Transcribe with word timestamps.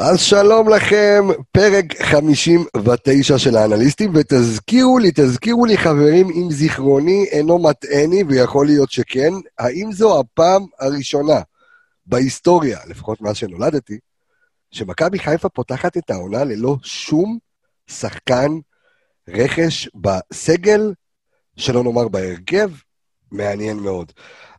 אז 0.00 0.20
שלום 0.20 0.68
לכם, 0.68 1.28
פרק 1.52 2.02
59 2.02 3.38
של 3.38 3.56
האנליסטים, 3.56 4.12
ותזכירו 4.14 4.98
לי, 4.98 5.10
תזכירו 5.14 5.66
לי 5.66 5.78
חברים, 5.78 6.30
אם 6.30 6.50
זיכרוני 6.50 7.24
אינו 7.30 7.58
מטעני, 7.58 8.22
ויכול 8.28 8.66
להיות 8.66 8.90
שכן, 8.90 9.32
האם 9.58 9.92
זו 9.92 10.20
הפעם 10.20 10.66
הראשונה 10.80 11.40
בהיסטוריה, 12.06 12.78
לפחות 12.86 13.20
מאז 13.20 13.36
שנולדתי, 13.36 13.98
שמכבי 14.70 15.18
חיפה 15.18 15.48
פותחת 15.48 15.96
את 15.96 16.10
העונה 16.10 16.44
ללא 16.44 16.76
שום 16.82 17.38
שחקן 17.86 18.48
רכש 19.28 19.88
בסגל, 19.94 20.92
שלא 21.56 21.84
נאמר 21.84 22.08
בהרכב, 22.08 22.70
מעניין 23.32 23.76
מאוד. 23.76 24.12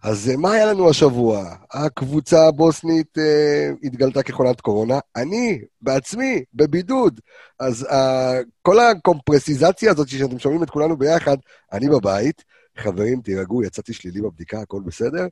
אז 0.03 0.29
אה, 0.29 0.37
מה 0.37 0.51
היה 0.51 0.65
לנו 0.65 0.89
השבוע? 0.89 1.55
הקבוצה 1.71 2.47
הבוסנית 2.47 3.17
אה, 3.17 3.71
התגלתה 3.83 4.23
כחולת 4.23 4.61
קורונה, 4.61 4.99
אני 5.15 5.61
בעצמי 5.81 6.43
בבידוד. 6.53 7.19
אז 7.59 7.85
אה, 7.91 8.39
כל 8.61 8.79
הקומפרסיזציה 8.79 9.91
הזאת 9.91 10.07
שאתם 10.09 10.39
שומעים 10.39 10.63
את 10.63 10.69
כולנו 10.69 10.97
ביחד, 10.97 11.37
אני 11.73 11.89
בבית, 11.89 12.43
חברים, 12.77 13.21
תירגעו, 13.21 13.63
יצאתי 13.63 13.93
שלילי 13.93 14.21
בבדיקה, 14.21 14.61
הכל 14.61 14.81
בסדר, 14.85 15.27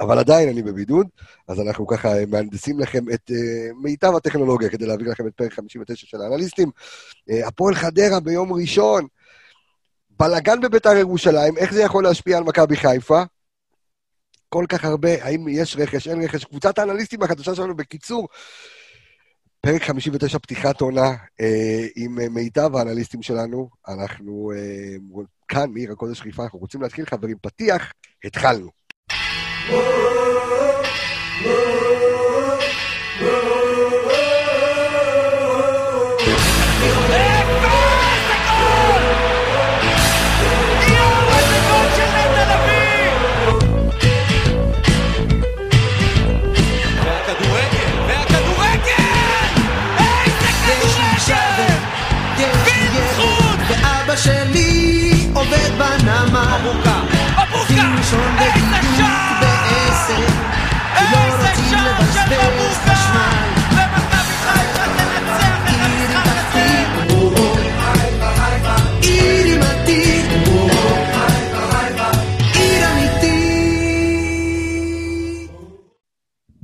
אבל 0.00 0.18
עדיין 0.18 0.48
אני 0.48 0.62
בבידוד, 0.62 1.06
אז 1.48 1.60
אנחנו 1.60 1.86
ככה 1.86 2.18
אה, 2.18 2.24
מהנדסים 2.28 2.80
לכם 2.80 3.04
את 3.14 3.30
אה, 3.30 3.72
מיטב 3.82 4.14
הטכנולוגיה 4.16 4.68
כדי 4.68 4.86
להעביר 4.86 5.10
לכם 5.10 5.26
את 5.26 5.32
פרק 5.34 5.52
59 5.52 6.06
של 6.06 6.20
האנליסטים. 6.20 6.70
אה, 7.30 7.48
הפועל 7.48 7.74
חדרה 7.74 8.20
ביום 8.20 8.52
ראשון, 8.52 9.06
בלאגן 10.22 10.60
בביתר 10.60 10.96
ירושלים, 10.96 11.56
איך 11.56 11.72
זה 11.72 11.82
יכול 11.82 12.04
להשפיע 12.04 12.38
על 12.38 12.44
מכבי 12.44 12.76
חיפה? 12.76 13.22
כל 14.48 14.64
כך 14.68 14.84
הרבה, 14.84 15.24
האם 15.24 15.48
יש 15.48 15.76
רכש, 15.76 16.08
אין 16.08 16.22
רכש. 16.22 16.44
קבוצת 16.44 16.78
האנליסטים 16.78 17.22
החדשה 17.22 17.54
שלנו, 17.54 17.76
בקיצור, 17.76 18.28
פרק 19.60 19.82
59, 19.82 20.38
פתיחת 20.38 20.80
עונה 20.80 21.10
אה, 21.40 21.86
עם 21.96 22.20
אה, 22.20 22.28
מיטב 22.28 22.76
האנליסטים 22.76 23.22
שלנו. 23.22 23.68
אנחנו 23.88 24.52
אה, 24.56 25.18
כאן, 25.48 25.70
מעיר 25.70 25.92
הקודש 25.92 26.20
חיפה, 26.20 26.42
אנחנו 26.42 26.58
רוצים 26.58 26.82
להתחיל, 26.82 27.06
חברים, 27.06 27.36
פתיח, 27.42 27.92
התחלנו. 28.24 28.70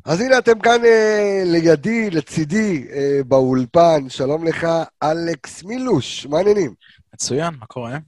אז 0.09 0.21
הנה 0.21 0.39
אתם 0.39 0.59
כאן 0.59 0.85
אה, 0.85 1.43
לידי, 1.45 2.11
לצידי, 2.11 2.87
אה, 2.93 3.21
באולפן. 3.27 4.09
שלום 4.09 4.45
לך, 4.45 4.67
אלכס 5.03 5.65
מילוש, 5.65 6.27
מה 6.27 6.39
העניינים? 6.39 6.75
מצוין, 7.15 7.55
מה 7.61 7.67
קורה? 7.67 7.99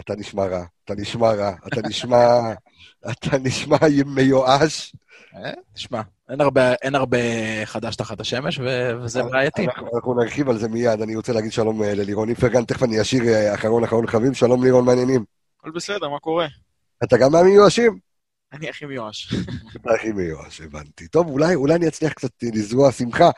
אתה 0.00 0.14
נשמע 0.16 0.46
רע, 0.46 0.64
אתה 0.84 0.94
נשמע 0.96 1.32
רע, 1.32 1.52
אתה 1.66 1.80
נשמע... 1.88 2.26
אתה 3.10 3.38
נשמע 3.38 3.76
מיואש. 4.06 4.96
אה, 5.36 5.52
תשמע, 5.74 6.00
אין 6.28 6.40
הרבה, 6.40 6.74
אין 6.74 6.94
הרבה 6.94 7.18
חדש 7.64 7.96
תחת 7.96 8.20
השמש, 8.20 8.58
ו- 8.58 9.02
וזה 9.02 9.22
בעייתי. 9.22 9.64
אנחנו, 9.66 9.88
אנחנו 9.94 10.14
נרחיב 10.14 10.48
על 10.48 10.58
זה 10.58 10.68
מיד, 10.68 11.00
אני 11.00 11.16
רוצה 11.16 11.32
להגיד 11.32 11.52
שלום 11.52 11.82
אה, 11.82 11.94
ללירון 11.94 12.28
איפרגן, 12.28 12.64
תכף 12.64 12.82
אני 12.82 13.00
אשאיר 13.00 13.22
אה, 13.28 13.54
אחרון 13.54 13.84
אחרון 13.84 14.06
חביב, 14.06 14.32
שלום 14.32 14.64
לירון, 14.64 14.84
מה 14.84 14.92
העניינים? 14.92 15.24
הכל 15.60 15.70
בסדר, 15.70 16.08
מה 16.08 16.18
קורה? 16.18 16.46
אתה 17.04 17.16
גם 17.16 17.32
מהמיואשים? 17.32 18.09
אני 18.52 18.68
הכי 18.68 18.86
מיואש. 18.86 19.34
אתה 19.76 19.90
הכי 19.94 20.12
מיואש, 20.12 20.60
הבנתי. 20.60 21.08
טוב, 21.08 21.28
אולי, 21.28 21.54
אולי 21.54 21.74
אני 21.74 21.88
אצליח 21.88 22.12
קצת 22.12 22.30
לזרוע 22.42 22.92
שמחה. 22.92 23.30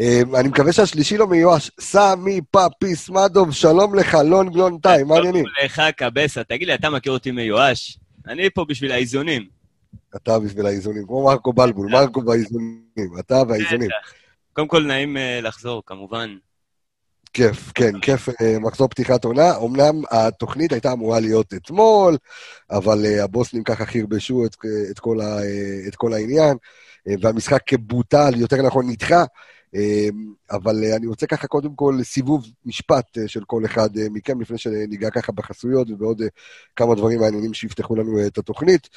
אה, 0.00 0.20
אני 0.40 0.48
מקווה 0.48 0.72
שהשלישי 0.72 1.16
לא 1.16 1.26
מיואש. 1.26 1.70
סמי 1.80 2.40
פאפיס 2.50 3.10
מדוב, 3.10 3.52
שלום 3.52 3.94
לך, 3.94 4.14
long 4.24 4.56
long 4.56 4.82
time, 4.82 5.08
מה 5.08 5.14
העניינים? 5.14 5.44
שלום 5.44 5.64
לך, 5.64 5.82
קבסה. 5.96 6.44
תגיד 6.44 6.68
לי, 6.68 6.74
אתה 6.74 6.90
מכיר 6.90 7.12
אותי 7.12 7.30
מיואש? 7.30 7.98
אני 8.28 8.50
פה 8.50 8.64
בשביל 8.68 8.92
האיזונים. 8.92 9.48
אתה 10.16 10.38
בשביל 10.38 10.66
האיזונים, 10.66 11.06
כמו 11.06 11.24
מרקו 11.24 11.52
בלבול, 11.52 11.90
מרקו 11.90 12.22
באיזונים, 12.22 12.82
אתה 13.20 13.42
והאיזונים. 13.48 13.88
קודם 14.52 14.68
כל, 14.68 14.82
נעים 14.82 15.16
אה, 15.16 15.40
לחזור, 15.42 15.82
כמובן. 15.86 16.36
כיף, 17.32 17.72
כן, 17.74 18.00
כיף 18.00 18.28
אה, 18.28 18.58
מחזור 18.58 18.88
פתיחת 18.88 19.24
עונה. 19.24 19.56
אמנם 19.56 20.02
התוכנית 20.10 20.72
הייתה 20.72 20.92
אמורה 20.92 21.20
להיות 21.20 21.54
אתמול, 21.54 22.16
אבל 22.70 23.06
אה, 23.06 23.24
הבוסנים 23.24 23.64
ככה 23.64 23.86
חרבשו 23.86 24.46
את, 24.46 24.56
את, 24.90 24.98
כל, 24.98 25.20
ה, 25.20 25.24
אה, 25.24 25.88
את 25.88 25.96
כל 25.96 26.12
העניין, 26.12 26.56
אה, 27.08 27.14
והמשחק 27.20 27.72
בוטל, 27.72 28.32
יותר 28.36 28.62
נכון 28.62 28.90
נדחה. 28.90 29.24
אה, 29.74 30.08
אבל 30.50 30.84
אה, 30.84 30.96
אני 30.96 31.06
רוצה 31.06 31.26
ככה 31.26 31.46
קודם 31.46 31.74
כל 31.74 31.94
סיבוב 32.02 32.46
משפט 32.64 33.18
אה, 33.18 33.28
של 33.28 33.44
כל 33.44 33.64
אחד 33.64 33.96
אה, 33.98 34.06
מכם, 34.10 34.40
לפני 34.40 34.58
שניגע 34.58 35.10
ככה 35.10 35.32
בחסויות 35.32 35.90
ובעוד 35.90 36.22
אה, 36.22 36.26
כמה 36.76 36.94
דברים 36.94 37.20
מעניינים 37.20 37.54
שיפתחו 37.54 37.96
לנו 37.96 38.18
אה, 38.18 38.26
את 38.26 38.38
התוכנית. 38.38 38.88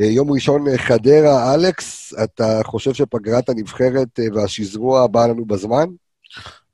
אה, 0.00 0.06
יום 0.06 0.30
ראשון, 0.30 0.68
אה, 0.68 0.78
חדרה, 0.78 1.54
אלכס, 1.54 2.14
אתה 2.24 2.60
חושב 2.64 2.94
שפגרת 2.94 3.48
הנבחרת 3.48 4.20
אה, 4.20 4.24
והשזרוע 4.34 5.06
באה 5.06 5.26
לנו 5.26 5.44
בזמן? 5.44 5.86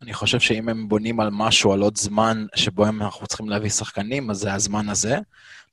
אני 0.05 0.15
חושב 0.15 0.41
שאם 0.41 0.69
הם 0.69 0.89
בונים 0.89 1.21
על 1.21 1.29
משהו, 1.33 1.73
על 1.73 1.81
עוד 1.81 1.97
זמן 1.97 2.47
שבו 2.55 2.87
הם- 2.87 3.03
אנחנו 3.03 3.27
צריכים 3.27 3.49
להביא 3.49 3.71
שחקנים, 3.71 4.31
אז 4.31 4.37
זה 4.37 4.55
הזמן 4.55 4.89
הזה. 4.89 5.17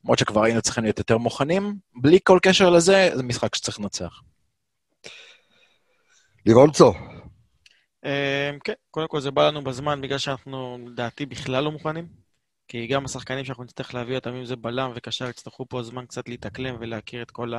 למרות 0.03 0.19
שכבר 0.19 0.43
היינו 0.43 0.61
צריכים 0.61 0.83
להיות 0.83 0.97
יותר 0.97 1.17
מוכנים. 1.17 1.75
בלי 1.95 2.19
כל 2.23 2.39
קשר 2.41 2.69
לזה, 2.69 3.09
זה 3.15 3.23
משחק 3.23 3.55
שצריך 3.55 3.79
לנצח. 3.79 4.21
לירון 6.45 6.71
צו, 6.71 6.93
אמ, 8.05 8.09
כן, 8.63 8.73
קודם 8.91 9.07
כל 9.07 9.19
זה 9.19 9.31
בא 9.31 9.47
לנו 9.47 9.63
בזמן, 9.63 10.01
בגלל 10.01 10.17
שאנחנו, 10.17 10.77
לדעתי, 10.87 11.25
בכלל 11.25 11.63
לא 11.63 11.71
מוכנים. 11.71 12.07
כי 12.67 12.87
גם 12.87 13.05
השחקנים 13.05 13.45
שאנחנו 13.45 13.63
נצטרך 13.63 13.93
להביא 13.93 14.15
אותם, 14.15 14.33
אם 14.33 14.45
זה 14.45 14.55
בלם 14.55 14.91
וקשר, 14.95 15.29
יצטרכו 15.29 15.65
פה 15.69 15.83
זמן 15.83 16.05
קצת 16.05 16.29
להתאקלם 16.29 16.75
ולהכיר 16.79 17.21
את 17.21 17.31
כל 17.31 17.53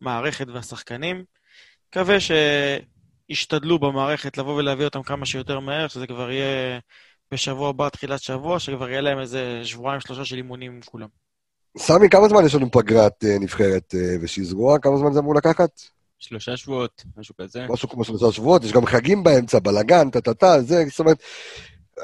המערכת 0.00 0.46
והשחקנים. 0.48 1.24
מקווה 1.88 2.16
שישתדלו 3.28 3.78
במערכת 3.78 4.38
לבוא 4.38 4.54
ולהביא 4.54 4.84
אותם 4.84 5.02
כמה 5.02 5.26
שיותר 5.26 5.60
מהר, 5.60 5.88
שזה 5.88 6.06
כבר 6.06 6.30
יהיה 6.30 6.78
בשבוע 7.32 7.68
הבא, 7.68 7.88
תחילת 7.88 8.22
שבוע, 8.22 8.58
שכבר 8.58 8.88
יהיה 8.88 9.00
להם 9.00 9.18
איזה 9.18 9.60
שבועיים, 9.64 10.00
שלושה 10.00 10.24
של 10.24 10.36
אימונים 10.36 10.72
עם 10.72 10.80
כולם. 10.84 11.08
סמי, 11.78 12.08
כמה 12.10 12.28
זמן 12.28 12.46
יש 12.46 12.54
לנו 12.54 12.70
פגרת 12.70 13.24
אה, 13.24 13.38
נבחרת 13.40 13.94
אה, 13.94 14.16
ושזרוע? 14.20 14.78
כמה 14.78 14.96
זמן 14.96 15.12
זה 15.12 15.18
אמור 15.18 15.34
לקחת? 15.34 15.80
שלושה 16.18 16.56
שבועות, 16.56 17.04
משהו 17.16 17.34
כזה. 17.40 17.66
משהו 17.68 17.88
כמו 17.88 18.04
שלושה 18.04 18.32
שבועות, 18.32 18.64
יש 18.64 18.72
גם 18.72 18.86
חגים 18.86 19.24
באמצע, 19.24 19.58
בלאגן, 19.58 20.10
טה-טה-טה, 20.10 20.62
זה, 20.62 20.84
זאת 20.90 21.00
אומרת, 21.00 21.22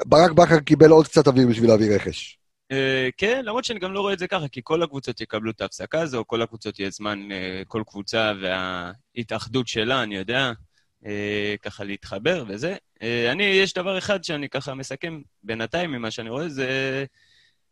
ברק 0.05 0.31
בכר 0.31 0.59
קיבל 0.59 0.89
עוד 0.89 1.07
קצת 1.07 1.27
אוויר 1.27 1.47
בשביל 1.47 1.69
להביא 1.69 1.95
רכש. 1.95 2.37
אה, 2.71 3.09
כן, 3.17 3.41
למרות 3.45 3.65
שאני 3.65 3.79
גם 3.79 3.93
לא 3.93 4.01
רואה 4.01 4.13
את 4.13 4.19
זה 4.19 4.27
ככה, 4.27 4.47
כי 4.47 4.61
כל 4.63 4.83
הקבוצות 4.83 5.21
יקבלו 5.21 5.51
את 5.51 5.61
ההפסקה 5.61 6.01
הזו, 6.01 6.23
כל 6.27 6.41
הקבוצות 6.41 6.79
יהיה 6.79 6.89
זמן, 6.89 7.19
כל 7.67 7.83
קבוצה 7.87 8.31
וההתאחדות 8.41 9.67
שלה, 9.67 10.03
אני 10.03 10.15
יודע, 10.15 10.51
אה, 11.05 11.55
ככה 11.61 11.83
להתחבר 11.83 12.43
וזה. 12.47 12.75
אה, 13.01 13.31
אני, 13.31 13.43
יש 13.43 13.73
דבר 13.73 13.97
אחד 13.97 14.23
שאני 14.23 14.49
ככה 14.49 14.73
מסכם 14.73 15.21
בינתיים 15.43 15.91
ממה 15.91 16.11
שאני 16.11 16.29
רואה, 16.29 16.49
זה... 16.49 17.05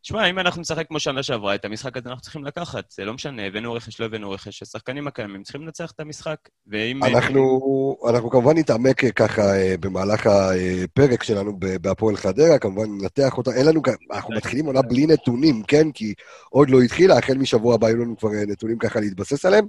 שמע, 0.03 0.29
אם 0.29 0.39
אנחנו 0.39 0.61
נשחק 0.61 0.87
כמו 0.87 0.99
שנה 0.99 1.23
שעברה, 1.23 1.55
את 1.55 1.65
המשחק 1.65 1.97
הזה 1.97 2.09
אנחנו 2.09 2.21
צריכים 2.21 2.45
לקחת, 2.45 2.91
זה 2.91 3.05
לא 3.05 3.13
משנה, 3.13 3.45
הבאנו 3.45 3.73
רכש, 3.73 3.99
לא 3.99 4.05
הבאנו 4.05 4.31
רכש, 4.31 4.61
השחקנים 4.61 5.07
הקיימים 5.07 5.43
צריכים 5.43 5.61
לנצח 5.61 5.91
את 5.91 5.99
המשחק, 5.99 6.37
ואם... 6.67 7.03
אנחנו, 7.03 7.97
אנחנו 8.09 8.29
כמובן 8.29 8.57
נתעמק 8.57 9.03
אה, 9.03 9.11
ככה 9.11 9.41
אה, 9.41 9.75
במהלך 9.79 10.27
הפרק 10.27 11.23
שלנו 11.23 11.59
בהפועל 11.81 12.15
חדרה, 12.15 12.59
כמובן 12.59 12.91
ננתח 13.01 13.37
אותה. 13.37 13.51
אין 13.51 13.65
לנו, 13.65 13.81
אנחנו 14.11 14.35
מתחילים 14.35 14.65
עונה 14.65 14.81
בלי 14.81 15.07
נתונים, 15.07 15.63
כן? 15.63 15.91
כי 15.91 16.13
עוד 16.49 16.69
לא 16.69 16.81
התחילה, 16.81 17.17
החל 17.17 17.37
משבוע 17.37 17.75
הבא 17.75 17.87
היו 17.87 17.97
לנו 17.97 18.17
כבר 18.17 18.29
אה, 18.29 18.45
נתונים 18.47 18.77
ככה 18.77 18.99
להתבסס 18.99 19.45
עליהם. 19.45 19.67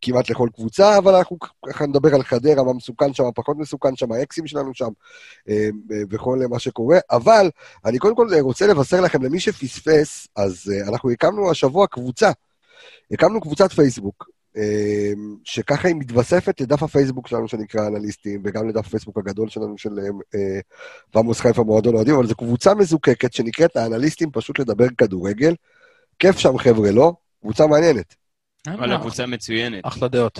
אה, 0.00 0.12
כמעט 0.12 0.30
לכל 0.30 0.48
קבוצה, 0.54 0.98
אבל 0.98 1.14
אנחנו 1.14 1.36
ככה 1.68 1.86
נדבר 1.86 2.14
על 2.14 2.22
חדרה, 2.22 2.64
מה 2.64 2.72
מסוכן 2.72 3.14
שם, 3.14 3.24
מה 3.24 3.32
פחות 3.32 3.56
מסוכן 3.56 3.96
שם, 3.96 4.12
האקסים 4.12 4.46
שלנו 4.46 4.74
שם, 4.74 4.88
אה, 5.48 5.68
אה, 5.92 6.02
וכל 6.10 6.38
מה 6.50 6.58
שקורה. 6.58 6.98
אבל 7.10 7.50
אני 7.84 7.98
קודם 7.98 8.16
כל 8.16 8.28
רוצה 8.40 8.66
לבשר 8.66 9.00
לכם, 9.00 9.22
למי 9.22 9.40
שפספס, 9.40 10.28
אז 10.36 10.72
אה, 10.74 10.88
אנחנו 10.88 11.10
הקמנו 11.10 11.50
השבוע 11.50 11.86
קבוצה. 11.86 12.30
הקמנו 13.10 13.40
קבוצת 13.40 13.72
פייסבוק, 13.72 14.30
אה, 14.56 15.12
שככה 15.44 15.88
היא 15.88 15.96
מתווספת 15.96 16.60
לדף 16.60 16.82
הפייסבוק 16.82 17.28
שלנו 17.28 17.48
שנקרא 17.48 17.86
אנליסטים, 17.86 18.42
וגם 18.44 18.68
לדף 18.68 18.86
הפייסבוק 18.86 19.18
הגדול 19.18 19.48
שלנו 19.48 19.78
של 19.78 19.98
אה, 20.34 20.60
ועמוס 21.14 21.40
חיפה 21.40 21.62
מועדון 21.62 21.94
אוהדים, 21.94 22.14
אבל 22.14 22.26
זו 22.26 22.34
קבוצה 22.34 22.74
מזוקקת 22.74 23.32
שנקראת 23.32 23.76
האנליסטים 23.76 24.30
פשוט 24.32 24.58
לדבר 24.58 24.86
כדורגל. 24.98 25.54
כיף 26.18 26.38
שם 26.38 26.58
חבר'ה, 26.58 26.90
לא? 26.90 27.12
קבוצה 27.40 27.66
מעניינת. 27.66 28.19
וואלה, 28.68 28.98
קבוצה 28.98 29.26
מצוינת. 29.26 29.86
אחלה 29.86 30.08
דעות. 30.08 30.38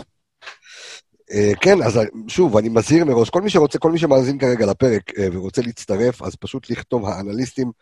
אה, 1.32 1.52
כן, 1.60 1.82
אז 1.82 2.00
שוב, 2.28 2.56
אני 2.56 2.68
מזהיר 2.68 3.04
מראש, 3.04 3.30
כל 3.30 3.42
מי 3.42 3.50
שרוצה, 3.50 3.78
כל 3.78 3.92
מי 3.92 3.98
שמאזין 3.98 4.38
כרגע 4.38 4.66
לפרק 4.66 5.18
אה, 5.18 5.26
ורוצה 5.32 5.62
להצטרף, 5.62 6.22
אז 6.22 6.36
פשוט 6.36 6.70
לכתוב 6.70 7.06
האנליסטים, 7.06 7.66
אה, 7.66 7.72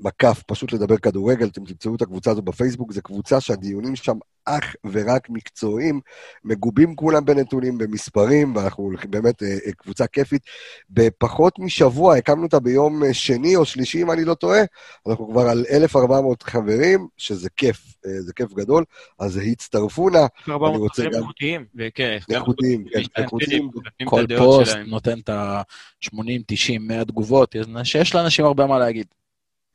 מקף, 0.00 0.42
פשוט 0.46 0.72
לדבר 0.72 0.96
כדורגל, 0.96 1.46
אתם 1.46 1.64
תמצאו 1.64 1.94
את 1.94 2.02
הקבוצה 2.02 2.30
הזו 2.30 2.42
בפייסבוק, 2.42 2.92
זו 2.92 3.02
קבוצה 3.02 3.40
שהדיונים 3.40 3.96
שם 3.96 4.16
אך 4.44 4.74
ורק 4.92 5.30
מקצועיים, 5.30 6.00
מגובים 6.44 6.96
כולם 6.96 7.24
בנתונים, 7.24 7.78
במספרים, 7.78 8.56
ואנחנו 8.56 8.84
הולכים 8.84 9.10
באמת 9.10 9.42
אה, 9.42 9.48
אה, 9.66 9.72
קבוצה 9.72 10.06
כיפית. 10.06 10.42
בפחות 10.90 11.58
משבוע, 11.58 12.16
הקמנו 12.16 12.42
אותה 12.44 12.60
ביום 12.60 13.04
אה, 13.04 13.14
שני 13.14 13.56
או 13.56 13.64
שלישי, 13.64 14.02
אם 14.02 14.10
אני 14.10 14.24
לא 14.24 14.34
טועה, 14.34 14.60
אנחנו 15.08 15.28
כבר 15.30 15.40
על 15.48 15.64
1,400 15.70 16.42
חברים, 16.42 17.08
שזה 17.16 17.48
כיף, 17.56 17.94
אה, 18.06 18.20
זה 18.22 18.32
כיף 18.32 18.52
גדול, 18.52 18.84
אז 19.18 19.40
הצטרפו 19.52 20.10
נא, 20.10 20.26
400 20.48 20.76
רוצה 20.80 21.02
חברים 21.02 21.12
גם- 21.12 21.18
איכותיים. 21.20 21.64
וכן, 21.74 22.18
גם 22.30 22.40
איכותיים, 22.40 22.84
כן, 22.92 23.22
איכותיים. 23.22 23.70
כל 24.04 24.24
פוסט 24.38 24.70
שלהם. 24.70 24.86
נותן 24.86 25.18
את 25.18 25.28
ה-80, 25.28 26.42
90, 26.46 26.86
100 26.88 27.04
תגובות, 27.04 27.54
שיש 27.84 28.14
לאנשים 28.14 28.44
הרבה 28.44 28.66
מה 28.66 28.78
להגיד. 28.78 29.06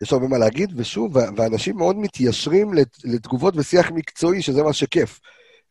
יש 0.03 0.13
הרבה 0.13 0.27
מה 0.27 0.37
להגיד, 0.37 0.73
ושוב, 0.75 1.15
ואנשים 1.37 1.77
מאוד 1.77 1.95
מתיישרים 1.95 2.73
לת- 2.73 2.97
לתגובות 3.03 3.53
ושיח 3.57 3.91
מקצועי, 3.91 4.41
שזה 4.41 4.63
מה 4.63 4.73
שכיף. 4.73 5.19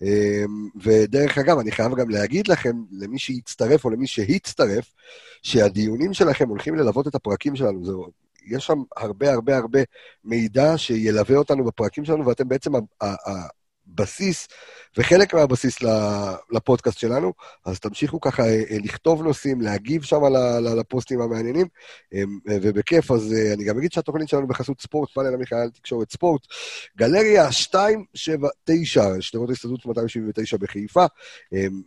אמ, 0.02 0.69
ודרך 0.82 1.38
אגב, 1.38 1.58
אני 1.58 1.73
חייב 1.73 1.94
גם 1.94 2.11
להגיד 2.11 2.49
לכם, 2.49 2.76
למי 2.93 3.19
שיצטרף 3.19 3.84
או 3.84 3.90
למי 3.90 4.06
שהצטרף, 4.06 4.93
שהדיונים 5.43 6.14
שלכם 6.14 6.49
הולכים 6.49 6.75
ללוות 6.75 7.06
את 7.06 7.14
הפרקים 7.14 7.56
שלנו. 7.56 7.84
זה, 7.84 7.93
יש 8.46 8.67
שם 8.67 8.82
הרבה 8.96 9.32
הרבה 9.32 9.56
הרבה 9.56 9.81
מידע 10.25 10.79
שילווה 10.79 11.37
אותנו 11.37 11.64
בפרקים 11.64 12.05
שלנו, 12.05 12.26
ואתם 12.26 12.49
בעצם 12.49 12.73
הבסיס 13.92 14.48
וחלק 14.98 15.34
מהבסיס 15.34 15.78
לפודקאסט 16.50 16.98
שלנו, 16.98 17.32
אז 17.64 17.80
תמשיכו 17.80 18.20
ככה 18.20 18.42
אה, 18.42 18.62
אה, 18.70 18.76
לכתוב 18.84 19.22
נושאים, 19.22 19.60
להגיב 19.60 20.02
שם 20.02 20.20
לפוסטים 20.76 21.20
המעניינים, 21.20 21.66
אמ, 22.12 22.38
ובכיף, 22.62 23.10
אז 23.10 23.32
אה, 23.32 23.52
אני 23.52 23.64
גם 23.64 23.78
אגיד 23.78 23.92
שהתוכנית 23.92 24.28
שלנו 24.28 24.46
בחסות 24.46 24.80
ספורט, 24.80 25.10
פאנל 25.10 25.34
המיכאל 25.34 25.70
תקשורת 25.70 26.10
ספורט, 26.10 26.46
גלריה 26.96 27.48
279, 27.74 29.20
שדרות 29.20 29.48
ההסתדרות 29.48 29.86
279 29.86 30.56
בחיפה, 30.56 31.06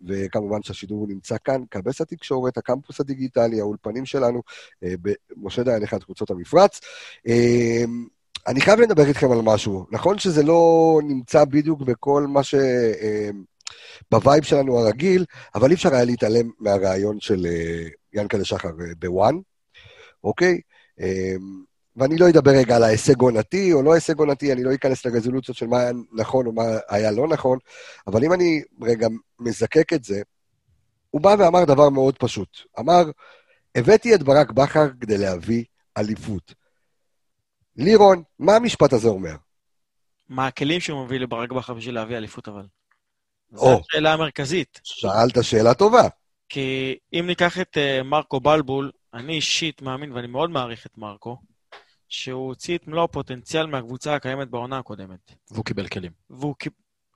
וכמובן 0.07 0.63
שהשידור 0.63 1.07
נמצא 1.07 1.35
כאן, 1.43 1.61
כבש 1.71 2.01
התקשורת, 2.01 2.57
הקמפוס 2.57 2.99
הדיגיטלי, 2.99 3.59
האולפנים 3.59 4.05
שלנו, 4.05 4.41
אה, 4.83 4.93
במשה 5.01 5.63
דיין 5.63 5.83
אחד 5.83 6.03
קבוצות 6.03 6.31
המפרץ. 6.31 6.79
אני 8.47 8.61
חייב 8.61 8.79
לדבר 8.79 9.05
איתכם 9.05 9.31
על 9.31 9.41
משהו. 9.41 9.85
נכון 9.91 10.19
שזה 10.19 10.43
לא 10.43 10.99
נמצא 11.03 11.45
בדיוק 11.45 11.81
בכל 11.81 12.27
מה 12.27 12.43
ש... 12.43 12.55
אמ, 12.55 13.43
בווייב 14.11 14.43
שלנו 14.43 14.79
הרגיל, 14.79 15.25
אבל 15.55 15.69
אי 15.69 15.75
אפשר 15.75 15.93
היה 15.93 16.05
להתעלם 16.05 16.49
מהרעיון 16.59 17.19
של 17.19 17.45
אה, 17.45 17.87
ינקלה 18.13 18.45
שחר 18.45 18.69
אה, 18.69 18.95
בוואן, 18.99 19.35
אוקיי? 20.23 20.59
ואני 21.95 22.17
לא 22.17 22.29
אדבר 22.29 22.51
רגע 22.51 22.75
על 22.75 22.83
ההישג 22.83 23.21
עונתי 23.21 23.73
או 23.73 23.81
לא 23.81 23.93
הישג 23.93 24.19
עונתי, 24.19 24.53
אני 24.53 24.63
לא 24.63 24.73
אכנס 24.73 25.05
לרזולוציות 25.05 25.57
של 25.57 25.67
מה 25.67 25.79
היה 25.79 25.91
נכון 26.13 26.45
או 26.45 26.51
מה 26.51 26.63
היה 26.89 27.11
לא 27.11 27.27
נכון, 27.27 27.57
אבל 28.07 28.23
אם 28.23 28.33
אני 28.33 28.61
רגע 28.81 29.07
מזקק 29.39 29.93
את 29.93 30.03
זה, 30.03 30.21
הוא 31.11 31.21
בא 31.21 31.35
ואמר 31.39 31.65
דבר 31.65 31.89
מאוד 31.89 32.17
פשוט. 32.17 32.49
אמר, 32.79 33.03
הבאתי 33.75 34.15
את 34.15 34.23
ברק 34.23 34.51
בכר 34.51 34.87
כדי 35.01 35.17
להביא 35.17 35.63
אליפות. 35.97 36.53
לירון, 37.77 38.23
מה 38.39 38.55
המשפט 38.55 38.93
הזה 38.93 39.07
אומר? 39.07 39.35
מה 40.29 40.47
הכלים 40.47 40.79
שהוא 40.79 41.05
מביא 41.05 41.19
לברק 41.19 41.51
בכר 41.51 41.73
בשביל 41.73 41.95
להביא 41.95 42.17
אליפות 42.17 42.47
אבל? 42.47 42.65
זו. 43.51 43.79
השאלה 43.79 44.13
המרכזית. 44.13 44.81
שאלת 44.83 45.43
שאלה 45.43 45.73
טובה. 45.73 46.07
כי 46.49 46.97
אם 47.13 47.23
ניקח 47.27 47.59
את 47.59 47.77
uh, 47.77 48.03
מרקו 48.03 48.39
בלבול, 48.39 48.91
אני 49.13 49.33
אישית 49.33 49.81
מאמין, 49.81 50.11
ואני 50.11 50.27
מאוד 50.27 50.49
מעריך 50.49 50.85
את 50.85 50.97
מרקו, 50.97 51.37
שהוא 52.09 52.47
הוציא 52.47 52.77
את 52.77 52.87
מלוא 52.87 53.03
הפוטנציאל 53.03 53.65
מהקבוצה 53.65 54.15
הקיימת 54.15 54.47
בעונה 54.47 54.77
הקודמת. 54.77 55.31
והוא 55.51 55.65
קיבל 55.65 55.87
כלים. 55.87 56.11
והוא 56.29 56.55
קיב... 56.55 56.71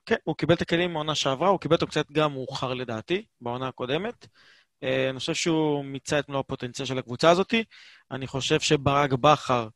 כן, 0.06 0.16
הוא 0.24 0.36
קיבל 0.36 0.54
את 0.54 0.62
הכלים 0.62 0.92
מהעונה 0.92 1.14
שעברה, 1.14 1.48
הוא 1.48 1.60
קיבל 1.60 1.74
אותו 1.74 1.86
קצת 1.86 2.12
גם 2.12 2.32
מאוחר 2.32 2.74
לדעתי, 2.74 3.24
בעונה 3.40 3.68
הקודמת. 3.68 4.24
Uh, 4.24 4.86
אני 5.10 5.18
חושב 5.18 5.34
שהוא 5.34 5.84
מיצה 5.84 6.18
את 6.18 6.28
מלוא 6.28 6.40
הפוטנציאל 6.40 6.86
של 6.86 6.98
הקבוצה 6.98 7.30
הזאת. 7.30 7.54
אני 8.10 8.26
חושב 8.26 8.60
שברק 8.60 9.12
בכר, 9.12 9.68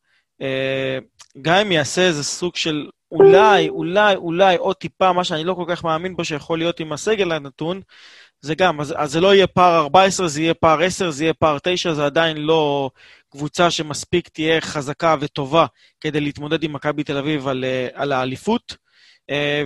גם 1.41 1.55
אם 1.55 1.71
יעשה 1.71 2.01
איזה 2.01 2.23
סוג 2.23 2.55
של 2.55 2.89
אולי, 3.11 3.69
אולי, 3.69 4.15
אולי 4.15 4.55
עוד 4.57 4.75
טיפה, 4.75 5.13
מה 5.13 5.23
שאני 5.23 5.43
לא 5.43 5.53
כל 5.53 5.65
כך 5.67 5.83
מאמין 5.83 6.15
בו 6.15 6.25
שיכול 6.25 6.57
להיות 6.57 6.79
עם 6.79 6.93
הסגל 6.93 7.31
הנתון, 7.31 7.81
זה 8.41 8.55
גם, 8.55 8.81
אז, 8.81 8.93
אז 8.97 9.11
זה 9.11 9.21
לא 9.21 9.35
יהיה 9.35 9.47
פער 9.47 9.79
14, 9.79 10.27
זה 10.27 10.41
יהיה 10.41 10.53
פער 10.53 10.83
10, 10.83 11.11
זה 11.11 11.23
יהיה 11.23 11.33
פער 11.33 11.57
9, 11.63 11.93
זה 11.93 12.05
עדיין 12.05 12.37
לא 12.37 12.89
קבוצה 13.31 13.71
שמספיק 13.71 14.29
תהיה 14.29 14.61
חזקה 14.61 15.15
וטובה 15.19 15.65
כדי 16.01 16.19
להתמודד 16.19 16.63
עם 16.63 16.73
מכבי 16.73 17.03
תל 17.03 17.17
אביב 17.17 17.47
על, 17.47 17.63
אה, 17.63 17.87
על 17.93 18.11
האליפות. 18.11 18.77
אה, 19.29 19.63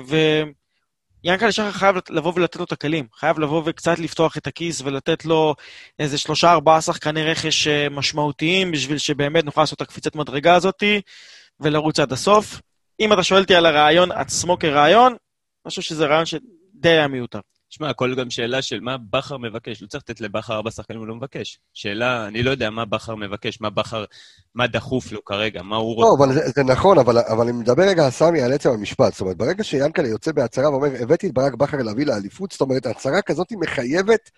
ויאנקל'ה 1.23 1.51
שחר 1.51 1.71
חייב 1.71 1.95
לבוא 2.09 2.33
ולתת 2.35 2.55
לו 2.55 2.63
את 2.63 2.71
הכלים, 2.71 3.07
חייב 3.15 3.39
לבוא 3.39 3.63
וקצת 3.65 3.99
לפתוח 3.99 4.37
את 4.37 4.47
הכיס 4.47 4.81
ולתת 4.81 5.25
לו 5.25 5.55
איזה 5.99 6.17
שלושה, 6.17 6.51
ארבעה 6.51 6.81
שחקני 6.81 7.23
רכש 7.23 7.67
אה, 7.67 7.89
משמעותיים 7.89 8.71
בשביל 8.71 8.97
שבאמת 8.97 9.45
נוכל 9.45 9.61
לעשות 9.61 9.77
את 9.77 9.81
הקפיצת 9.81 10.15
מדרגה 10.15 10.55
הזאתי 10.55 11.01
ולרוץ 11.59 11.99
עד 11.99 12.11
הסוף. 12.11 12.61
אם 12.99 13.13
אתה 13.13 13.23
שואל 13.23 13.41
אותי 13.41 13.55
על 13.55 13.65
הרעיון 13.65 14.11
עצמו 14.11 14.59
כרעיון, 14.59 15.11
אני 15.11 15.69
חושב 15.69 15.81
שזה 15.81 16.05
רעיון 16.05 16.25
שדי 16.25 16.89
היה 16.89 17.07
מיותר. 17.07 17.39
שמע, 17.69 17.89
הכל 17.89 18.15
גם 18.15 18.29
שאלה 18.29 18.61
של 18.61 18.79
מה 18.79 18.97
בכר 19.09 19.37
מבקש. 19.37 19.81
לא 19.81 19.87
צריך 19.87 20.03
לתת 20.09 20.21
לבכר 20.21 20.53
ארבע 20.53 20.71
שחקנים, 20.71 20.99
הוא 20.99 21.07
לא 21.07 21.15
מבקש. 21.15 21.59
שאלה, 21.73 22.27
אני 22.27 22.43
לא 22.43 22.51
יודע 22.51 22.69
מה 22.69 22.85
בכר 22.85 23.15
מבקש, 23.15 23.61
מה 23.61 23.69
בכר, 23.69 24.05
מה 24.55 24.67
דחוף 24.67 25.11
לו 25.11 25.25
כרגע, 25.25 25.61
מה 25.61 25.75
הוא 25.75 26.01
לא, 26.01 26.07
רוצה. 26.07 26.23
אבל 26.23 26.33
זה, 26.33 26.49
זה 26.55 26.63
נכון, 26.63 26.99
אבל, 26.99 27.17
אבל 27.17 27.47
אני 27.47 27.51
מדבר 27.51 27.83
רגע, 27.83 28.09
סמי, 28.09 28.41
על 28.41 28.53
עצם 28.53 28.69
המשפט. 28.69 29.11
זאת 29.13 29.21
אומרת, 29.21 29.37
ברגע 29.37 29.63
שיאנקל'ה 29.63 30.07
יוצא 30.07 30.31
בהצהרה 30.31 30.71
ואומר, 30.71 30.89
הבאתי 31.01 31.27
את 31.27 31.33
ברק 31.33 31.53
בכר 31.53 31.77
להביא 31.77 32.05
לאליפות, 32.05 32.51
זאת 32.51 32.61
אומרת, 32.61 32.85
הצהרה 32.85 33.21
כזאת 33.21 33.47
מחייבת, 33.51 34.29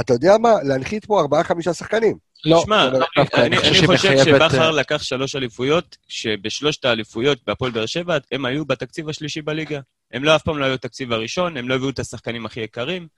אתה 0.00 0.12
יודע 0.12 0.38
מה, 0.38 0.54
להנחית 0.62 1.04
פה 1.04 1.20
ארבעה-חמישה 1.20 1.74
שחקנים. 1.74 2.16
לא, 2.44 2.62
שמע, 2.64 2.90
לא, 2.90 3.06
דווקא, 3.18 3.40
אני, 3.40 3.58
אני 3.58 3.68
אני 3.78 3.86
חושב 3.86 4.24
שבכר 4.24 4.62
אה, 4.62 4.70
לקח 4.70 5.02
שלוש 5.02 5.36
אליפויות, 5.36 5.96
שבשלושת 6.08 6.84
האליפויות 6.84 7.38
בהפועל 7.46 7.70
באר 7.70 7.86
שבע, 7.86 8.18
הם 8.32 8.44
היו 8.44 8.64
בתקציב 8.64 9.08
השלישי 9.08 9.42
בליגה. 9.42 9.80
הם 10.12 10.24
לא 10.24 10.36
אף 10.36 10.42
פעם 10.42 10.58
לא 10.58 10.64
היו 10.64 10.74
התקציב 10.74 11.12
הראשון, 11.12 11.56
הם 11.56 11.68
לא 11.68 11.74
הביאו 11.74 11.90
את 11.90 11.98
השחקנים 11.98 12.46
הכי 12.46 12.60
יקרים. 12.60 13.08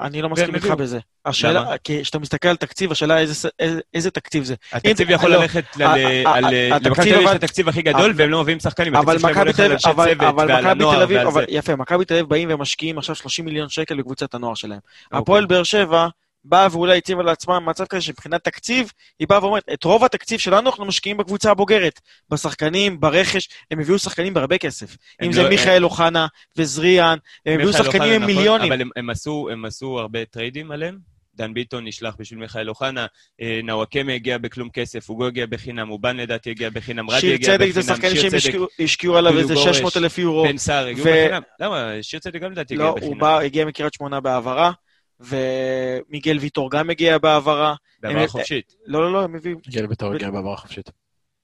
אני 0.00 0.22
לא 0.22 0.28
מסכים 0.28 0.54
איתך. 0.54 0.66
בזה. 0.66 0.98
השאלה, 1.26 1.60
למה? 1.60 1.78
כי 1.78 2.02
כשאתה 2.02 2.18
מסתכל 2.18 2.48
על 2.48 2.56
תקציב, 2.56 2.92
השאלה 2.92 3.18
איזה, 3.18 3.48
איזה, 3.58 3.80
איזה 3.94 4.10
תקציב 4.10 4.44
זה. 4.44 4.54
התקציב 4.72 5.10
יכול 5.10 5.30
לא, 5.30 5.36
ללכת 5.36 5.64
למכבי 5.76 7.10
תל 7.10 7.14
אביב 7.14 7.20
יש 7.22 7.30
את 7.30 7.44
התקציב 7.44 7.68
הכי 7.68 7.82
גדול, 7.82 8.12
והם 8.16 8.30
לא 8.30 8.42
מביאים 8.42 8.60
שחקנים. 8.60 8.96
אבל 8.96 9.16
מכבי 9.16 9.52
תל 9.52 9.72
אביב, 9.90 10.22
אבל, 10.22 10.60
מכבי 10.60 10.84
תל 10.84 11.02
אביב. 11.02 11.44
יפה, 11.48 11.76
מכבי 11.76 12.04
תל 12.04 12.14
אביב 12.14 12.26
באים 12.26 12.48
ומשקיעים 12.52 12.98
עכשיו 12.98 13.14
30 13.14 13.44
מיליון 13.44 13.68
שקל 13.68 13.96
בקבוצת 13.96 14.34
הנוער 14.34 14.54
שלהם. 14.54 14.78
אוקיי. 15.04 15.18
הפועל 15.18 15.46
באר 15.46 15.62
שבע 15.62 16.08
באה 16.48 16.68
ואולי 16.70 16.98
הציבה 16.98 17.22
לעצמה 17.22 17.60
מצב 17.60 17.84
כזה 17.86 18.00
שמבחינת 18.02 18.44
תקציב, 18.44 18.92
היא 19.18 19.28
באה 19.28 19.44
ואומרת, 19.44 19.64
את 19.72 19.84
רוב 19.84 20.04
התקציב 20.04 20.38
שלנו 20.40 20.70
אנחנו 20.70 20.84
משקיעים 20.84 21.16
בקבוצה 21.16 21.50
הבוגרת. 21.50 22.00
בשחקנים, 22.30 23.00
ברכש, 23.00 23.48
הם 23.70 23.80
הביאו 23.80 23.98
שחקנים 23.98 24.34
בהרבה 24.34 24.58
כסף. 24.58 24.96
אם 25.22 25.32
זה 25.32 25.42
לא- 25.42 25.48
מיכאל 25.48 25.84
אוחנה 25.84 26.26
וזריאן, 26.56 27.18
הם 27.46 27.54
הביאו 27.54 27.72
שחקנים 27.72 28.02
עם 28.12 28.22
נכון, 28.22 28.34
מיליונים. 28.36 28.72
אבל 28.72 28.80
הם- 28.80 28.90
הם 28.96 29.10
עשו- 29.10 29.48
הם 29.52 29.64
עשו 29.64 29.98
הרבה 29.98 30.24
טריידים 30.24 30.70
עליהם. 30.70 30.98
דן 31.34 31.54
ביטון 31.54 31.86
נשלח 31.86 32.14
בשביל 32.18 32.38
מיכאל 32.40 32.68
אוחנה, 32.68 33.06
אה, 33.42 33.60
נוואקמה 33.64 34.12
הגיע 34.12 34.38
בכלום 34.38 34.68
כסף, 34.70 35.08
אוגו 35.08 35.26
הגיע 35.26 35.46
בחינם, 35.46 35.90
אובן 35.90 36.16
לדעתי 36.16 36.50
הגיע 36.50 36.70
בחינם, 36.70 37.10
רדי 37.10 37.20
שיר 37.20 37.34
הגיע 37.34 37.48
צדק 37.48 37.58
בחינם, 37.68 37.72
זה 37.72 37.82
שחקן 37.82 38.10
שיר 38.10 38.20
שהם 38.20 38.30
צדק, 38.40 38.54
השקיעו- 38.84 39.16
עליו 39.16 39.38
איזה 39.38 39.54
גורש, 39.54 39.76
600 39.76 39.96
אלף 39.96 40.18
יורו. 40.18 40.44
בן 40.44 40.58
סער 40.58 40.86
הגיעו 40.86 41.06
בחינם. 41.06 41.42
למה? 41.60 41.92
שיר 42.02 42.20
צדק 42.20 42.40
גם 42.40 42.52
לדעתי 42.52 42.74
הגיע 42.74 42.86
לא, 42.86 42.94
בחינם. 42.94 43.12
הוא 43.12 43.20
בא, 43.20 43.38
הגיע 43.40 43.64
מקריית 43.64 43.94
שמונה 43.94 44.20
בהעברה, 44.20 44.72
ומיגל 45.20 46.38
ויטור 46.40 46.70
גם 46.70 46.90
הגיע 46.90 47.18
בהעברה. 47.18 47.74
בהעברה 48.00 48.28
חופשית. 48.28 48.74
לא, 48.86 49.00
לא, 49.00 49.12
לא, 49.12 49.22
הם 49.22 49.34
הביאו 49.34 49.58
הגיע 49.66 49.82
לבית"ר, 49.82 50.12
הגיע 50.12 50.30
בעברה 50.30 50.56
חופשית. 50.56 50.90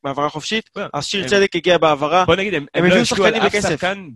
בהעברה 0.05 0.29
חופשית. 0.29 0.71
לא, 0.77 0.85
אז 0.93 1.07
שיר 1.07 1.29
צדק 1.29 1.57
הגיע 1.57 1.79
בהעברה. 1.79 2.25
בוא 2.25 2.37
נגיד, 2.37 2.55
הם, 2.55 2.63
הם 2.75 2.85
הם 2.85 2.85
לא 2.85 2.89
הביאו 2.89 3.03
השקיעו 3.03 3.25
על 3.27 3.33
שחקנים 3.33 3.47
אף 3.47 3.55
בכסף. 3.55 3.69
שחקן. 3.75 4.09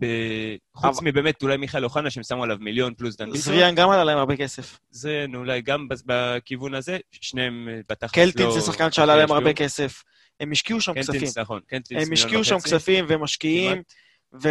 חוץ 0.74 0.98
מבאמת 1.02 1.42
אולי 1.42 1.56
מיכאל 1.56 1.84
אוחנה, 1.84 2.10
שהם 2.10 2.22
שמו 2.22 2.44
עליו 2.44 2.56
מיליון 2.60 2.94
פלוס 2.94 3.16
דן 3.16 3.24
ביטון. 3.24 3.40
זריאן 3.40 3.74
גם 3.74 3.90
עלה 3.90 4.04
להם 4.04 4.18
הרבה 4.18 4.36
כסף. 4.36 4.78
זה 4.90 5.26
אולי 5.34 5.62
גם 5.62 5.88
בכיוון 6.06 6.74
הזה, 6.74 6.98
שניהם 7.12 7.68
אה, 7.70 7.80
בתכלס 7.88 8.26
לא... 8.26 8.32
קלטינס 8.32 8.54
זה 8.54 8.60
שחקן 8.60 8.92
שעלה 8.92 9.16
להם. 9.16 9.32
הרבה 9.32 9.52
כסף. 9.52 10.02
הם 10.40 10.52
השקיעו 10.52 10.80
שם 10.80 10.94
כספים. 10.94 11.14
קלטינס, 11.14 11.38
נכון, 11.38 11.60
קלטינס 11.66 12.06
הם 12.06 12.12
השקיעו 12.12 12.44
שם. 12.44 12.58
כספים 12.58 13.04
ומשקיעים, 13.08 13.72
כמעט. 13.72 14.42
ו... 14.42 14.48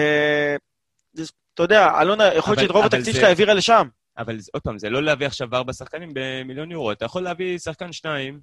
זה- 1.13 1.23
אתה 1.53 1.63
יודע, 1.63 2.01
אלונה, 2.01 2.33
יכול 2.33 2.51
להיות 2.51 2.59
שאת 2.61 2.71
רוב 2.71 2.85
התקציב 2.85 3.15
שלה 3.15 3.27
העבירה 3.27 3.53
לשם. 3.53 3.87
אבל 4.17 4.37
עוד 4.53 4.61
פעם, 4.63 4.79
זה 4.79 4.89
לא 4.89 5.03
להביא 5.03 5.27
עכשיו 5.27 5.55
ארבע 5.55 5.73
שחקנים 5.73 6.09
במיליון 6.13 6.71
יורו, 6.71 6.91
אתה 6.91 7.05
יכול 7.05 7.21
להביא 7.23 7.57
שחקן 7.57 7.91
שניים, 7.93 8.39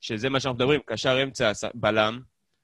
שזה 0.00 0.28
מה 0.28 0.40
שאנחנו 0.40 0.56
מדברים, 0.58 0.80
קשר 0.86 1.22
אמצע, 1.22 1.52
בלם. 1.74 2.20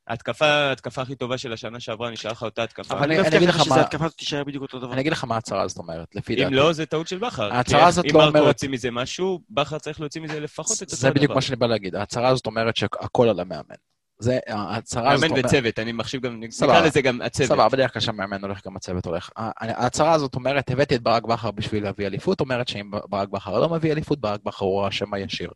ההתקפה, 0.06 0.46
ההתקפה 0.46 1.02
הכי 1.02 1.14
טובה 1.14 1.38
של 1.38 1.52
השנה 1.52 1.80
שעברה, 1.80 2.10
נשארה 2.10 2.32
לך 2.32 2.42
אותה 2.42 2.62
התקפה. 2.64 2.94
אבל 2.94 3.02
אני 3.04 3.36
אגיד 3.36 3.48
לך 3.48 3.68
מה- 3.68 3.80
התקפה 3.80 4.04
הזאת 4.04 4.16
תישאר 4.18 4.44
בדיוק 4.44 4.62
אותו 4.62 4.78
דבר. 4.78 4.92
אני 4.92 5.00
אגיד 5.00 5.12
לך 5.12 5.24
מה 5.24 5.34
ההצהרה 5.34 5.62
הזאת 5.62 5.78
אומרת, 5.78 6.14
לפי 6.14 6.34
דעתי. 6.36 6.46
אם 6.48 6.54
לא, 6.54 6.72
זה 6.72 6.86
טעות 6.86 7.08
של 7.08 7.18
בכר. 7.18 7.52
ההצהרה 7.52 7.82
כי 7.82 7.88
הזאת 7.88 8.04
אם 8.04 8.10
לא 8.14 8.18
מרקו 8.24 8.38
אומרת- 8.38 8.46
הוציא 8.54 8.68
מזה 8.68 8.90
משהו, 8.90 9.40
בכר 9.50 9.78
צריך 9.78 10.00
להוציא 10.00 10.20
מזה 10.20 10.40
לפחות 10.40 10.76
את 10.76 10.82
אותו 10.82 10.96
דבר. 10.96 10.96
זה 10.96 11.10
בדיוק 11.10 11.32
מה 11.32 11.40
שאני 11.40 11.56
בא 11.56 11.66
להגיד. 11.66 11.94
ההצהרה 11.94 12.28
הזאת 12.28 12.46
אומרת 12.46 12.76
שהכל 12.76 13.28
על 13.28 13.40
המאמן. 13.40 13.74
זה, 14.22 14.38
ההצהרה 14.48 15.12
הזאת 15.12 15.30
מאמן. 15.30 15.44
וצוות, 15.44 15.78
אני 15.78 15.92
מחשיב 15.92 16.22
גם. 16.22 16.40
נקרא 16.40 16.80
לזה 16.80 17.02
גם 17.02 17.20
הצוות. 17.22 17.48
סבבה, 17.48 17.68
בדרך 17.68 17.92
כלל 17.92 18.02
שהמאמן 18.02 18.42
הולך, 18.42 18.66
גם 18.66 18.76
הצוות 18.76 19.06
הולך. 19.06 19.30
ההצהרה 19.36 20.12
הזאת 20.12 20.34
אומרת, 20.34 20.70
הבאתי 20.70 20.94
את 20.94 21.02
ברק 21.02 21.22
בכר 21.24 21.50
בשביל 21.50 21.84
להביא 21.84 22.06
אליפות, 22.06 22.40
אומרת 22.40 22.68
שאם 22.68 22.90
ברק 22.90 23.28
בכר 23.28 23.60
לא 23.60 23.68
מביא 23.68 23.92
אליפות, 23.92 24.20
ברק 24.20 24.40
בכר 24.44 24.64
הוא 24.64 24.84
האשם 24.84 25.14
הישיר. 25.14 25.50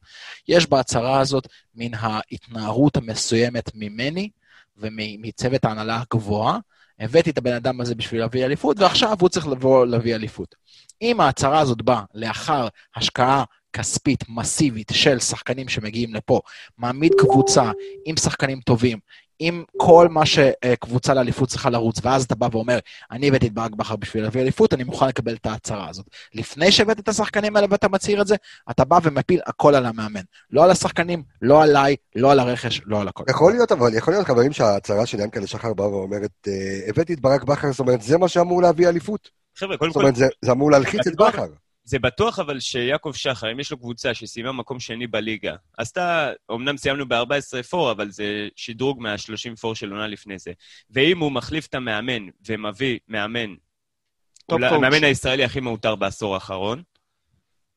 יש 0.49 0.66
בהצהרה 0.66 1.20
הזאת 1.20 1.49
מן 1.75 1.90
ההתנערות 1.94 2.96
המסוימת 2.96 3.70
ממני 3.75 4.30
ומצוות 4.76 5.64
ההנהלה 5.64 6.02
הגבוהה. 6.02 6.58
הבאתי 7.00 7.30
את 7.30 7.38
הבן 7.38 7.52
אדם 7.52 7.80
הזה 7.80 7.94
בשביל 7.94 8.20
להביא 8.20 8.44
אליפות, 8.44 8.78
ועכשיו 8.80 9.16
הוא 9.20 9.28
צריך 9.28 9.46
לבוא 9.46 9.86
להביא 9.86 10.14
אליפות. 10.14 10.54
אם 11.02 11.20
ההצהרה 11.20 11.60
הזאת 11.60 11.82
באה 11.82 12.02
לאחר 12.14 12.68
השקעה 12.96 13.44
כספית 13.72 14.24
מסיבית 14.28 14.92
של 14.94 15.18
שחקנים 15.18 15.68
שמגיעים 15.68 16.14
לפה, 16.14 16.40
מעמיד 16.78 17.12
קבוצה 17.18 17.70
עם 18.04 18.16
שחקנים 18.16 18.60
טובים, 18.60 18.98
עם 19.38 19.64
כל 19.76 20.09
מה 20.11 20.26
שקבוצה 20.26 21.14
לאליפות 21.14 21.49
צריכה 21.49 21.71
לרוץ, 21.71 21.99
ואז 22.02 22.25
אתה 22.25 22.35
בא 22.35 22.49
ואומר, 22.52 22.78
אני 23.11 23.28
הבאתי 23.28 23.47
את 23.47 23.52
ברק 23.52 23.71
בכר 23.75 23.97
בשביל 23.97 24.23
להביא 24.23 24.43
אליפות, 24.43 24.75
אני 24.75 24.85
מוכן 24.85 25.09
לקבל 25.09 25.35
את 25.35 25.47
ההצהרה 25.47 25.88
הזאת. 25.88 26.07
לפני 26.35 26.73
שהבאת 26.73 26.99
את 27.00 27.09
השחקנים 27.09 27.57
האלה 27.57 27.66
ואתה 27.71 27.88
מצהיר 27.88 28.23
את 28.23 28.26
זה, 28.26 28.37
אתה 28.71 28.85
בא 28.85 28.99
ומפיל 29.02 29.40
הכל 29.47 29.75
על 29.75 29.87
המאמן. 29.87 30.21
לא 30.50 30.64
על 30.64 30.71
השחקנים, 30.71 31.23
לא 31.43 31.62
עליי, 31.62 31.97
לא 32.16 32.33
על 32.33 32.38
הרכש, 32.40 32.81
לא 32.87 33.00
על 33.00 33.09
הכל. 33.09 33.25
יכול 33.31 33.52
להיות, 33.52 33.73
אבל 33.73 33.95
יכול 33.95 34.14
להיות, 34.14 34.26
חברים, 34.26 34.52
שההצהרה 34.52 35.07
של 35.07 35.21
ינקלה 35.21 35.47
שחר 35.47 35.75
באה 35.75 35.88
ואומרת, 35.88 36.49
הבאתי 36.88 37.14
את 37.14 37.21
ברק 37.21 37.45
בכר, 37.45 37.71
זאת 37.71 37.81
אומרת, 37.81 38.02
זה 38.02 38.19
מה 38.19 38.28
שאמור 38.28 38.62
להביא 38.62 38.88
אליפות. 38.88 39.31
חבר'ה, 39.59 39.76
קודם 39.76 39.90
זאת 39.90 39.95
כל, 39.95 40.00
אומרת, 40.00 40.16
זה- 40.16 40.52
אמור 40.52 40.71
להלחיץ 40.71 41.07
את. 41.07 41.16
בכר. 41.16 41.47
זה 41.88 41.99
בטוח 41.99 42.38
אבל 42.38 42.61
שיעקב 42.61 43.12
שחר, 43.14 43.52
אם 43.52 43.61
יש 43.61 43.71
לו 43.71 43.78
קבוצה 43.78 44.14
שסיימה 44.14 44.52
מקום 44.52 44.81
שני 44.81 45.07
בליגה, 45.07 45.55
אז 45.78 45.88
אתה, 45.88 46.31
אמנם 46.52 46.76
סיימנו 46.76 47.09
ב-14 47.09 47.62
פור, 47.71 47.90
אבל 47.90 48.11
זה 48.11 48.49
שדרוג 48.57 49.00
מה-30 49.02 49.57
פור 49.61 49.75
של 49.75 49.90
עונה 49.93 50.07
לפני 50.07 50.38
זה. 50.38 50.52
ואם 50.90 51.19
הוא 51.19 51.33
מחליף 51.33 51.66
את 51.66 51.75
המאמן 51.75 52.23
ומביא 52.49 52.99
מאמן, 53.09 53.55
אולי. 54.52 54.66
המאמן 54.66 55.05
הישראלי 55.05 55.45
הכי 55.45 55.61
מעוטר 55.61 55.95
בעשור 55.95 56.35
האחרון, 56.35 56.83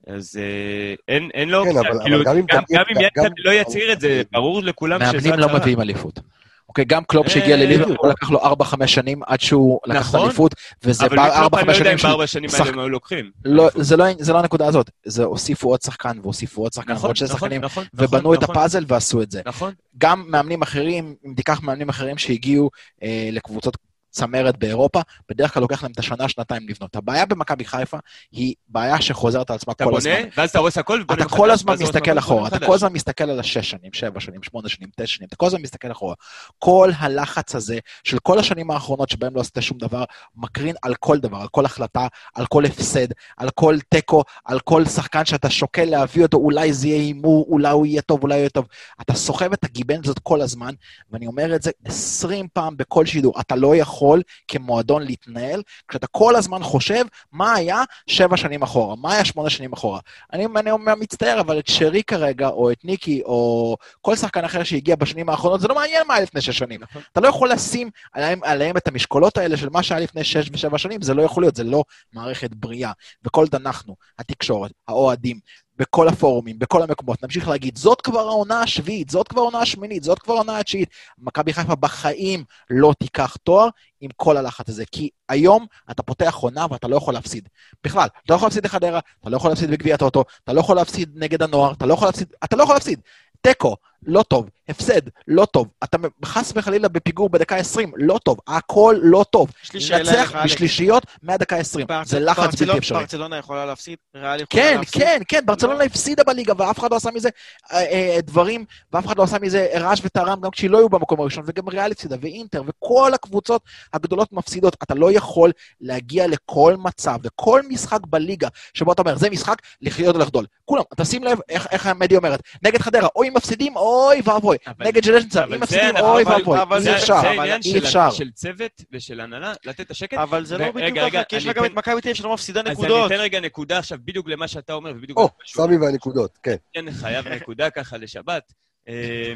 אז 0.07 0.37
אה, 0.41 0.95
אין, 1.07 1.29
אין 1.33 1.49
לו 1.49 1.63
כן. 1.63 1.69
אבל- 1.77 1.99
כאילו, 2.03 2.15
אבל 2.17 2.25
גם 2.25 2.35
גם, 2.47 2.63
גם 2.71 2.83
אם 2.89 3.01
גם- 3.15 3.31
לא 3.37 3.51
יצהיר 3.51 3.93
את 3.93 4.01
זה, 4.01 4.21
ברור 4.31 4.63
לכולם 4.63 4.99
שזו 5.05 5.29
מאמנים 5.29 5.49
לא. 5.49 5.59
מביאים 5.59 5.81
אליפות. 5.81 6.19
אוקיי, 6.69 6.85
גם 6.85 7.03
קלופ 7.03 7.25
אה, 7.25 7.31
שהגיע 7.31 7.57
לליברפול 7.57 7.95
בדיוק. 7.95 8.05
לקח 8.05 8.31
לו 8.31 8.39
4-5 8.41 8.87
שנים 8.87 9.21
עד 9.27 9.39
שהוא 9.39 9.79
לקח 9.85 9.99
נכון. 9.99 10.19
האליפות, 10.19 10.55
וזה 10.83 11.05
אבל 11.05 11.15
בא 11.15 11.23
מקלופ, 11.45 11.53
אני 11.53 11.63
4-5 11.63 11.67
לא 11.67 11.71
יודע 11.71 11.77
שנים 11.77 11.91
אם 11.91 11.97
של... 11.97 12.07
בארבע 12.07 12.27
שנים 12.27 12.49
האלה 12.53 12.69
הם 12.69 12.79
היו 12.79 12.89
לוקחים. 12.89 13.31
לא, 13.45 13.69
זה 13.75 13.97
לא- 13.97 14.05
זה 14.19 14.33
לא 14.33 14.39
הנקודה 14.39 14.67
הזאת, 14.67 14.89
זה 15.05 15.23
הוסיפו 15.23 15.69
עוד 15.69 15.81
שחקן 15.81 16.17
והוסיפו 16.21 16.61
עוד 16.61 16.73
שחקן 16.73 16.93
נכון, 16.93 17.05
ועוד 17.05 17.15
שני 17.15 17.27
נכון, 17.27 17.39
שחקנים, 17.39 17.61
ובנו 17.93 18.33
את 18.33 18.43
הפאזל 18.43 18.85
ועשו 18.87 19.21
את 19.21 19.31
זה. 19.31 19.41
נכון. 19.45 19.73
גם 19.97 20.23
מאמנים 20.27 20.61
אחרים, 20.61 21.15
אם 21.25 21.33
תיקח 21.35 21.61
מאמנים 21.63 21.89
אחרים 21.89 22.17
שהגיעו 22.17 22.69
אה, 23.03 23.29
לקבוצות 23.31 23.77
צמרת 24.09 24.57
באירופה, 24.57 25.01
בדרך 25.29 25.53
כלל 25.53 25.61
לוקח 25.61 25.83
להם 25.83 25.91
את 25.91 25.99
השנה, 25.99 26.29
שנתיים 26.29 26.69
לבנות. 26.69 26.95
הבעיה 26.95 27.25
במכבי 27.25 27.65
חיפה 27.65 27.97
היא 28.31 28.55
בעיה 28.67 29.01
שחוזרת 29.01 29.49
על 29.49 29.55
עצמה 29.55 29.73
אתה 29.73 29.83
כל 29.83 29.91
בונה, 29.91 30.17
הזמן. 30.17 30.29
ואז 30.37 30.49
אתה 30.49 30.59
הורס 30.59 30.77
הכל, 30.77 30.99
ובונה 31.03 31.21
אתה 31.21 31.29
כל 31.29 31.47
מחדש, 31.47 31.53
הזמן 31.59 31.75
מסתכל 31.79 32.19
אחורה, 32.19 32.47
אתה 32.47 32.55
מחדש. 32.55 32.67
כל 32.67 32.73
הזמן 32.73 32.93
מסתכל 32.93 33.23
על 33.23 33.39
השש 33.39 33.69
שנים, 33.69 33.93
שבע 33.93 34.19
שנים, 34.19 34.43
שמונה 34.43 34.69
שנים, 34.69 34.89
תשע 34.95 35.07
שנים, 35.07 35.27
אתה 35.27 35.35
כל 35.35 35.45
הזמן 35.45 35.61
מסתכל 35.61 35.91
אחורה. 35.91 36.15
כל 36.59 36.91
הלחץ 36.97 37.55
הזה 37.55 37.79
של 38.03 38.19
כל 38.19 38.39
השנים 38.39 38.71
האחרונות 38.71 39.09
שבהם 39.09 39.35
לא 39.35 39.41
עשית 39.41 39.57
שום 39.61 39.77
דבר, 39.77 40.03
מקרין 40.35 40.75
על 40.81 40.95
כל 40.95 41.19
דבר, 41.19 41.37
על 41.37 41.47
כל 41.47 41.65
החלטה, 41.65 42.07
על 42.35 42.45
כל 42.45 42.65
הפסד, 42.65 43.07
על 43.37 43.49
כל 43.49 43.77
תיקו, 43.89 44.23
על 44.45 44.59
כל 44.59 44.85
שחקן 44.85 45.25
שאתה 45.25 45.49
שוקל 45.49 45.85
להביא 45.85 46.23
אותו, 46.23 46.37
אולי 46.37 46.73
זה 46.73 46.87
יהיה 46.87 46.97
הימור, 46.99 47.45
אולי 47.49 47.69
הוא 47.69 47.85
יהיה 47.85 48.01
טוב, 48.01 48.23
אולי 48.23 48.35
הוא 48.35 48.39
יהיה 48.39 48.49
טוב. 48.49 48.65
אתה 49.01 49.13
סוחב 49.13 49.53
את 49.53 49.63
הגיבנת 49.63 50.03
הזאת 50.03 50.19
כל 50.19 50.41
הזמן, 50.41 50.73
ואני 51.11 51.27
אומר 51.27 51.55
את 51.55 51.61
זה 51.61 51.71
עשרים 51.85 52.47
פעם 52.53 52.77
בכל 52.77 53.05
שידור. 53.05 53.39
אתה 53.39 53.55
לא 53.55 53.75
יכול 53.75 53.98
כמועדון 54.47 55.03
להתנהל 55.03 55.61
כשאתה 55.87 56.07
כל 56.07 56.35
הזמן 56.35 56.63
חושב 56.63 57.05
מה 57.31 57.53
היה 57.53 57.83
שבע 58.07 58.37
שנים 58.37 58.61
אחורה, 58.61 58.95
מה 58.95 59.13
היה 59.13 59.25
שמונה 59.25 59.49
שנים 59.49 59.73
אחורה. 59.73 59.99
אני, 60.33 60.45
אני 60.55 60.71
אומר 60.71 60.95
מצטער, 60.95 61.39
אבל 61.39 61.59
את 61.59 61.67
שרי 61.67 62.03
כרגע, 62.03 62.47
או 62.47 62.71
את 62.71 62.85
ניקי, 62.85 63.21
או 63.25 63.75
כל 64.01 64.15
שחקן 64.15 64.45
אחר 64.45 64.63
שהגיע 64.63 64.95
בשנים 64.95 65.29
האחרונות, 65.29 65.61
זה 65.61 65.67
לא 65.67 65.75
מעניין 65.75 66.07
מה 66.07 66.13
היה 66.13 66.23
לפני 66.23 66.41
שש 66.41 66.57
שנים. 66.57 66.81
נכון. 66.81 67.01
אתה 67.11 67.19
לא 67.19 67.27
יכול 67.27 67.51
לשים 67.51 67.89
עליהם, 68.13 68.39
עליהם 68.43 68.77
את 68.77 68.87
המשקולות 68.87 69.37
האלה 69.37 69.57
של 69.57 69.69
מה 69.69 69.83
שהיה 69.83 70.01
לפני 70.01 70.23
שש 70.23 70.49
ושבע 70.53 70.77
שנים, 70.77 71.01
זה 71.01 71.13
לא 71.13 71.21
יכול 71.21 71.43
להיות, 71.43 71.55
זה 71.55 71.63
לא 71.63 71.83
מערכת 72.13 72.49
בריאה. 72.53 72.91
וכל 73.23 73.41
עוד 73.41 73.55
אנחנו, 73.55 73.95
התקשורת, 74.19 74.71
האוהדים, 74.87 75.39
בכל 75.79 76.07
הפורומים, 76.07 76.59
בכל 76.59 76.81
המקומות, 76.81 77.23
נמשיך 77.23 77.47
להגיד, 77.47 77.77
זאת 77.77 78.01
כבר 78.01 78.19
העונה 78.19 78.61
השביעית, 78.61 79.09
זאת 79.09 79.27
כבר 79.27 79.41
העונה 79.41 79.59
השמינית, 79.59 80.03
זאת 80.03 80.19
כבר 80.19 80.33
העונה 80.33 80.59
התשיעית. 80.59 80.89
מכבי 81.17 81.53
חיפה 81.53 81.75
בחיים 81.75 82.43
לא 82.69 82.93
תיקח 82.99 83.35
תואר 83.43 83.69
עם 84.01 84.09
כל 84.15 84.37
הלחץ 84.37 84.69
הזה, 84.69 84.83
כי 84.91 85.09
היום 85.29 85.65
אתה 85.91 86.03
פותח 86.03 86.35
עונה 86.35 86.65
ואתה 86.71 86.87
לא 86.87 86.95
יכול 86.95 87.13
להפסיד. 87.13 87.49
בכלל, 87.83 88.07
אתה 88.25 88.33
לא 88.33 88.35
יכול 88.35 88.45
להפסיד 88.45 88.65
לחדרה, 88.65 88.99
אתה 89.21 89.29
לא 89.29 89.37
יכול 89.37 89.51
להפסיד 89.51 89.71
בגביע 89.71 89.95
הטוטו, 89.95 90.23
אתה 90.43 90.53
לא 90.53 90.59
יכול 90.59 90.75
להפסיד 90.75 91.11
נגד 91.15 91.41
הנוער, 91.41 91.71
אתה 91.71 91.85
לא 91.85 91.93
יכול 91.93 92.07
להפסיד, 92.07 92.33
אתה 92.43 92.55
לא 92.55 92.63
יכול 92.63 92.75
להפסיד. 92.75 92.99
תיקו, 93.41 93.75
לא 94.03 94.23
טוב, 94.23 94.49
הפסד, 94.69 95.01
לא 95.27 95.45
טוב, 95.45 95.67
אתה 95.83 95.97
חס 96.25 96.53
וחלילה 96.55 96.87
בפיגור 96.87 97.29
בדקה 97.29 97.55
20, 97.55 97.91
לא 97.95 98.19
טוב, 98.23 98.37
הכל 98.47 98.95
לא 99.01 99.25
טוב. 99.29 99.51
יש 99.63 99.73
לי 99.73 99.81
שאלה 99.81 100.11
אליך, 100.11 100.35
אלכס. 100.35 100.45
בשלישיות 100.45 101.03
מהדקה 101.23 101.57
20, 101.57 101.87
זה 102.05 102.19
לחץ 102.19 102.61
בלתי 102.61 102.77
אפשרי. 102.77 102.99
ברצלונה 102.99 103.37
יכולה 103.37 103.65
להפסיד, 103.65 103.97
ריאל 104.15 104.41
יכולה 104.41 104.63
כן, 104.63 104.77
להפסיד. 104.77 105.01
כן, 105.01 105.21
כן, 105.27 105.45
ברצלונה 105.45 105.83
הפסידה 105.83 106.23
בליגה, 106.23 106.53
ואף 106.57 106.79
אחד 106.79 106.91
לא 106.91 106.95
עשה 106.95 107.11
מזה 107.11 107.29
אה, 107.71 107.79
אה, 107.79 108.17
דברים, 108.21 108.65
ואף 108.93 109.05
אחד 109.05 109.17
לא 109.17 109.23
עשה 109.23 109.39
מזה 109.39 109.67
רעש 109.75 110.01
וטרם, 110.03 110.41
גם 110.41 110.51
כשהיא 110.51 110.69
לא 110.69 110.77
היו 110.77 110.89
במקום 110.89 111.21
הראשון, 111.21 111.43
וגם 111.47 111.69
ריאל 111.69 111.91
הפסידה, 111.91 112.15
ואינטר, 112.21 112.63
וכל 112.67 113.11
הקבוצות 113.13 113.61
הגדולות 113.93 114.33
מפסידות. 114.33 114.75
אתה 114.83 114.93
לא 114.93 115.11
יכול 115.11 115.51
להגיע 115.81 116.27
לכל 116.27 116.75
מצב, 116.77 117.17
וכל 117.23 117.61
משחק 117.69 117.99
בליגה, 118.07 118.47
שבו 118.73 118.93
אתה 118.93 119.01
אומר, 119.01 119.17
זה 119.17 119.29
משחק 119.29 119.61
לחיות 119.81 120.15
או 120.15 120.21
לחדול. 120.21 120.45
כולם, 120.65 120.83
תשים 120.95 121.23
לב 121.23 121.39
איך, 121.49 121.67
איך 121.71 121.87
המדיה 121.87 122.17
אומרת, 122.17 122.41
נגד 122.63 122.81
חדרה, 122.81 123.07
אוי 123.15 123.27
אם 123.27 123.33
מפסידים, 123.33 123.77
אוי 123.89 124.21
ואבוי, 124.23 124.57
נגד 124.79 125.09
אבל 125.09 125.23
אם 125.23 125.29
זה 125.29 125.45
מפסידים, 125.57 125.83
אנחנו- 125.95 126.07
אוי 126.13 126.23
ואבוי, 126.23 126.61
אבל 126.61 126.77
אי 126.77 126.81
זה- 126.83 126.95
אפשר, 126.97 127.21
זה 127.21 127.29
אבל 127.31 127.39
עניין 127.39 127.61
אי 127.65 127.71
של- 127.71 127.77
אפשר. 127.77 128.09
של 128.11 128.31
צוות 128.31 128.81
ושל 128.91 129.19
הנהלה, 129.21 129.53
לתת 129.65 129.81
את 129.81 129.91
השקט. 129.91 130.17
אבל 130.17 130.45
זה 130.45 130.57
לא 130.57 130.71
בדיוק 130.71 130.97
ככה, 131.13 131.23
כי 131.23 131.35
יש 131.35 131.45
לך 131.45 131.55
גם 131.57 131.65
את 131.65 131.71
מכבי 131.73 132.01
תל 132.01 132.07
אביב 132.09 132.13
שלא 132.15 132.33
מפסידה 132.33 132.59
אז 132.59 132.65
אני 132.65 132.73
נקודות. 132.73 133.11
אתן 133.11 133.19
רגע 133.21 133.39
נקודה 133.39 133.77
עכשיו, 133.77 133.97
בדיוק 134.05 134.29
למה 134.29 134.47
שאתה 134.47 134.73
אומר, 134.73 134.91
ובדיוק 134.95 135.17
או, 135.17 135.29
סמי 135.47 135.77
והנקודות, 135.77 136.37
כן. 136.43 136.55
כן 136.73 136.91
חייב 136.91 137.27
נקודה 137.27 137.69
ככה 137.69 137.97
לשבת. 137.97 138.53
אה, 138.89 139.33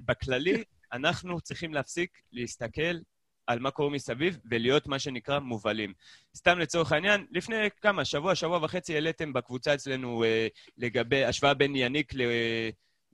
בכללי, 0.00 0.62
אנחנו 0.92 1.40
צריכים 1.40 1.74
להפסיק 1.74 2.10
להסתכל 2.32 2.96
על 3.46 3.58
מה 3.58 3.70
קורה 3.70 3.90
מסביב 3.90 4.38
ולהיות 4.50 4.86
מה 4.86 4.98
שנקרא 4.98 5.38
מובלים. 5.38 5.92
סתם 6.36 6.58
לצורך 6.58 6.92
העניין, 6.92 7.26
לפני 7.32 7.56
כמה, 7.82 8.04
שבוע, 8.04 8.34
שבוע 8.34 8.58
וחצי 8.62 8.94
העליתם 8.94 9.32
בקבוצה 9.32 9.74
אצלנו 9.74 10.24
אה, 10.24 10.46
לגבי 10.78 11.24
השוואה 11.24 11.54
בין 11.54 11.76
יניק 11.76 12.14
ל- 12.14 12.20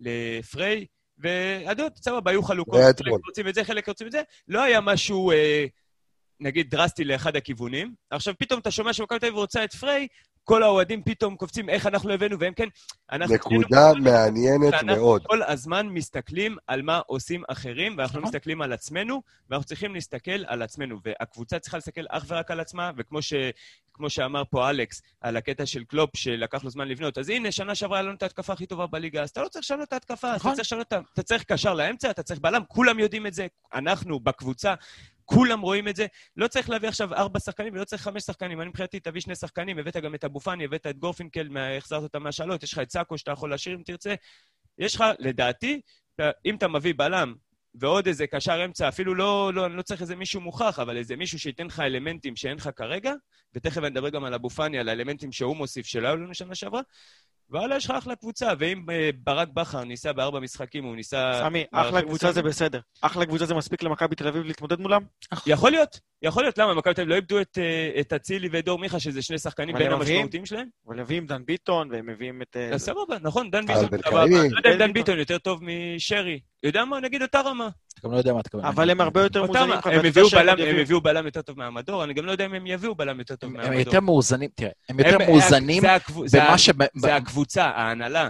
לפריי, 0.00 0.86
והדעות, 1.18 1.96
סבבה, 1.96 2.30
היו 2.30 2.42
חלוקות, 2.42 2.80
חלק. 2.80 3.12
רוצים 3.26 3.48
את 3.48 3.54
זה, 3.54 3.64
חלק 3.64 3.88
רוצים 3.88 4.06
את 4.06 4.12
זה. 4.12 4.22
לא 4.48 4.62
היה 4.62 4.80
משהו, 4.80 5.30
אה, 5.30 5.66
נגיד, 6.40 6.70
דרסטי 6.70 7.04
לאחד 7.04 7.36
הכיוונים. 7.36 7.94
עכשיו, 8.10 8.34
פתאום 8.38 8.60
אתה 8.60 8.70
שומע 8.70 8.92
שמכבי 8.92 9.18
תל 9.18 9.26
אביב 9.26 9.38
רוצה 9.38 9.64
את 9.64 9.74
פריי, 9.74 10.06
כל 10.50 10.62
האוהדים 10.62 11.02
פתאום 11.02 11.36
קופצים 11.36 11.68
איך 11.68 11.86
אנחנו 11.86 12.12
הבאנו, 12.12 12.38
והם 12.40 12.52
כן, 12.54 12.68
אנחנו... 13.12 13.34
נקודה 13.34 13.92
מעניינת 14.00 14.72
ואנחנו 14.72 14.86
מאוד. 14.86 15.26
כל 15.26 15.42
הזמן 15.42 15.86
מסתכלים 15.86 16.56
על 16.66 16.82
מה 16.82 17.00
עושים 17.06 17.42
אחרים, 17.48 17.98
ואנחנו 17.98 18.18
לא 18.18 18.22
נכון. 18.22 18.34
מסתכלים 18.34 18.62
על 18.62 18.72
עצמנו, 18.72 19.22
ואנחנו 19.50 19.66
צריכים 19.66 19.94
להסתכל 19.94 20.44
על 20.46 20.62
עצמנו. 20.62 20.98
והקבוצה 21.04 21.58
צריכה 21.58 21.76
להסתכל 21.76 22.04
אך 22.08 22.24
ורק 22.28 22.50
על 22.50 22.60
עצמה, 22.60 22.90
וכמו 22.96 23.22
ש... 23.22 23.32
כמו 23.92 24.10
שאמר 24.10 24.42
פה 24.50 24.70
אלכס, 24.70 25.02
על 25.20 25.36
הקטע 25.36 25.66
של 25.66 25.84
קלופ, 25.84 26.16
שלקח 26.16 26.64
לו 26.64 26.70
זמן 26.70 26.88
לבנות, 26.88 27.18
אז 27.18 27.28
הנה, 27.28 27.52
שנה 27.52 27.74
שעברה 27.74 27.98
היה 27.98 28.02
לנו 28.02 28.14
את 28.14 28.22
ההתקפה 28.22 28.52
הכי 28.52 28.66
טובה 28.66 28.86
בליגה, 28.86 29.22
אז 29.22 29.30
אתה 29.30 29.42
לא 29.42 29.48
צריך 29.48 29.64
לשנות 29.64 29.88
את 29.88 29.92
ההתקפה, 29.92 30.28
אז 30.28 30.40
אתה 30.40 30.48
נכון. 30.48 30.54
צריך 30.54 30.66
לשנות 30.66 30.86
את 30.86 30.92
ה... 30.92 31.00
אתה 31.12 31.22
צריך 31.22 31.44
קשר 31.44 31.74
לאמצע, 31.74 32.10
אתה 32.10 32.22
צריך 32.22 32.40
בלם, 32.40 32.62
כולם 32.68 32.98
יודעים 32.98 33.26
את 33.26 33.34
זה, 33.34 33.46
אנחנו 33.74 34.20
בקבוצה, 34.20 34.74
כולם 35.34 35.60
רואים 35.60 35.88
את 35.88 35.96
זה. 35.96 36.06
לא 36.36 36.48
צריך 36.48 36.70
להביא 36.70 36.88
עכשיו 36.88 37.14
ארבע 37.14 37.40
שחקנים 37.40 37.72
ולא 37.74 37.84
צריך 37.84 38.02
חמש 38.02 38.22
שחקנים. 38.22 38.60
אני 38.60 38.68
מבחינתי, 38.68 39.00
תביא 39.00 39.20
שני 39.20 39.34
שחקנים, 39.34 39.78
הבאת 39.78 39.96
גם 39.96 40.14
את 40.14 40.24
אבו 40.24 40.40
פאני, 40.40 40.64
הבאת 40.64 40.86
את 40.86 40.98
גורפינקל, 40.98 41.48
החזרת 41.78 42.02
אותם 42.02 42.22
מהשאלות, 42.22 42.62
יש 42.62 42.72
לך 42.72 42.78
את 42.78 42.90
סאקו 42.90 43.18
שאתה 43.18 43.30
יכול 43.30 43.50
להשאיר 43.50 43.76
אם 43.76 43.82
תרצה. 43.82 44.14
יש 44.78 44.94
לך, 44.94 45.04
לדעתי, 45.18 45.80
אתה- 46.14 46.30
אם 46.46 46.54
אתה 46.54 46.68
מביא 46.68 46.94
בלם 46.96 47.34
ועוד 47.74 48.06
איזה 48.06 48.26
קשר 48.26 48.64
אמצע, 48.64 48.88
אפילו 48.88 49.14
לא, 49.14 49.50
לא, 49.54 49.66
אני 49.66 49.76
לא 49.76 49.82
צריך 49.82 50.00
איזה 50.00 50.16
מישהו 50.16 50.40
מוכח, 50.40 50.78
אבל 50.78 50.96
איזה 50.96 51.16
מישהו 51.16 51.38
שייתן 51.38 51.66
לך 51.66 51.80
אלמנטים 51.80 52.36
שאין 52.36 52.56
לך 52.56 52.70
כרגע, 52.76 53.12
ותכף 53.54 53.78
אני 53.78 53.86
אדבר 53.86 54.08
גם 54.08 54.24
על 54.24 54.34
אבו 54.34 54.50
פאני, 54.50 54.78
על 54.78 54.88
האלמנטים 54.88 55.32
שהוא 55.32 55.56
מוסיף 55.56 55.86
שלא 55.86 56.08
היו 56.08 56.16
לנו 56.16 56.34
שנה 56.34 56.54
שעברה, 56.54 56.80
וואלה, 57.50 57.76
יש 57.76 57.84
לך 57.84 57.90
אחלה 57.90 58.16
קבוצה, 58.16 58.52
ואם 58.58 58.90
אה, 58.90 59.10
ברק 59.24 59.48
בכר 59.48 59.84
ניסה 59.84 60.12
בארבע 60.12 60.40
משחקים, 60.40 60.84
הוא 60.84 60.96
ניסה... 60.96 61.40
סמי, 61.44 61.64
אחלה 61.72 62.02
קבוצה 62.02 62.32
זה. 62.32 62.42
בסדר. 62.42 62.80
אחלה 63.00 63.26
קבוצה 63.26 63.46
זה 63.46 63.54
מספיק 63.54 63.82
למכבי 63.82 64.14
תל 64.14 64.28
אביב 64.28 64.42
להתמודד 64.42 64.80
מולם? 64.80 65.02
יכול 65.46 65.70
להיות, 65.70 66.00
יכול 66.22 66.42
להיות, 66.42 66.58
למה? 66.58 66.74
מכבי 66.74 66.94
תל 66.94 67.00
אביב 67.00 67.10
לא 67.10 67.16
איבדו 67.16 67.40
את, 67.40 67.58
אה, 67.58 68.16
אצילי 68.16 68.48
ואת 68.52 68.64
דור 68.64 68.78
מיכה, 68.78 69.00
שזה 69.00 69.22
שני 69.22 69.38
שחקנים 69.38 69.76
אבל 69.76 69.84
בין 69.84 69.92
הם 69.92 70.00
המשמעותיים 70.00 70.46
שלהם? 70.46 70.68
אבל 70.86 71.00
מביאים 71.00 71.26
דן 71.26 71.44
ביטון, 71.44 71.90
והם 71.92 72.06
מביאים 72.06 72.42
את... 72.42 72.56
אה, 72.56 72.78
סבבה, 72.78 73.16
נכון, 73.20 73.50
דן 73.50 73.66
ביטון, 73.66 73.86
בן. 73.86 74.02
חיים. 74.02 74.52
לא 74.52 74.58
יודע 74.58 74.74
אם 74.74 74.78
דן 74.78 74.92
ביטון 74.92 75.18
יותר 75.18 75.38
טוב 75.38 75.60
משרי. 75.62 76.40
יודע 76.62 76.84
מה? 76.84 77.00
נגיד 77.00 77.22
אותה 77.22 77.40
רמה. 77.40 77.68
אתה 78.00 78.08
גם 78.08 78.14
לא 78.14 78.18
יודע 78.18 78.32
מה 78.32 78.40
אתה 78.40 78.48
מתכוון. 78.48 78.64
אבל 78.64 78.90
הם 78.90 79.00
הרבה 79.00 79.22
יותר. 79.22 79.42
ממך, 79.42 79.86
הם 79.86 80.04
הביאו 80.04 81.00
בלם- 81.00 81.16
הם 81.16 81.26
יותר 81.26 81.42
טוב 81.42 81.58
מהמדור, 81.58 82.04
אני 82.04 82.14
גם 82.14 82.26
לא 82.26 82.32
יודע 82.32 82.46
אם 82.46 82.54
הם 82.54 82.66
יביאו 82.66 82.94
בלם 82.94 83.18
יותר 83.18 83.36
טוב 83.36 83.50
הם 83.50 83.56
מהמדור. 83.56 83.74
יותר 83.78 84.00
מאוזנים, 84.00 84.50
תראה, 84.54 84.70
הם 84.88 84.98
יותר 84.98 85.14
הם- 85.22 85.30
מאוזנים 85.30 85.82
במה 86.32 86.58
ש... 86.58 86.70
זה 86.96 87.16
הקבוצה, 87.16 87.64
ההנהלה. 87.64 88.28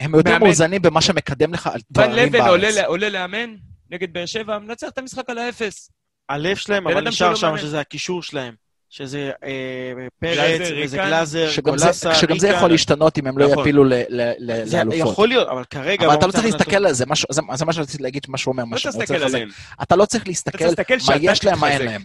הם 0.00 0.14
יותר 0.14 0.38
מאוזנים 0.38 0.82
במה 0.82 1.00
שמקדם 1.00 1.54
לך 1.54 1.66
על 1.66 1.72
ון 1.72 1.80
תארים 2.06 2.26
לבן 2.34 2.40
עולה 2.40 2.68
בארץ. 2.74 3.12
לאמן 3.12 3.54
נגד 3.90 4.12
באר 4.12 4.26
שבע, 4.26 4.58
מנצח 4.58 4.88
את 4.88 4.98
המשחק 4.98 5.30
על 5.30 5.38
האפס. 5.38 5.90
הלב 6.28 6.56
שלהם, 6.56 6.84
בן 6.84 6.90
אבל 6.92 7.08
נשאר 7.08 7.34
שם. 7.34 7.54
שזה 7.58 7.80
הקישור 7.80 8.22
שלהם. 8.22 8.54
שזה 8.90 9.30
אה, 9.44 10.06
פרץ, 10.18 10.60
וזה 10.60 10.74
ריקן. 10.74 10.96
גלאזר, 10.96 11.48
זה- 11.54 11.62
גולסה, 11.62 12.14
שגם 12.14 12.38
זה 12.38 12.46
ריקן. 12.46 12.58
יכול 12.58 12.70
להשתנות 12.70 13.18
אם 13.18 13.26
הם 13.26 13.38
לא 13.38 13.48
נכון. 13.50 13.58
יפילו 13.62 13.84
ל- 13.84 13.92
ל- 14.08 14.32
ל- 14.38 14.64
זה 14.64 14.76
לאלופות. 14.84 15.12
יכול 15.12 15.28
להיות, 15.28 15.48
אבל 15.48 15.64
כרגע... 15.64 16.06
אבל 16.06 16.14
אתה 16.14 16.26
לא 16.26 16.32
צריך 16.32 16.44
להסתכל 16.44 16.76
על 16.86 16.92
זה, 16.92 17.04
זה 17.30 17.42
זה 17.54 17.64
מה 17.64 17.72
שרציתי 17.72 18.02
להגיד, 18.02 18.22
מה 18.28 18.38
שהוא 18.38 18.52
אומר, 18.52 18.62
לא 18.64 18.68
מה 18.70 18.76
צריך 18.76 18.92
שהוא 18.92 19.00
רוצה 19.02 19.14
לחזק. 19.18 19.34
עליהם. 19.34 19.48
אתה 19.82 19.96
לא 19.96 20.04
צריך 20.04 20.26
להסתכל 20.28 20.64
מה 21.08 21.16
יש 21.20 21.44
להם, 21.44 21.58
מה 21.60 21.70
אין. 21.70 21.82
להם. 21.84 22.02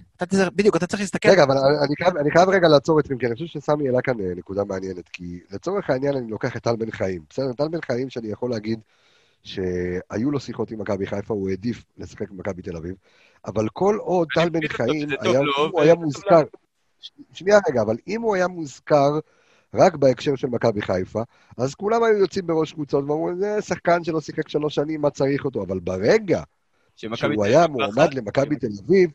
בדיוק, 0.55 0.75
אתה 0.75 0.87
צריך 0.87 1.01
להסתכל... 1.01 1.29
רגע, 1.29 1.43
אבל 1.43 1.55
אני 1.57 1.95
חייב, 2.03 2.17
אני 2.17 2.31
חייב 2.31 2.49
רגע 2.49 2.67
לעצור 2.67 2.99
אתכם, 2.99 3.17
כי 3.17 3.25
אני 3.27 3.33
חושב 3.35 3.45
שסמי 3.45 3.87
העלה 3.87 4.01
כאן 4.01 4.19
אה, 4.19 4.25
נקודה 4.35 4.63
מעניינת, 4.63 5.09
כי 5.09 5.39
לצורך 5.51 5.89
העניין 5.89 6.15
אני 6.17 6.31
לוקח 6.31 6.55
את 6.57 6.61
טל 6.63 6.75
בן 6.75 6.91
חיים. 6.91 7.21
בסדר, 7.29 7.53
טל 7.53 7.67
בן 7.67 7.79
חיים 7.85 8.09
שאני 8.09 8.27
יכול 8.27 8.49
להגיד 8.51 8.79
שהיו 9.43 10.31
לו 10.31 10.39
שיחות 10.39 10.71
עם 10.71 10.79
מכבי 10.81 11.07
חיפה, 11.07 11.33
הוא 11.33 11.49
העדיף 11.49 11.83
לשחק 11.97 12.31
במכבי 12.31 12.61
תל 12.61 12.77
אביב, 12.77 12.93
אבל 13.45 13.67
כל 13.73 13.97
עוד 14.01 14.27
טל 14.35 14.49
בן 14.49 14.67
חיים, 14.67 15.09
היה, 15.81 15.95
מוזכר, 15.95 16.41
שנייה 17.33 17.59
רגע, 17.69 17.81
אבל 17.81 17.97
אם 18.07 18.21
הוא 18.21 18.35
היה 18.35 18.47
מוזכר 18.47 19.19
רק 19.73 19.95
בהקשר 19.95 20.35
של 20.35 20.47
מכבי 20.47 20.81
חיפה, 20.81 21.21
אז 21.57 21.75
כולם 21.75 22.03
היו 22.03 22.17
יוצאים 22.17 22.47
בראש 22.47 22.73
קבוצות 22.73 23.03
ואמרו, 23.03 23.35
זה 23.35 23.61
שחקן 23.61 24.03
שלא 24.03 24.21
שיחק 24.21 24.49
שלוש 24.49 24.75
שנים, 24.75 25.01
מה 25.01 25.09
צריך 25.09 25.45
אותו? 25.45 25.63
אבל 25.63 25.79
ברגע 25.79 26.43
שהוא 26.95 27.45
היה 27.45 27.67
מועמד 27.67 28.13
למכבי 28.13 28.55
תל 28.55 28.67
אביב, 28.85 29.11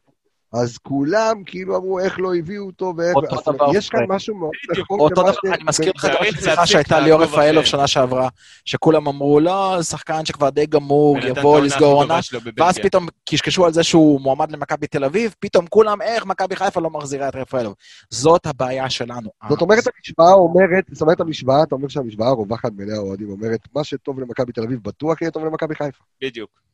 אז 0.52 0.78
כולם 0.78 1.42
כאילו 1.46 1.76
אמרו 1.76 1.98
איך 2.00 2.20
לא 2.20 2.34
הביאו 2.34 2.66
אותו 2.66 2.94
ואיך... 2.96 3.16
אותו 3.16 3.52
דבר. 3.52 3.66
יש 3.74 3.88
כאן 3.88 4.00
משהו 4.08 4.34
מאוד. 4.34 4.50
נכון 4.78 5.00
אותו 5.00 5.22
דבר, 5.22 5.32
ש- 5.32 5.38
אני 5.52 5.64
מזכיר 5.64 5.92
לך 5.96 6.04
גם 6.04 6.12
להפסיק 6.22 6.64
שהייתה 6.64 7.00
ליאור 7.00 7.22
רפאלוב 7.22 7.64
שנה 7.64 7.86
שעברה, 7.86 8.28
שכולם 8.64 9.08
אמרו, 9.08 9.40
לא, 9.40 9.82
שחקן 9.82 10.24
שכבר 10.24 10.50
די 10.50 10.66
גמור, 10.66 11.18
יבוא 11.18 11.60
לסגור 11.60 11.94
עונה. 11.94 12.18
ואז 12.56 12.78
פתאום 12.78 13.06
קשקשו 13.28 13.66
על 13.66 13.72
זה 13.72 13.82
שהוא 13.82 14.20
מועמד 14.20 14.52
למכבי 14.52 14.86
תל 14.86 15.04
אביב, 15.04 15.34
פתאום 15.40 15.66
כולם, 15.66 16.02
איך 16.02 16.26
מכבי 16.26 16.56
חיפה 16.56 16.80
לא 16.80 16.90
מחזירה 16.90 17.28
את 17.28 17.36
רפאלוב. 17.36 17.74
זאת 18.10 18.46
הבעיה 18.46 18.90
שלנו. 18.90 19.30
זאת 19.48 19.60
אומרת, 19.60 19.84
המשוואה 19.96 20.32
אומרת, 20.32 20.84
זאת 20.92 21.02
אומרת, 21.02 21.20
המשוואה, 21.20 21.62
אתה 21.62 21.74
אומר 21.74 21.88
שהמשוואה 21.88 22.28
הרווחת 22.28 22.72
בעיני 22.72 22.92
האוהדים, 22.92 23.30
אומרת, 23.30 23.60
מה 23.74 23.84
שטוב 23.84 24.20
למכבי 24.20 24.52
תל 24.52 24.62
אביב 24.62 24.78
בטוח 24.82 25.22
יהיה 25.22 25.30
טוב 25.30 25.44
למכבי 25.44 25.74
חיפה. 25.74 26.04
בדיוק. 26.22 26.67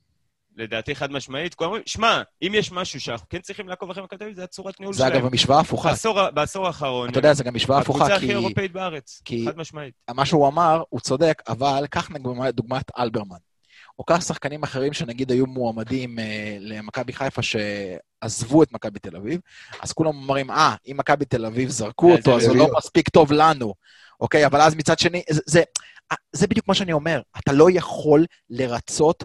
לדעתי 0.56 0.94
חד 0.94 1.12
משמעית, 1.12 1.54
כולם 1.54 1.68
אומרים, 1.68 1.82
שמע, 1.86 2.22
אם 2.42 2.52
יש 2.54 2.72
משהו 2.72 3.00
שאנחנו 3.00 3.28
כן 3.28 3.38
צריכים 3.40 3.68
לעקוב 3.68 3.90
אחרי 3.90 4.02
מכבי 4.02 4.18
תל 4.18 4.24
אביב, 4.24 4.36
זה 4.36 4.44
הצורת 4.44 4.80
ניהול 4.80 4.94
זה 4.94 4.98
שלהם. 4.98 5.12
אגב 5.12 5.26
המשוואה 5.26 5.58
ההפוכה. 5.58 5.90
בעשור 5.90 6.30
בעשור 6.30 6.66
האחרון, 6.66 7.10
אתה 7.10 7.18
יודע, 7.18 7.34
זה 7.34 7.44
גם 7.44 7.54
משוואה 7.54 7.78
הפוכה, 7.78 7.98
הקבוצה 8.04 8.20
כי 8.20 8.24
הכי 8.26 8.34
אירופאית 8.34 8.72
בארץ, 8.72 9.22
כי- 9.24 9.44
חד 9.48 9.56
משמעית. 9.58 9.94
מה 10.14 10.26
שהוא 10.26 10.48
אמר, 10.48 10.82
הוא 10.88 11.00
צודק, 11.00 11.42
אבל 11.48 11.84
קח 11.90 12.08
דוגמת 12.54 12.90
אלברמן. 12.98 13.36
או 13.98 14.04
קח 14.04 14.20
שחקנים 14.20 14.62
אחרים 14.62 14.92
שנגיד 14.92 15.30
היו 15.30 15.46
מועמדים 15.46 16.18
אה, 16.18 16.56
למכבי 16.60 17.12
חיפה 17.12 17.42
שעזבו 17.42 18.62
את 18.62 18.72
מכבי 18.72 18.98
תל 18.98 19.16
אביב, 19.16 19.40
אז 19.82 19.92
כולם 19.92 20.10
אומרים, 20.10 20.50
אה, 20.50 20.74
אם 20.86 20.96
מכבי 20.96 21.24
תל 21.24 21.46
אביב 21.46 21.68
זרקו 21.68 22.12
אותו, 22.12 22.40
זה 22.40 22.46
אז 22.46 22.46
הוא. 22.46 22.56
לא 22.56 22.68
מספיק 22.76 23.08
טוב 23.08 23.32
לנו. 23.32 23.74
אוקיי, 24.20 24.46
אבל 24.46 24.60
אז 24.60 24.74
מצד 24.74 24.98
שני, 24.98 25.22
זה, 25.30 25.40
זה, 25.46 25.62
זה 26.32 26.46
בדיוק 26.46 26.68
מה 26.68 26.74
שאני 26.74 26.92
אומר, 26.92 27.20
אתה 27.38 27.52
לא 27.52 27.66
יכול 27.70 28.26
לרצות 28.50 29.24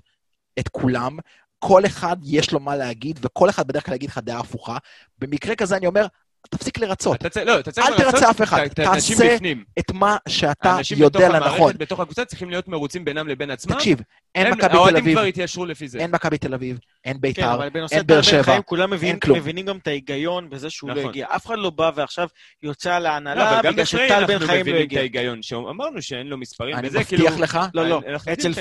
את 0.60 0.68
כולם, 0.68 1.18
כל 1.60 1.86
אחד 1.86 2.18
יש 2.24 2.52
לו 2.52 2.60
מה 2.60 2.76
להגיד, 2.76 3.20
וכל 3.22 3.50
אחד 3.50 3.68
בדרך 3.68 3.86
כלל 3.86 3.96
יגיד 3.96 4.10
לך 4.10 4.18
דעה 4.18 4.40
הפוכה. 4.40 4.78
במקרה 5.20 5.56
כזה 5.56 5.78
אני 5.78 5.88
אומר, 5.88 6.06
תפסיק 6.50 6.78
לרצות. 6.80 7.16
אתה 7.16 7.30
צריך, 7.30 7.46
לא, 7.48 7.60
אתה 7.60 7.72
צריך 7.72 7.88
אל 7.88 7.92
תרצה 7.98 8.06
לרצות 8.06 8.24
אף 8.24 8.42
אחד, 8.42 8.58
האנשים 8.78 9.18
תעשה 9.18 9.36
בפנים. 9.36 9.64
את 9.80 9.92
מה 9.92 10.18
שאתה 10.28 10.72
האנשים 10.72 10.98
יודע 10.98 11.20
בתוך 11.20 11.36
לנכון. 11.36 11.58
המערכת, 11.60 11.80
בתוך 11.80 12.00
הקבוצה, 12.00 12.26
צריכים 12.26 12.50
להיות 12.50 12.68
מרוצים 12.68 13.06
בינם 13.06 13.28
לבין 13.28 13.52
עצמם. 13.52 13.74
תקשיב, 13.76 14.00
אין 14.36 14.48
מכבי 14.54 14.68
תל 14.70 14.76
האוהדים 14.76 14.98
אביב, 15.04 15.14
כבר 15.18 15.24
התיישרו 15.24 15.66
לפי 15.66 15.88
זה. 15.88 16.00
אין 16.00 16.12
מכבי 16.12 16.38
תל 16.38 16.54
אביב, 16.54 16.80
אין 17.06 17.14
כן, 17.14 17.22
ביתר, 17.22 17.70
בנושא 17.74 17.96
אין 17.96 18.08
באר 18.08 18.22
שבע, 18.22 18.62
כולם 18.62 18.90
מבינים, 18.92 19.12
אין 19.14 19.20
כלום. 19.20 19.38
מבינים 19.38 19.66
גם 19.66 19.78
את 19.78 19.88
ההיגיון 19.88 20.50
בזה 20.50 20.70
שהוא 20.70 20.90
לא 20.90 20.96
נכון. 20.96 21.10
הגיע. 21.10 21.28
אף 21.30 21.46
אחד 21.46 21.58
לא 21.58 21.70
בא 21.70 21.92
ועכשיו 21.96 22.28
יוצא 22.64 22.94
על 22.96 23.04
לא, 23.04 23.08
ההנהלה 23.08 23.50
אבל 23.54 23.62
גם 23.64 23.74
בגלל 23.74 23.86
שטל 23.86 24.26
בן 24.26 24.34
אנחנו 24.34 24.48
חיים 24.48 24.58
לא 24.58 24.62
מבינים 24.62 24.80
את 24.80 24.86
הגיע. 24.86 25.00
ההיגיון, 25.00 25.42
שאמרנו 25.42 26.02
שאין 26.02 26.28
לו 26.28 26.38
מספרים, 26.38 26.76
אני 26.76 26.88
וזה 26.88 27.04
כאילו... 27.04 27.24
מבטיח 27.24 27.40
לך, 27.40 27.60
לא, 27.74 27.90
לא. 27.90 28.02
אנחנו 28.08 28.34
אצל 28.34 28.54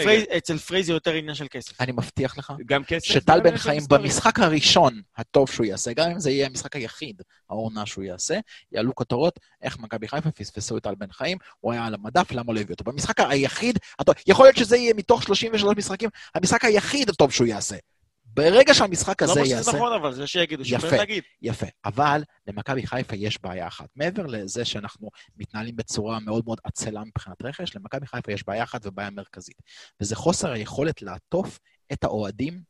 פריי- 0.59 0.83
זה 0.83 0.93
יותר 0.93 1.13
עניין 1.13 1.35
של 1.35 1.47
כסף. 1.51 1.81
אני 1.81 1.93
מבטיח 1.93 2.39
לך, 2.39 2.53
גם 2.67 2.85
כסף. 2.85 3.05
שטל 3.07 3.41
בן 3.41 3.57
חיים. 3.57 3.83
במשחק 3.89 4.39
הראשון 4.39 5.01
הטוב 5.17 5.51
שהוא 5.51 5.67
יעשה, 5.67 5.93
גם 5.93 6.11
אם 6.11 6.21
זה 6.21 6.31
יהיה 6.31 6.47
המשחק 6.47 6.77
היחיד, 6.77 7.23
העונה 7.69 7.87
שהוא 7.87 8.05
יעשה, 8.05 8.39
יעלו 8.73 8.95
כותרות 8.95 9.39
איך 9.63 9.79
מכבי 9.79 10.09
חיפה 10.09 10.31
פספסו 10.31 10.77
את 10.77 10.83
טל 10.83 10.95
בן 10.95 11.13
חיים, 11.13 11.39
הוא 11.61 11.73
היה 11.73 11.85
על 11.87 11.95
המדף, 11.95 12.33
למה 12.33 12.53
לא 12.53 12.61
הביאו 12.61 12.73
אותו? 12.81 12.85
במשחק 12.85 13.21
היחיד, 13.21 13.79
הטוב- 13.99 14.15
יכול 14.27 14.47
להיות 14.47 14.57
שזה 14.57 14.77
יהיה 14.77 14.95
מתוך 14.95 15.23
33 15.23 15.75
משחקים, 15.77 16.11
המשחק 16.35 16.65
היחיד 16.65 17.09
הטוב 17.09 17.33
שהוא 17.33 17.47
יעשה. 17.47 17.77
ברגע 18.35 18.75
שהמשחק 18.75 19.23
לא 19.23 19.31
הזה 19.33 19.45
שזה 19.45 19.55
יעשה, 19.55 19.73
נכון, 19.73 19.93
אבל 19.93 20.15
זה 20.15 20.27
שיגידו, 20.27 20.63
יפה. 20.67 20.97
להגיד. 20.97 21.23
יפה. 21.43 21.67
אבל 21.85 22.23
למכבי 22.47 22.87
חיפה 22.87 23.17
יש 23.17 23.43
בעיה 23.43 23.67
אחת. 23.67 23.89
מעבר 23.97 24.27
לזה 24.27 24.65
שאנחנו 24.65 25.11
מתנהלים 25.37 25.77
בצורה 25.77 26.21
מאוד 26.21 26.45
מאוד 26.45 26.59
עצלה 26.65 27.05
מבחינת 27.05 27.43
רכש, 27.43 27.77
למכבי 27.77 28.07
חיפה 28.07 28.33
יש 28.33 28.47
בעיה 28.47 28.63
אחת 28.63 28.87
ובעיה 28.87 29.11
מרכזית. 29.11 29.63
וזה 30.01 30.17
חוסר 30.17 30.53
היכולת 30.53 31.03
לעטוף 31.03 31.59
את 31.93 32.05
האוהדים 32.05 32.63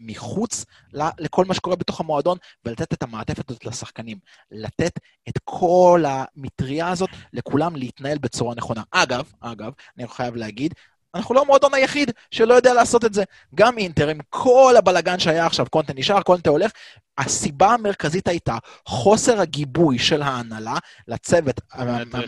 מחוץ 0.00 0.64
לכל 0.92 1.44
מה 1.44 1.54
שקורה 1.54 1.76
בתוך 1.76 2.00
המועדון, 2.00 2.38
ולתת 2.64 2.92
את 2.92 3.02
המעטפת 3.02 3.50
הזאת 3.50 3.66
לשחקנים. 3.66 4.18
לתת 4.50 4.98
את 5.28 5.38
כל 5.44 6.04
המטריה 6.08 6.88
הזאת 6.88 7.10
לכולם 7.32 7.76
להתנהל 7.76 8.18
בצורה 8.18 8.54
נכונה. 8.54 8.82
אגב, 8.90 9.32
אגב, 9.40 9.72
אני 9.98 10.08
חייב 10.08 10.36
להגיד, 10.36 10.74
אנחנו 11.14 11.34
לא 11.34 11.40
המועדון 11.40 11.74
היחיד 11.74 12.10
שלא 12.30 12.54
יודע 12.54 12.74
לעשות 12.74 13.04
את 13.04 13.14
זה. 13.14 13.24
גם 13.54 13.78
אינטר, 13.78 14.08
עם 14.08 14.18
כל 14.28 14.74
הבלגן 14.78 15.18
שהיה 15.18 15.46
עכשיו, 15.46 15.66
קונטה 15.70 15.92
נשאר, 15.96 16.22
קונטה 16.22 16.50
הולך, 16.50 16.70
הסיבה 17.18 17.74
המרכזית 17.74 18.28
הייתה 18.28 18.56
חוסר 18.86 19.40
הגיבוי 19.40 19.98
של 19.98 20.22
ההנהלה 20.22 20.76
לצוות. 21.08 21.60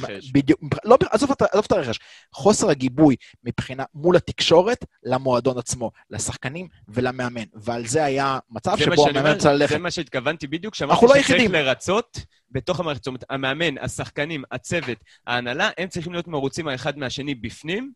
רכש. 0.03 0.31
בדיוק, 0.33 0.61
לא, 0.85 0.99
עזוב, 1.11 1.31
את- 1.31 1.43
עזוב 1.43 1.65
את 1.67 1.73
הרכש, 1.73 1.99
חוסר 2.35 2.71
הגיבוי 2.71 3.17
מבחינה, 3.45 3.85
מול 3.95 4.17
התקשורת, 4.17 4.85
למועדון 5.05 5.59
עצמו, 5.59 5.91
לשחקנים 6.11 6.69
ולמאמן. 6.89 7.43
ועל 7.55 7.87
זה 7.87 8.05
היה 8.05 8.39
מצב 8.51 8.77
שבו 8.79 9.09
המאמן 9.09 9.39
צריך 9.39 9.55
ללכת. 9.55 9.73
זה 9.73 9.79
מה 9.79 9.91
שהתכוונתי 9.91 10.47
בדיוק, 10.47 10.75
שאמרתי 10.75 11.07
לא 11.07 11.13
שצריך. 11.23 11.51
לרצות 11.53 12.19
בתוך 12.51 12.81
המערכת. 12.81 13.01
זאת 13.01 13.07
אומרת, 13.07 13.25
המאמן, 13.31 13.79
השחקנים, 13.79 14.43
הצוות, 14.53 14.99
ההנהלה, 15.27 15.71
הם 15.79 15.89
צריכים 15.89 16.13
להיות 16.13 16.29
מרוצים 16.29 16.69
האחד 16.69 16.99
מהשני 16.99 17.35
בפנים, 17.35 17.93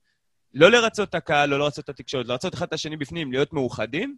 לא 0.57 0.71
לרצות 0.71 1.09
את 1.09 1.14
הקהל, 1.14 1.49
לא 1.49 1.59
לרצות 1.59 1.85
את 1.85 1.88
התקשורת, 1.88 2.27
לרצות 2.27 2.55
אחד 2.55 2.66
את 2.66 2.73
השני 2.73 2.97
בפנים, 2.97 3.33
להיות 3.33 3.53
מאוחדים, 3.53 4.16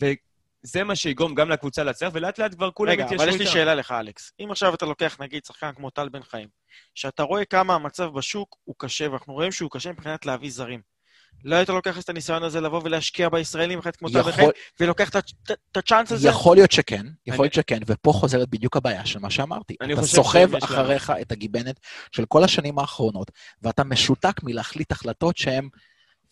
וזה 0.00 0.84
מה 0.84 0.96
שיגרום 0.96 1.34
גם 1.34 1.50
לקבוצה 1.50 1.84
להצליח, 1.84 2.10
ולאט 2.14 2.38
לאט 2.38 2.54
כבר 2.54 2.70
כולם 2.70 2.92
רגע, 2.92 3.04
יתיישרו 3.04 3.24
אבל 3.24 3.32
יש 3.32 3.38
לי 3.38 3.44
איתם. 3.44 3.52
שאלה 3.52 3.74
לך, 3.74 3.90
אלכס. 3.90 4.32
אם 4.40 4.50
עכשיו 4.50 4.74
אתה 4.74 4.86
לוקח, 4.86 5.20
נגיד, 5.20 5.44
שחקן 5.44 5.72
כמו 5.72 5.90
טל 5.90 6.08
בן 6.08 6.22
חיים, 6.22 6.48
שאתה 6.94 7.22
רואה 7.22 7.44
כמה 7.44 7.74
המצב 7.74 8.10
בשוק 8.14 8.56
הוא 8.64 8.74
קשה, 8.78 9.10
ואנחנו 9.10 9.32
רואים 9.32 9.52
שהוא 9.52 9.70
קשה 9.70 9.92
מבחינת 9.92 10.26
להביא 10.26 10.50
זרים. 10.50 10.91
לא 11.44 11.56
היית 11.56 11.68
לוקח 11.68 12.00
את 12.00 12.08
הניסיון 12.08 12.42
הזה 12.42 12.60
לבוא 12.60 12.80
ולהשקיע 12.84 13.28
בישראלים 13.28 13.78
אחד 13.78 13.96
כמו 13.96 14.08
יכול- 14.10 14.32
חיים, 14.32 14.50
ולוקח 14.80 15.08
את 15.08 15.76
הצ'אנס 15.76 16.12
הזה? 16.12 16.28
יכול 16.28 16.56
להיות 16.56 16.72
שכן, 16.72 17.06
יכול 17.26 17.34
אני- 17.34 17.42
להיות 17.44 17.54
שכן, 17.54 17.78
ופה 17.86 18.12
חוזרת 18.12 18.48
בדיוק 18.48 18.76
הבעיה 18.76 19.06
של 19.06 19.18
מה 19.18 19.30
שאמרתי. 19.30 19.76
אתה 19.92 20.02
סוחב 20.02 20.56
אחריך 20.56 21.12
את 21.20 21.32
הגיבנת 21.32 21.80
של 22.12 22.24
כל 22.24 22.44
השנים 22.44 22.78
האחרונות, 22.78 23.30
ואתה 23.62 23.84
משותק 23.84 24.42
מלהחליט 24.42 24.92
החלטות 24.92 25.36
שהן 25.36 25.68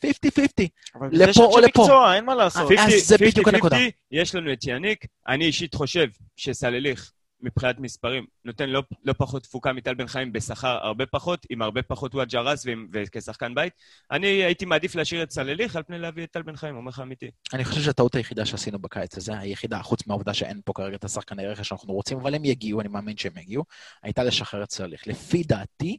50-50. 0.07 0.69
אבל 0.95 1.09
לפה 1.13 1.45
או 1.45 1.59
לפה. 1.59 1.83
מקצוע, 1.83 2.15
אין 2.15 2.25
מה 2.25 2.35
לעשות. 2.35 2.73
אז 2.79 2.93
זה 3.05 3.17
בדיוק 3.19 3.49
50-50, 3.49 3.55
הנקודה. 3.55 3.77
יש 4.11 4.35
לנו 4.35 4.53
את 4.53 4.65
יניק, 4.67 5.05
אני 5.29 5.45
אישית 5.45 5.75
חושב 5.75 6.07
שסלליך 6.37 7.11
מבחינת 7.43 7.81
מספרים, 7.81 8.27
נותן 8.45 8.69
לא, 8.69 8.83
לא 9.05 9.13
פחות 9.13 9.43
תפוקה 9.43 9.73
מטל 9.73 9.95
בן 9.95 10.07
חיים 10.07 10.33
בשכר 10.33 10.79
הרבה 10.83 11.07
פחות, 11.07 11.47
עם 11.51 11.63
הרבה 11.63 11.83
פחות 11.83 12.15
וואט 12.15 12.29
ג'רס 12.29 12.67
וכשחקן 12.93 13.55
בית. 13.55 13.73
אני 14.11 14.27
הייתי 14.27 14.65
מעדיף 14.65 14.95
להשאיר 14.95 15.23
את 15.23 15.31
סלליך 15.31 15.77
על 15.77 15.83
פני 15.83 15.99
להביא 15.99 16.25
את 16.25 16.31
טל 16.31 16.43
בן 16.43 16.57
חיים, 16.57 16.77
אומר 16.77 16.89
לך 16.89 17.01
אמיתי. 17.01 17.31
אני 17.53 17.65
חושב 17.65 17.83
שהטעות 17.83 18.15
היחידה 18.15 18.47
שעשינו 18.47 18.79
בקיץ 18.79 19.17
הזה, 19.17 19.39
היחידה, 19.39 19.83
חוץ 19.83 20.07
מהעובדה 20.07 20.35
שאין 20.35 20.61
פה 20.65 20.73
כרגע 20.73 20.97
את 20.97 21.05
השחקני 21.05 21.47
רכש 21.47 21.69
שאנחנו 21.69 21.93
רוצים, 21.95 22.19
אבל 22.19 22.35
הם 22.35 22.45
יגיעו, 22.45 22.81
אני 22.81 22.89
מאמין 22.89 23.17
שהם 23.17 23.39
יגיעו, 23.39 23.65
הייתה 24.03 24.25
לשחרר 24.25 24.63
את 24.63 24.71
סרליך. 24.71 25.07
לפי 25.07 25.43
דעתי, 25.43 25.99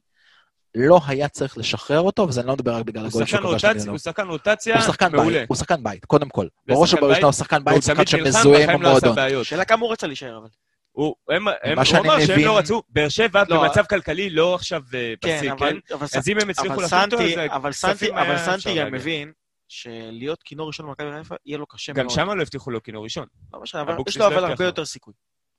לא 0.76 1.00
היה 1.08 1.28
צריך 1.28 1.58
לשחרר 1.58 2.00
אותו, 2.00 2.28
וזה 2.28 2.42
אני 2.42 2.48
לא 2.48 2.54
מדבר 2.54 2.76
רק 2.76 2.86
בגלל 2.86 3.02
הוא 3.02 3.10
הגול 3.10 3.26
שחקן 3.26 3.42
שהוא 3.42 3.52
כבש 3.52 3.54
רוטציה, 3.54 3.74
נגדנו. 3.74 3.92
הוא 3.92 3.98
שחקן 4.00 4.28
רוטציה 4.28 4.76
הוא 4.76 4.84
שחקן 4.84 5.12
מעולה. 5.12 5.40
בית, 5.40 5.50
הוא 5.50 5.58
שחקן 5.58 5.84
בית, 5.84 6.06
קודם 6.06 6.30
כל. 6.30 6.48
בראש 6.68 6.94
ובראשונה 6.94 7.14
בית, 7.14 7.24
הוא 7.24 7.32
שחקן 7.32 7.64
בית, 7.64 7.74
והוא 7.74 7.82
שחקן 7.82 8.06
שמזוהה 8.06 8.74
עם 8.74 8.82
לא 8.82 8.88
המועדון. 8.88 9.44
שאלה 9.44 9.66
כמה 9.66 9.82
הוא 9.82 9.92
רצה 9.92 10.08
להישאר, 10.08 10.38
אבל. 10.38 10.48
הוא, 10.92 11.16
הם, 11.30 11.48
הם, 11.48 11.80
הוא 11.80 11.98
אמר 12.00 12.20
שהם 12.20 12.36
מבין- 12.36 12.48
לא 12.48 12.58
רצו, 12.58 12.82
באר 12.90 13.10
שבע 13.10 13.44
לא, 13.50 13.64
במצב 13.64 13.86
כלכלי 13.86 14.30
לא 14.30 14.56
עכשיו 14.56 14.82
אה, 14.94 15.14
כן, 15.22 15.38
פסיק, 15.38 15.52
אבל... 15.52 15.80
כן? 15.88 15.94
אבל 15.96 16.08
אז 16.18 16.30
אם 16.30 16.38
הם 16.42 16.50
הצליחו 16.50 16.82
לעשות 16.82 17.14
אותו, 17.14 17.24
אז 17.24 17.32
אבל 17.52 17.72
סנטי, 17.72 18.12
אבל 18.12 18.38
סנטי 18.38 18.80
גם. 18.80 18.92
מבין 18.92 19.32
שלהיות 19.68 20.44
כינור 20.44 20.68
ראשון 20.68 20.86
במכבי 20.88 21.08
חיפה, 21.18 21.36
יהיה 21.46 21.58
לו 21.58 21.66
קשה 21.66 21.94
גם 21.94 22.06
מאוד. 22.06 22.16
שם 22.16 22.30
לא 22.30 22.42
הבטיחו 22.42 22.72
לו 22.72 22.84
כינור 22.84 23.04
ראשון. 23.04 23.26
לא 23.54 23.62
משנה, 23.62 23.82
אבל 23.82 23.96
יש 24.08 24.18
לו 24.18 24.30
לא 24.30 24.36
אבל 24.36 24.46
הרבה. 24.46 24.66
יותר 24.66 24.86
סיכוי. 24.86 25.14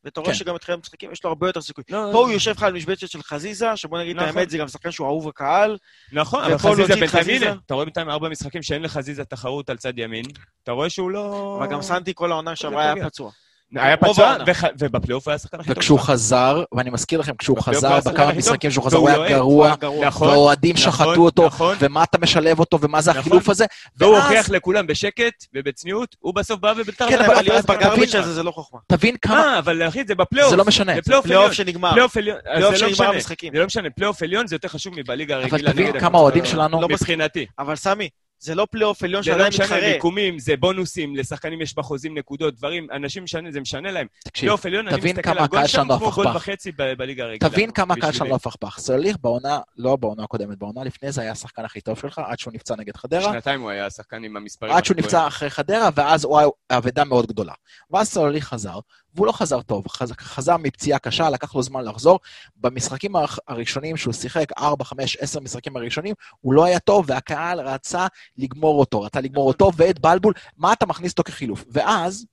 ואתה 0.05 0.21
רואה 0.21 0.33
כן. 0.33 0.39
שגם 0.39 0.55
בתחילת 0.55 0.79
המשחקים 0.79 1.13
יש 1.13 1.25
לו 1.25 1.31
הרבה 1.31 1.49
יותר 1.49 1.61
סיכוי. 1.61 1.85
לא, 1.91 2.09
פה 2.13 2.19
הוא 2.19 2.31
יושב 2.31 2.51
לך 2.51 2.63
על 2.63 2.73
משבצת 2.73 3.09
של 3.09 3.23
חזיזה, 3.23 3.77
שבוא 3.77 3.99
נגיד 3.99 4.17
את 4.17 4.23
נכון. 4.23 4.37
האמת, 4.39 4.51
זה 4.51 4.59
גם 4.59 4.69
שחקן 4.69 4.91
שהוא 4.91 5.07
אהוב 5.07 5.29
הקהל. 5.29 5.79
נכון, 6.13 6.45
אבל 6.45 6.59
חזיזה 6.59 6.83
את 6.83 6.89
בינתיים, 6.99 7.09
חזיזה? 7.23 7.53
אתה 7.67 7.75
רואה 7.75 7.85
בינתיים 7.85 8.11
ארבע 8.11 8.29
משחקים 8.29 8.63
שאין 8.63 8.83
לחזיזה 8.83 9.25
תחרות 9.25 9.71
על 9.71 9.77
צד 9.77 9.99
ימין, 9.99 10.25
אתה 10.63 10.73
רואה 10.73 10.91
שהוא 10.91 11.11
לא... 11.11 11.57
אבל 11.59 11.73
גם 11.73 11.83
סנטי 11.83 12.13
כל 12.15 12.33
העונה 12.33 12.57
שעברה 12.57 12.93
היה. 12.93 13.07
פצוע. 13.07 13.31
היה 13.75 13.97
פצוע, 13.97 14.37
ובפלייאוף 14.79 15.29
היה 15.29 15.35
השחקן 15.35 15.61
הכי 15.61 15.69
טוב 15.69 15.77
וכשהוא. 15.79 15.99
חזר, 15.99 16.65
ואני 16.75 16.91
מזכיר 16.91 17.21
לכם, 17.21 17.33
כשהוא 17.39 17.63
חזר, 17.63 18.01
בכמה 18.01 18.33
משחקים 18.33 18.71
שהוא 18.71 18.85
חזר, 18.85 18.97
הוא 18.97 19.09
היה 19.09 19.29
גרוע. 19.29 19.75
נכון, 20.07 20.29
והאוהדים 20.29 20.77
נכון, 20.77 20.93
שחטו 20.93 21.21
אותו, 21.25 21.47
נכון. 21.47 21.77
ומה 21.81 22.05
אתה 22.05 22.19
משלב 22.19 22.61
אותו, 22.61 22.79
ומה 22.81 23.01
זה 23.01 23.11
נכון. 23.11 23.21
החילוף 23.21 23.49
הזה. 23.49 23.65
והוא 23.97 24.15
ואז 24.15 24.23
הוכיח 24.25 24.51
לכולם 24.51 24.87
בשקט 24.87 25.33
ובצניעות, 25.55 26.17
הוא 26.21 26.35
בסוף 26.35 26.61
בא 26.61 26.73
ובתר 26.77 27.09
כן, 27.09 27.19
אבל- 27.19 27.35
אבל 27.35 27.43
להיות 27.43 27.65
אבל- 27.71 27.77
בגרביץ' 27.77 28.09
תבין- 28.09 28.21
הזה 28.23 28.33
זה 28.35 28.43
לא 28.43 28.51
חוכמה. 28.51 28.81
תבין 28.87 29.17
כמה, 29.23 29.35
מה, 29.37 29.59
אבל 29.59 29.89
אחי, 29.89 30.05
זה 30.07 30.15
בפלייאוף. 30.15 30.51
זה 30.51 30.57
לא 30.57 30.65
משנה. 30.65 30.93
זה 31.05 31.23
פלייאוף. 31.23 31.53
שנגמר. 31.53 31.91
פלייאוף 31.93 32.17
לא 32.17 32.75
שנגמר 32.75 32.91
משנה. 32.93 33.09
המשחקים. 33.09 33.53
זה 33.55 33.61
לא 33.61 33.67
משנה, 33.67 33.91
פלייאוף 33.91 34.23
עליון 34.23 34.47
זה 34.47 34.55
יותר 34.55 34.69
חשוב 34.69 34.93
מבליגה 34.97 35.35
אבל 35.37 35.43
הרגילה. 35.45 35.73
תבין 35.73 35.87
נגד 35.87 36.01
כמה 36.01 36.19
האוהדים 36.19 36.43
הגדולות. 36.43 36.69
שלנו, 36.71 36.81
לא. 36.83 36.89
מבחינתי. 36.89 37.47
אבל 37.59 37.77
סמי, 37.77 38.09
זה 38.43 38.55
לא 38.55 38.67
פלייאוף 38.71 39.03
עליון 39.03 39.23
זה 39.23 39.31
לא 39.31 39.37
שעדיין 39.37 39.49
משנה, 39.53 39.65
מתחרה. 39.65 39.93
מיקומים, 39.93 40.39
זה 40.39 40.57
בונוסים, 40.57 41.17
לשחקנים 41.17 41.61
יש 41.61 41.75
בחוזים 41.75 42.19
נקודות, 42.19 42.55
דברים, 42.55 42.87
אנשים 42.93 43.25
משנה, 43.25 43.51
זה 43.51 43.61
משנה 43.61 43.91
להם. 43.91 44.07
תקשיב, 44.25 44.41
פלייאוף 44.41 44.67
עליון, 44.67 44.89
אני 44.89 44.97
תבין 44.99 45.17
מסתכל 45.17 45.31
כמה 45.31 45.41
על 45.41 45.47
גול 45.47 45.59
הקהל 45.59 45.69
שם 45.69 45.73
שלנו 45.73 45.99
כמו 45.99 46.11
גול. 46.11 46.27
וחצי 46.37 46.73
בליגה 46.73 47.25
הרגילה. 47.25 47.51
תבין 47.51 47.71
כמה 47.71 47.95
הקהל 47.95 48.13
שלנו 48.13 48.13
בשבילי. 48.13 48.31
לא 48.31 48.37
הפכפך. 48.37 48.79
סלליך 48.79 49.17
בעונה, 49.21 49.61
לא 49.77 49.97
בעונה 49.97 50.25
הקודמת, 50.25 50.59
בעונה 50.59 50.85
לפני 50.85 51.13
זה 51.13 51.21
היה 51.21 51.33
השחקן 51.33 51.65
הכי 51.65 51.81
טוב 51.81 51.99
שלך, 51.99 52.21
עד 52.27 52.39
שהוא 52.39 52.53
נפצע 52.55 52.77
נגד 52.77 52.97
חדרה. 52.97 53.33
שנתיים 53.33 53.61
הוא 53.61 53.71
היה 53.71 53.87
השחקן 53.87 54.25
עם 54.25 54.37
המספרים. 54.37 54.73
עד 54.73 54.85
שהוא 54.85 54.97
נפצע 54.97 55.27
אחרי 55.27 55.51
חדרה, 55.51 55.89
ואז 55.95 56.25
הוא 56.25 56.39
היה 56.39 56.49
אבדה 56.71 57.05
מאוד 57.05 57.27
גדולה. 57.27 57.53
ואז 57.91 58.09
סלליך 58.09 58.45
חזר, 58.49 58.79
והוא 59.15 59.27
לא 59.27 59.33
חזר 59.33 59.63
טוב, 59.63 59.89
חז- 59.89 60.13
חזר 60.21 60.57
מפציעה 60.57 60.99
קשה, 60.99 61.31
לקח 61.31 61.55
לו 61.55 61.63
זמן 61.63 61.85
לחזור. 61.85 62.21
במשחקים 62.57 63.17
הר- 63.17 63.27
הראשונים 63.49 63.97
שהוא 63.97 64.15
שיחק, 64.15 64.47
4, 64.59 64.85
5, 64.85 65.17
10 65.21 65.41
משחקים 65.41 65.77
הראשונים, 65.77 66.15
הוא 66.41 66.55
לא 66.55 66.65
היה 66.65 66.79
טוב, 66.79 67.05
והקהל 67.09 67.61
רצה 67.61 68.07
לגמור 68.39 68.81
אותו, 68.81 69.03
רצה 69.03 69.21
לגמור 69.21 69.49
אותו, 69.49 69.71
ואת 69.77 69.99
בלבול, 69.99 70.35
מה 70.57 70.73
אתה 70.73 70.87
מכניס 70.87 71.13
אותו 71.13 71.23
כחילוף? 71.23 71.65
ואז, 71.71 72.27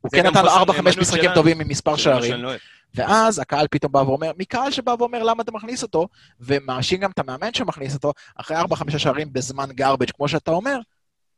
הוא 0.00 0.10
כן 0.10 0.26
נתן 0.26 0.42
לו 0.44 0.48
חוסר 0.50 0.58
4, 0.60 0.72
5 0.72 0.78
נאמנות 0.78 0.98
משחקים 0.98 1.22
שלנו. 1.22 1.34
טובים 1.34 1.60
עם 1.60 1.68
מספר 1.68 1.96
שערים, 1.96 2.34
לא. 2.42 2.52
ואז 2.94 3.38
הקהל 3.38 3.66
פתאום 3.70 3.92
בא 3.92 3.98
ואומר, 3.98 4.32
מקהל 4.38 4.70
שבא 4.70 4.94
ואומר 4.98 5.22
למה 5.22 5.42
אתה 5.42 5.52
מכניס 5.52 5.82
אותו, 5.82 6.08
ומאשים 6.40 7.00
גם 7.00 7.10
את 7.10 7.18
המאמן 7.18 7.54
שמכניס 7.54 7.94
אותו, 7.94 8.12
אחרי 8.36 8.56
4-5 8.60 8.64
שערים 8.98 9.32
בזמן 9.32 9.68
garbage, 9.80 10.12
כמו 10.16 10.28
שאתה 10.28 10.50
אומר, 10.50 10.78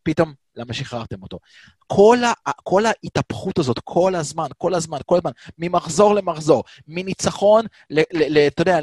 פתאום, 0.02 0.34
למה 0.56 0.74
שחררתם 0.74 1.22
אותו? 1.22 1.38
כל, 1.86 2.18
ה, 2.24 2.32
כל 2.62 2.82
ההתהפכות 2.86 3.58
הזאת, 3.58 3.78
כל 3.84 4.14
הזמן, 4.14 4.46
כל 4.58 4.74
הזמן, 4.74 4.98
כל 5.06 5.16
הזמן, 5.16 5.30
ממחזור 5.58 6.14
למחזור, 6.14 6.64
מניצחון, 6.88 7.64
אתה 8.46 8.62
יודע, 8.62 8.78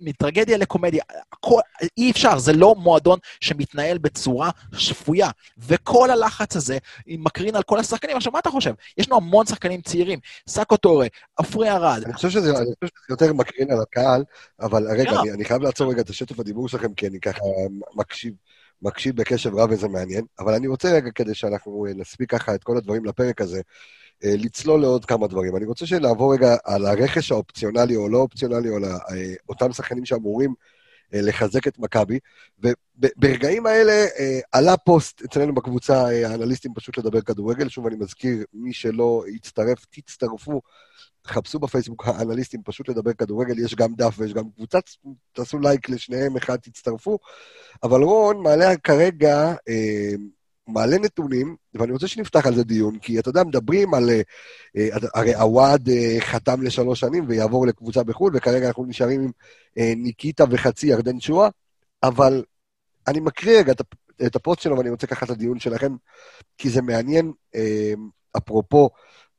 מטרגדיה 0.00 0.56
לקומדיה, 0.56 1.02
הכל, 1.32 1.60
אי 1.98 2.10
אפשר, 2.10 2.38
זה 2.38 2.52
לא 2.52 2.74
מועדון 2.74 3.18
שמתנהל 3.40 3.98
בצורה 3.98 4.50
שפויה. 4.76 5.30
וכל 5.58 6.10
הלחץ 6.10 6.56
הזה 6.56 6.78
מקרין 7.06 7.56
על 7.56 7.62
כל 7.62 7.78
השחקנים. 7.78 8.16
עכשיו, 8.16 8.32
מה 8.32 8.38
אתה 8.38 8.50
חושב? 8.50 8.74
יש 8.98 9.08
לנו 9.08 9.16
המון 9.16 9.46
שחקנים 9.46 9.80
צעירים, 9.80 10.18
סאקו 10.48 10.76
טורה, 10.76 11.06
עפרי 11.36 11.70
ארד, 11.70 12.02
אני 12.04 12.12
חושב 12.12 12.30
שזה 12.30 12.50
אני 12.50 12.54
חושב 12.54 12.86
שזה 12.86 13.06
יותר 13.10 13.32
מקרין 13.32 13.70
על 13.70 13.80
הקהל, 13.80 14.24
אבל 14.60 14.86
רגע, 14.90 15.12
לא. 15.12 15.20
אני, 15.20 15.32
אני 15.32 15.44
חייב 15.44 15.62
לעצור 15.62 15.90
רגע 15.90 16.00
את 16.00 16.10
השטף 16.10 16.40
הדיבור 16.40 16.68
שלכם, 16.68 16.94
כי 16.94 17.06
אני 17.06 17.20
ככה 17.20 17.40
מקשיב, 17.94 18.32
מקשיב 18.82 19.16
בקשב 19.16 19.54
רב 19.54 19.70
וזה 19.70 19.88
מעניין, 19.88 20.24
אבל 20.38 20.54
אני 20.54 20.66
רוצה 20.66 20.92
רגע, 20.92 21.10
כדי 21.10 21.34
שאנחנו 21.34 21.86
אה, 21.86 21.94
נספיק 21.94 22.30
ככה 22.30 22.54
את 22.54 22.64
כל 22.64 22.76
הדברים 22.76 23.04
לפרק 23.04 23.40
הזה, 23.40 23.60
אה, 24.24 24.34
לצלול 24.38 24.80
לעוד 24.80 25.04
כמה 25.04 25.26
דברים. 25.26 25.56
אני 25.56 25.64
רוצה 25.66 25.86
שנעבור 25.86 26.34
רגע 26.34 26.56
על 26.64 26.86
הרכש 26.86 27.32
האופציונלי 27.32 27.96
או 27.96 28.08
לא 28.08 28.18
אופציונלי, 28.18 28.68
או 28.70 28.76
ה- 28.76 29.14
אה, 29.14 29.72
שחקנים 29.72 30.04
שאמורים 30.04 30.54
לחזק 31.12 31.68
את 31.68 31.78
מכבי, 31.78 32.18
וברגעים 32.58 33.66
האלה 33.66 33.92
אה, 33.92 34.40
עלה 34.52 34.76
פוסט 34.76 35.22
אצלנו 35.24 35.54
בקבוצה, 35.54 36.04
אה, 36.10 36.30
האנליסטים 36.30 36.74
פשוט 36.74 36.98
לדבר 36.98 37.20
כדורגל, 37.20 37.68
שוב 37.68 37.86
אני 37.86 37.96
מזכיר, 37.96 38.44
מי 38.54 38.72
שלא 38.72 39.24
יצטרף, 39.28 39.84
תצטרפו. 39.90 40.60
חפשו 41.26 41.58
בפייסבוק 41.58 42.04
האנליסטים 42.06 42.62
פשוט 42.64 42.88
לדבר 42.88 43.12
כדורגל, 43.12 43.58
יש 43.58 43.74
גם 43.74 43.94
דף 43.94 44.14
ויש 44.18 44.32
גם 44.32 44.50
קבוצה, 44.50 44.78
תעשו 45.32 45.58
לייק 45.58 45.88
לשניהם, 45.88 46.36
אחד 46.36 46.56
תצטרפו. 46.56 47.18
אבל 47.82 48.02
רון 48.02 48.42
מעלה 48.42 48.76
כרגע, 48.76 49.54
אה, 49.68 50.14
מעלה 50.68 50.98
נתונים, 50.98 51.56
ואני 51.74 51.92
רוצה 51.92 52.08
שנפתח 52.08 52.46
על 52.46 52.54
זה 52.54 52.64
דיון, 52.64 52.98
כי 52.98 53.18
אתה 53.18 53.28
יודע, 53.28 53.44
מדברים 53.44 53.94
על... 53.94 54.10
אה, 54.10 54.20
אה, 54.76 54.88
הרי 55.14 55.34
הוואד 55.34 55.88
אה, 55.88 56.16
חתם 56.20 56.62
לשלוש 56.62 57.00
שנים 57.00 57.24
ויעבור 57.28 57.66
לקבוצה 57.66 58.02
בחו"ל, 58.02 58.32
וכרגע 58.34 58.66
אנחנו 58.66 58.84
נשארים 58.84 59.20
עם 59.76 60.02
ניקיטה 60.02 60.44
וחצי 60.50 60.86
ירדן 60.86 61.20
שואה, 61.20 61.48
אבל 62.02 62.44
אני 63.08 63.20
מקריא 63.20 63.58
רגע 63.58 63.72
את 63.72 63.80
הפ- 63.80 64.24
את 64.26 64.36
הפוסט 64.36 64.60
שלו 64.60 64.78
ואני 64.78 64.90
רוצה 64.90 65.06
לקחת 65.06 65.22
את 65.22 65.30
הדיון 65.30 65.58
שלכם, 65.58 65.96
כי 66.58 66.70
זה 66.70 66.82
מעניין, 66.82 67.32
אפרופו 68.36 68.90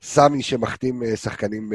סמי 0.02 0.44
שמחתים 0.44 1.04
שחקנים 1.16 1.70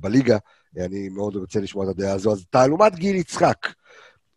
בליגה, 0.00 0.38
אני 0.76 1.08
מאוד 1.08 1.36
רוצה 1.36 1.60
לשמוע 1.60 1.84
את 1.84 1.90
הדעה 1.90 2.12
הזו. 2.12 2.32
אז 2.32 2.44
תעלומת 2.50 2.94
גיל 2.94 3.16
יצחק, 3.16 3.66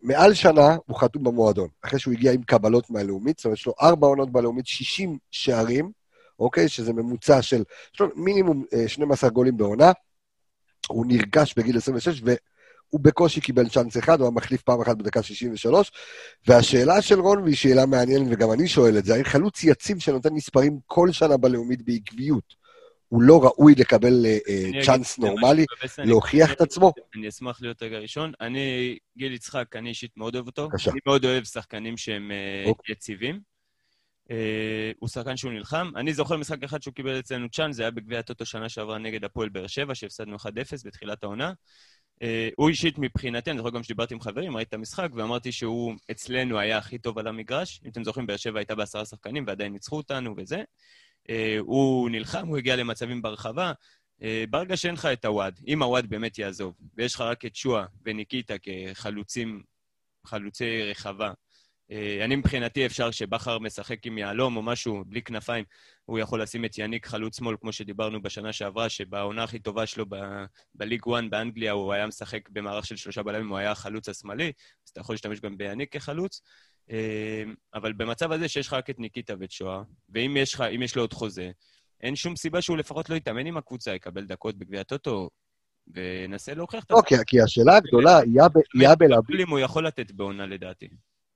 מעל 0.03 0.33
שנה 0.33 0.77
הוא 0.85 0.97
חתום 0.97 1.23
במועדון, 1.23 1.67
אחרי 1.81 1.99
שהוא 1.99 2.13
הגיע 2.13 2.31
עם 2.31 2.43
קבלות 2.43 2.89
מהלאומית, 2.89 3.37
זאת 3.37 3.45
אומרת, 3.45 3.57
יש 3.57 3.65
לו 3.65 3.73
ארבע 3.81 4.07
עונות 4.07 4.31
בלאומית, 4.31 4.67
60 4.67 5.17
שערים, 5.31 5.91
אוקיי? 6.39 6.69
שזה 6.69 6.93
ממוצע 6.93 7.41
של, 7.41 7.63
יש 7.93 7.99
לו 7.99 8.07
מינימום 8.15 8.63
אה, 8.73 8.87
12 8.87 9.29
גולים 9.29 9.57
בעונה, 9.57 9.91
הוא 10.87 11.05
נרגש 11.07 11.53
בגיל 11.57 11.77
26, 11.77 12.21
והוא 12.21 13.01
בקושי 13.01 13.41
קיבל 13.41 13.69
צ'אנס 13.69 13.97
אחד, 13.97 14.19
הוא 14.19 14.25
היה 14.25 14.35
מחליף 14.35 14.61
פעם 14.61 14.81
אחת 14.81 14.97
בדקה 14.97 15.23
63, 15.23 15.91
והשאלה 16.47 17.01
של 17.01 17.19
רון, 17.19 17.43
והיא 17.43 17.55
שאלה 17.55 17.85
מעניינת, 17.85 18.27
וגם 18.31 18.51
אני 18.51 18.67
שואל 18.67 18.97
את 18.97 19.05
זה, 19.05 19.15
האם 19.15 19.23
חלוץ 19.23 19.63
יציב 19.63 19.99
שנותן 19.99 20.33
מספרים 20.33 20.79
כל 20.85 21.11
שנה 21.11 21.37
בלאומית 21.37 21.81
בעקביות, 21.81 22.62
הוא 23.13 23.21
לא 23.21 23.43
ראוי 23.43 23.76
לקבל 23.78 24.26
אה, 24.26 24.38
אה, 24.47 24.86
צ'אנס 24.86 25.17
נורמלי, 25.19 25.65
להוכיח 25.97 26.54
את 26.54 26.62
עצמו? 26.62 26.93
אני 27.15 27.30
אשמח 27.30 27.62
להיות 27.62 27.84
רגע 27.84 27.97
ראשון. 27.97 28.32
אני, 28.41 28.97
גיל 29.17 29.34
יצחק, 29.34 29.76
אני 29.76 29.89
אישית 29.89 30.17
מאוד 30.17 30.36
אוהב 30.36 30.47
אותו. 30.47 30.69
אני 30.91 30.99
מאוד 31.06 31.26
אוהב 31.26 31.43
שחקנים 31.43 31.97
שהם 31.97 32.32
אה, 32.32 32.69
אוקיי. 32.69 32.93
יציבים. 32.93 33.39
הוא 34.99 35.10
שחקן 35.10 35.38
שהוא 35.38 35.52
נלחם. 35.52 35.91
אני 35.95 36.13
זוכר 36.13 36.38
משחק 36.38 36.63
אחד 36.63 36.82
שהוא 36.82 36.93
קיבל 36.93 37.19
אצלנו 37.19 37.49
צ'אנס, 37.49 37.76
זה 37.76 37.84
היה 37.84 37.91
בגביע 37.91 38.19
הטוטו 38.19 38.45
שנה 38.45 38.69
שעברה 38.69 38.97
נגד 38.97 39.23
הפועל 39.23 39.49
באר 39.49 39.67
שבע, 39.67 39.95
שהפסדנו 39.95 40.36
1-0 40.36 40.45
בתחילת 40.86 41.23
העונה. 41.23 41.54
הוא 42.56 42.69
אישית 42.69 42.97
מבחינתי, 42.97 43.52
אני 43.52 43.58
זוכר 43.58 43.69
גם 43.69 43.84
שדיברתי 43.84 44.13
עם 44.13 44.21
חברים, 44.21 44.56
ראיתי 44.56 44.69
את 44.69 44.73
המשחק, 44.73 45.10
ואמרתי 45.13 45.52
שהוא 45.52 45.93
אצלנו 46.12 46.60
היה 46.60 46.78
הכי 46.78 46.97
טוב 46.97 47.19
על 47.19 47.28
המגרש. 47.28 47.82
אם 47.86 47.89
אתם 47.91 48.04
זוכרים, 48.04 48.28
באר 48.28 48.38
שבע 48.38 48.60
הייתה 48.60 48.76
בעשרה 48.76 49.06
שחקנים 49.06 49.43
ועדיין 49.47 49.73
ניצחו 49.73 49.97
אותנו 49.97 50.34
וזה. 50.38 50.63
אה, 51.29 51.57
הוא 51.59 52.09
נלחם, 52.09 52.47
הוא 52.47 52.57
הגיע 52.57 52.75
למצבים 52.75 53.21
ברחבה. 53.21 53.71
אה, 54.23 54.43
ברגע 54.49 54.77
שאין 54.77 54.93
לך 54.93 55.05
את 55.05 55.25
הוואד, 55.25 55.59
אם 55.67 55.83
הוואד 55.83 56.09
באמת 56.09 56.38
יעזוב, 56.38 56.73
ויש 56.95 57.15
לך 57.15 57.21
רק 57.21 57.45
את 57.45 57.55
שואה 57.55 57.86
וניקיטה 58.05 58.53
כחלוצים, 58.57 59.63
חלוצי 60.25 60.83
רחבה, 60.83 61.31
אה, 61.91 62.25
אני 62.25 62.36
מבחינתי 62.36 62.86
אפשר 62.86 63.12
שבכר 63.12 63.59
משחק 63.59 64.05
עם 64.05 64.17
יהלום 64.17 64.57
או 64.57 64.62
משהו, 64.62 65.03
בלי 65.05 65.21
כנפיים, 65.21 65.65
הוא 66.05 66.19
יכול 66.19 66.41
לשים 66.41 66.65
את 66.65 66.77
יניק 66.77 67.05
חלוץ 67.07 67.38
שמאל, 67.38 67.55
כמו 67.62 67.71
שדיברנו 67.71 68.21
בשנה 68.21 68.53
שעברה, 68.53 68.89
שבעונה 68.89 69.43
הכי 69.43 69.59
טובה 69.59 69.86
שלו 69.86 70.05
בליג 70.75 71.01
1 71.15 71.23
באנגליה 71.29 71.71
הוא 71.71 71.93
היה 71.93 72.07
משחק 72.07 72.49
במערך 72.49 72.86
של 72.86 72.95
שלושה 72.95 73.23
בלמים, 73.23 73.49
הוא 73.49 73.57
היה 73.57 73.71
החלוץ 73.71 74.09
השמאלי, 74.09 74.51
אז 74.86 74.89
אתה 74.89 75.01
יכול 75.01 75.13
להשתמש 75.13 75.39
גם 75.39 75.57
ביניק 75.57 75.93
כחלוץ. 75.93 76.41
אה, 76.91 77.43
אבל 77.74 77.93
במצב 77.93 78.32
הזה 78.32 78.48
שיש 78.48 78.67
לך 78.67 78.74
רק 78.74 78.89
את 78.89 79.00
ניקיטה 79.00 79.34
ואת 79.39 79.52
שואה, 79.52 79.82
ואם 80.10 80.36
יש, 80.38 80.54
לך, 80.54 80.63
יש 80.72 80.96
לו 80.96 81.04
עוד 81.04 81.13
חוזה, 81.13 81.52
אין 82.02 82.15
שום 82.15 82.36
סיבה 82.36 82.62
שהוא 82.62 82.78
לפחות 82.78 83.10
לא 83.10 83.15
יתאמן 83.15 83.46
עם 83.46 83.58
הקבוצה, 83.58 83.96
יקבל 83.96 84.26
דקות 84.26 84.56
בגביע 84.58 84.82
הטוטו, 84.82 85.30
וינסה 85.88 86.54
להוכיח 86.54 86.84
את 86.84 86.91
לא, 86.91 87.02
כי- 87.06 87.15
כי 87.28 87.41
השאלה 87.41 87.78
הגדולה, 87.78 88.19
יאב- 88.34 88.82
יאבל 88.84 89.13
אביד, 89.13 89.39
אם 89.39 89.50
הוא 89.50 89.60
יכול 89.60 89.88
לתת 89.88 90.12
בעונה 90.12 90.46
לדעתי. 90.46 90.88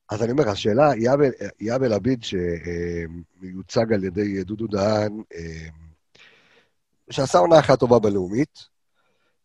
אז 0.09 0.23
אני 0.23 0.31
אומר, 0.31 0.49
השאלה, 0.49 0.89
יאבל- 1.61 1.93
אביד 1.93 2.23
שמיוצג 2.23 3.93
על 3.93 4.03
ידי 4.03 4.43
דודו 4.43 4.67
דהן, 4.67 5.23
אה, 5.35 5.67
שעשה 7.09 7.37
עונה 7.37 7.59
אחת 7.59 7.79
טובה 7.79 7.99
בלאומית, 7.99 8.76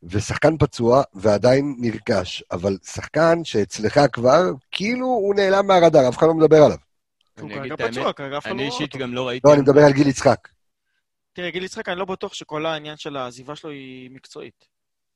ושחקן 0.03 0.59
פצוע 0.59 1.03
ועדיין 1.15 1.77
נרכש, 1.79 2.45
אבל 2.51 2.79
שחקן 2.85 3.45
שאצלך 3.45 4.01
כבר, 4.13 4.43
כאילו 4.71 5.07
הוא 5.07 5.35
נעלם 5.35 5.67
מהרדאר, 5.67 6.09
אף 6.09 6.19
אחד 6.19 6.27
לא 6.27 6.35
מדבר 6.35 6.57
עליו. 6.57 6.79
הוא 7.41 7.51
אני 7.51 7.59
אגיד 7.59 7.73
כרגע 7.73 7.75
את 7.75 7.81
האמת, 7.81 7.93
פצוע, 7.93 8.13
כרגע 8.13 8.39
אף 8.39 8.43
אחד 8.43 8.51
לא 8.51 8.55
אני 8.55 8.69
רואה 8.69 8.81
אישית. 8.81 8.97
גם 8.97 9.15
לא 9.15 9.29
ראיתי... 9.29 9.49
לא, 9.49 9.55
אני 9.55 9.63
מדבר 9.63 9.81
על 9.81 9.93
גיל 9.93 10.09
יצחק. 10.09 10.49
תראה, 11.33 11.51
גיל 11.51 11.65
יצחק, 11.65 11.89
אני 11.89 11.99
לא 11.99 12.05
בטוח 12.05 12.35
שכל 12.35 12.67
העניין 12.67 12.97
של 12.97 13.17
העזיבה 13.17 13.57
שלו 13.57 13.71
היא 13.71 14.11
מקצועית. 14.11 14.73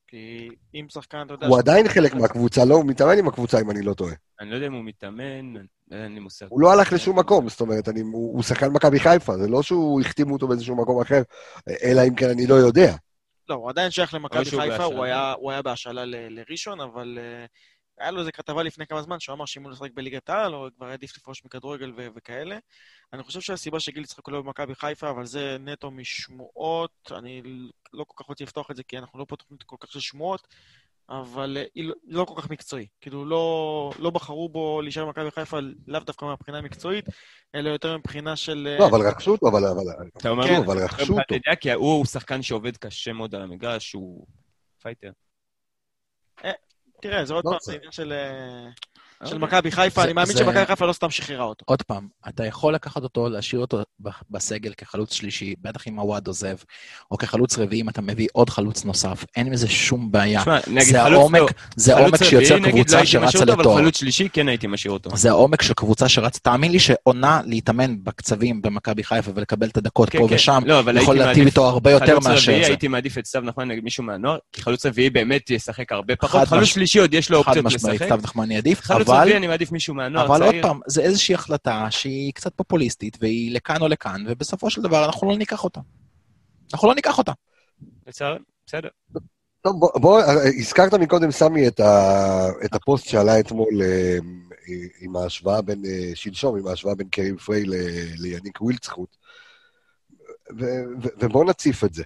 כי 0.07 0.49
אם 0.75 0.85
שחקן, 0.89 1.23
אתה 1.25 1.33
יודע... 1.33 1.47
הוא 1.47 1.59
עדיין 1.59 1.87
חלק 1.87 2.13
מהקבוצה, 2.13 2.65
לא? 2.65 2.75
הוא 2.75 2.85
מתאמן 2.85 3.17
עם 3.17 3.27
הקבוצה, 3.27 3.61
אם 3.61 3.71
אני 3.71 3.81
לא 3.81 3.93
טועה. 3.93 4.13
אני 4.41 4.49
לא 4.49 4.55
יודע 4.55 4.67
אם 4.67 4.73
הוא 4.73 4.85
מתאמן, 4.85 5.53
אין 5.91 6.13
לי 6.13 6.19
מושג. 6.19 6.45
הוא 6.49 6.61
לא 6.61 6.71
הלך 6.71 6.93
לשום 6.93 7.19
מקום, 7.19 7.49
זאת 7.49 7.61
אומרת, 7.61 7.87
הוא 8.13 8.43
שחקן 8.43 8.67
מכבי 8.67 8.99
חיפה, 8.99 9.37
זה 9.37 9.47
לא 9.47 9.63
שהוא 9.63 10.01
החתימו 10.01 10.33
אותו 10.33 10.47
באיזשהו 10.47 10.75
מקום 10.75 11.01
אחר, 11.01 11.21
אלא 11.83 12.01
אם 12.07 12.15
כן 12.15 12.29
אני 12.29 12.47
לא 12.47 12.55
יודע. 12.55 12.95
לא, 13.49 13.55
הוא 13.55 13.69
עדיין 13.69 13.91
שייך 13.91 14.13
למכבי 14.13 14.45
חיפה, 14.61 14.83
הוא. 14.83 15.03
היה- 15.03 15.33
הוא 15.33 15.51
היה 15.51 15.61
בהשאלה 15.61 16.05
ל- 16.05 16.39
לראשון, 16.39 16.79
אבל 16.81 17.17
אה, 17.21 17.45
היה 17.99 18.11
לו 18.11 18.19
איזה 18.19 18.31
כתבה 18.31 18.63
לפני 18.63 18.87
כמה 18.87 19.01
זמן, 19.01 19.19
שהוא 19.19 19.33
אמר 19.35 19.45
שאם 19.45 19.63
הוא 19.63 19.71
ישחק 19.73 19.91
בליגת 19.93 20.29
העל, 20.29 20.53
הוא 20.53 20.69
כבר 20.77 20.85
עדיף 20.87 21.17
לפרוש 21.17 21.45
מכדורגל 21.45 21.91
ו- 21.97 22.07
וכאלה. 22.15 22.57
אני 23.13 23.23
חושב 23.23 23.41
שהסיבה 23.41 23.79
שגיל 23.79 24.03
יצחק 24.03 24.27
לא 24.29 24.41
במכבי 24.41 24.75
חיפה, 24.75 25.09
אבל 25.09 25.25
זה 25.25 25.57
נטו 25.59 25.91
משמועות, 25.91 27.11
אני 27.17 27.41
לא 27.93 28.03
כל 28.07 28.23
כך 28.23 28.29
רוצה 28.29 28.43
לפתוח 28.43 28.71
את 28.71 28.75
זה, 28.75 28.83
כי 28.83 28.97
אנחנו 28.97 29.19
לא 29.19 29.25
פה 29.27 29.35
תוכנית 29.35 29.63
כל 29.63 29.75
כך 29.79 29.91
של 29.91 29.99
שמועות, 29.99 30.47
אבל 31.09 31.57
אה, 31.57 31.63
היא 31.75 31.83
לא- 31.83 31.95
לא 32.07 32.25
כל 32.25 32.41
כך 32.41 32.49
מקצועי. 32.49 32.87
כאילו, 33.01 33.25
לא, 33.25 33.91
לא 33.99 34.09
בחרו 34.09 34.49
בו 34.49 34.81
להישאר 34.81 35.05
במכבי 35.05 35.31
חיפה, 35.31 35.57
לאו 35.87 35.99
דווקא 35.99 36.25
מהבחינה 36.25 36.57
המקצועית, 36.57 37.05
אלא 37.55 37.69
יותר 37.69 37.97
מבחינה 37.97 38.35
של... 38.35 38.67
אה, 38.71 38.77
לא, 38.79 38.87
אבל 38.87 39.07
רכשו 39.07 39.31
אותו, 39.31 39.47
אבל... 39.47 39.65
אבל 39.65 39.83
אתה 40.17 40.29
אומר, 40.29 40.47
כן, 40.47 40.55
אבל 40.55 40.83
רכשו 40.83 41.13
אתה 41.13 41.21
אותו. 41.21 41.35
יודע, 41.35 41.55
כי 41.55 41.71
הוא 41.71 42.05
שחקן 42.05 42.41
שעובד 42.41 42.77
קשה 42.77 43.13
מאוד 43.13 43.35
על 43.35 43.41
המגרש, 43.41 43.93
הוא 43.93 44.25
פייטר. 44.81 45.11
תראה, 47.01 47.25
זה 47.25 47.33
עוד 47.33 47.45
לא 47.45 47.49
פעם. 47.51 47.59
זה 47.61 47.73
עניין 47.75 47.91
של... 47.91 48.13
של 49.25 49.25
אוקיי. 49.25 49.39
מכבי 49.39 49.71
חיפה, 49.71 50.03
אני 50.03 50.13
מאמין 50.13 50.37
שמכבי 50.37 50.65
חיפה 50.65 50.85
לא 50.85 50.93
סתם 50.93 51.09
שחררה 51.09 51.43
אותו. 51.45 51.65
עוד 51.67 51.81
פעם, 51.81 52.07
אתה 52.27 52.45
יכול 52.45 52.73
לקחת 52.73 53.03
אותו, 53.03 53.29
להשאיר 53.29 53.61
אותו 53.61 53.81
בסגל 54.29 54.73
כחלוץ 54.77 55.13
שלישי, 55.13 55.55
בטח 55.61 55.87
אם 55.87 55.99
הוואד 55.99 56.27
עוזב, 56.27 56.55
או 57.11 57.17
כחלוץ 57.17 57.59
רביעי 57.59 57.81
אם 57.81 57.89
אתה 57.89 58.01
מביא 58.01 58.27
עוד 58.33 58.49
חלוץ 58.49 58.85
נוסף, 58.85 59.25
אין 59.35 59.47
עם 59.47 59.55
זה 59.55 59.67
שום 59.67 60.11
בעיה. 60.11 60.43
זה 60.79 61.03
העומק, 61.03 61.39
לא. 61.39 61.47
זה 61.75 61.97
העומק 61.97 62.23
שיוצר 62.23 62.57
לא 62.57 62.71
קבוצה 62.71 63.01
משאיר 63.01 63.21
שרצה 63.21 63.39
אותו, 63.39 63.53
אבל 63.53 63.61
לתואר. 63.61 63.77
חלוץ 63.77 63.97
שלישי 63.99 64.29
כן 64.33 64.47
הייתי 64.47 64.67
משאיר 64.67 64.93
אותו. 64.93 65.17
זה 65.17 65.29
העומק 65.29 65.61
של 65.61 65.73
קבוצה 65.73 66.09
שרצה, 66.09 66.39
תאמין 66.39 66.71
לי 66.71 66.79
שעונה 66.79 67.41
להתאמן 67.45 68.03
בקצבים 68.03 68.61
במכבי 68.61 69.03
חיפה 69.03 69.31
ולקבל 69.35 69.67
את 69.67 69.77
הדקות 69.77 70.09
כן, 70.09 70.19
פה 70.19 70.27
כן. 70.27 70.35
ושם, 70.35 70.61
לא, 70.65 70.79
אבל 70.79 70.97
יכול 70.97 71.17
להטיב 71.17 71.45
איתו 71.45 71.65
הרבה 71.69 71.91
יותר 71.91 72.19
מאשר 72.19 72.51
זה. 72.51 72.67
הייתי 72.67 72.87
מעדיף 72.87 73.17
את 73.17 73.25
סתיו 73.25 73.41
נחמן 73.41 73.67
נגד 73.67 73.83
מישהו 73.83 74.03
מהנוער, 74.03 74.37
כי 74.53 74.61
חלוץ 74.61 74.85
רביעי 74.85 75.09
באמת 75.09 75.49
ישחק 75.49 75.91
הרבה 75.91 76.13
חד 76.21 76.27
פחות. 76.27 76.47
חלוץ 76.47 76.67
שלישי 76.67 76.99
עוד 76.99 77.13
יש 77.13 77.29
לו 77.29 77.43
חד 77.43 77.47
אופציות 77.47 77.65
משמעית, 77.65 77.95
לשחק. 78.01 78.05
סתיו 78.05 78.19
נחמני 78.23 78.57
עדיף, 78.57 78.81
אבל... 79.09 79.33
אני 79.33 79.47
מעדיף 79.47 79.71
מישהו 79.71 79.93
מהנוער 79.93 80.25
אבל 80.25 80.41
עוד 80.41 80.51
צעיר. 80.51 80.63
פעם, 80.63 80.79
זה 80.87 81.01
איזושהי 81.01 81.35
החלטה 81.35 81.87
שהיא 81.89 82.33
קצת 82.33 82.53
פופוליסטית, 82.55 83.17
והיא 83.21 83.55
לכאן 83.55 83.81
או 83.81 83.87
לכאן, 83.87 84.23
ובסופו 84.27 84.69
של 84.69 84.81
דבר 84.81 85.05
אנחנו 85.05 85.29
לא 85.29 85.37
ניקח 85.37 85.63
אותה. 85.63 85.79
אנחנו 86.73 86.87
לא 86.87 86.95
ניקח 86.95 87.17
אותה. 87.17 87.31
בסדר. 88.67 88.89
טוב, 89.61 89.79
בוא, 89.79 89.89
בוא, 89.99 90.21
הזכרת 90.59 90.93
מקודם, 90.93 91.31
סמי, 91.31 91.67
את, 91.67 91.79
ה, 91.79 92.47
את 92.65 92.75
הפוסט 92.75 93.07
שעלה 93.07 93.39
אתמול 93.39 93.81
אה, 93.81 94.17
עם 94.99 95.15
ההשוואה 95.15 95.61
בין, 95.61 95.85
אה, 95.85 96.11
שלשום, 96.15 96.57
עם 96.57 96.67
ההשוואה 96.67 96.95
בין 96.95 97.07
קרים 97.09 97.37
פריי 97.37 97.65
ל- 97.65 97.73
ליניק 98.17 98.61
ווילצחוט. 98.61 99.17
ובוא 101.19 101.45
נציף 101.45 101.83
את 101.83 101.93
זה. 101.93 102.03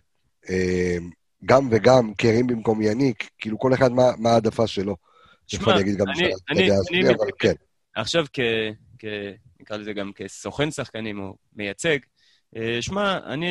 אה, 0.49 0.97
גם 1.45 1.67
וגם, 1.71 2.13
קרים 2.13 2.47
במקום 2.47 2.81
יניק, 2.81 3.29
כאילו 3.39 3.59
כל 3.59 3.73
אחד 3.73 3.91
מה, 3.91 4.11
מה 4.17 4.29
העדפה 4.29 4.67
שלו. 4.67 4.95
תכף 5.51 5.67
אני 5.67 5.79
אגיד 5.81 5.95
גם 5.97 6.09
אני- 6.09 6.27
את 6.27 6.39
אני- 6.49 6.63
הדעה 6.65 6.77
אני 6.77 7.01
שלי, 7.01 7.09
אבל 7.09 7.27
כן. 7.39 7.53
עכשיו 7.95 8.25
כ... 8.33 8.39
כ... 8.99 9.05
נקרא 9.59 9.77
לזה 9.77 9.93
גם 9.93 10.11
כסוכן 10.15 10.71
שחקנים 10.71 11.19
או 11.19 11.35
מייצג, 11.55 11.97
אה, 12.57 12.77
שמע, 12.81 13.17
אני... 13.25 13.47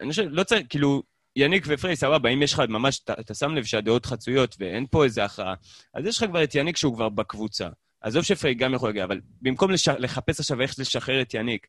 אני 0.00 0.10
חושב, 0.10 0.24
לא 0.30 0.44
צריך, 0.44 0.62
כאילו, 0.68 1.02
יניק 1.36 1.64
ופריי, 1.66 1.96
סבבה, 1.96 2.28
אם 2.30 2.42
יש 2.42 2.52
לך 2.52 2.60
ממש, 2.68 3.00
אתה, 3.04 3.14
אתה 3.20 3.34
שם 3.34 3.54
לב 3.54 3.64
שהדעות 3.64 4.06
חצויות 4.06 4.56
ואין 4.60 4.86
פה 4.90 5.04
איזה 5.04 5.24
הכרעה, 5.24 5.54
אז 5.94 6.06
יש 6.06 6.18
לך 6.18 6.28
כבר 6.30 6.44
את 6.44 6.54
יניק 6.54 6.76
שהוא 6.76 6.94
כבר 6.94 7.08
בקבוצה. 7.08 7.68
עזוב 8.00 8.22
שפריי 8.22 8.54
גם 8.54 8.74
יכול 8.74 8.88
להגיע, 8.88 9.04
אבל 9.04 9.20
במקום 9.42 9.70
לש... 9.70 9.88
לחפש 9.88 10.40
עכשיו 10.40 10.60
איך 10.60 10.74
לשחרר 10.78 11.22
את 11.22 11.34
יניק, 11.34 11.66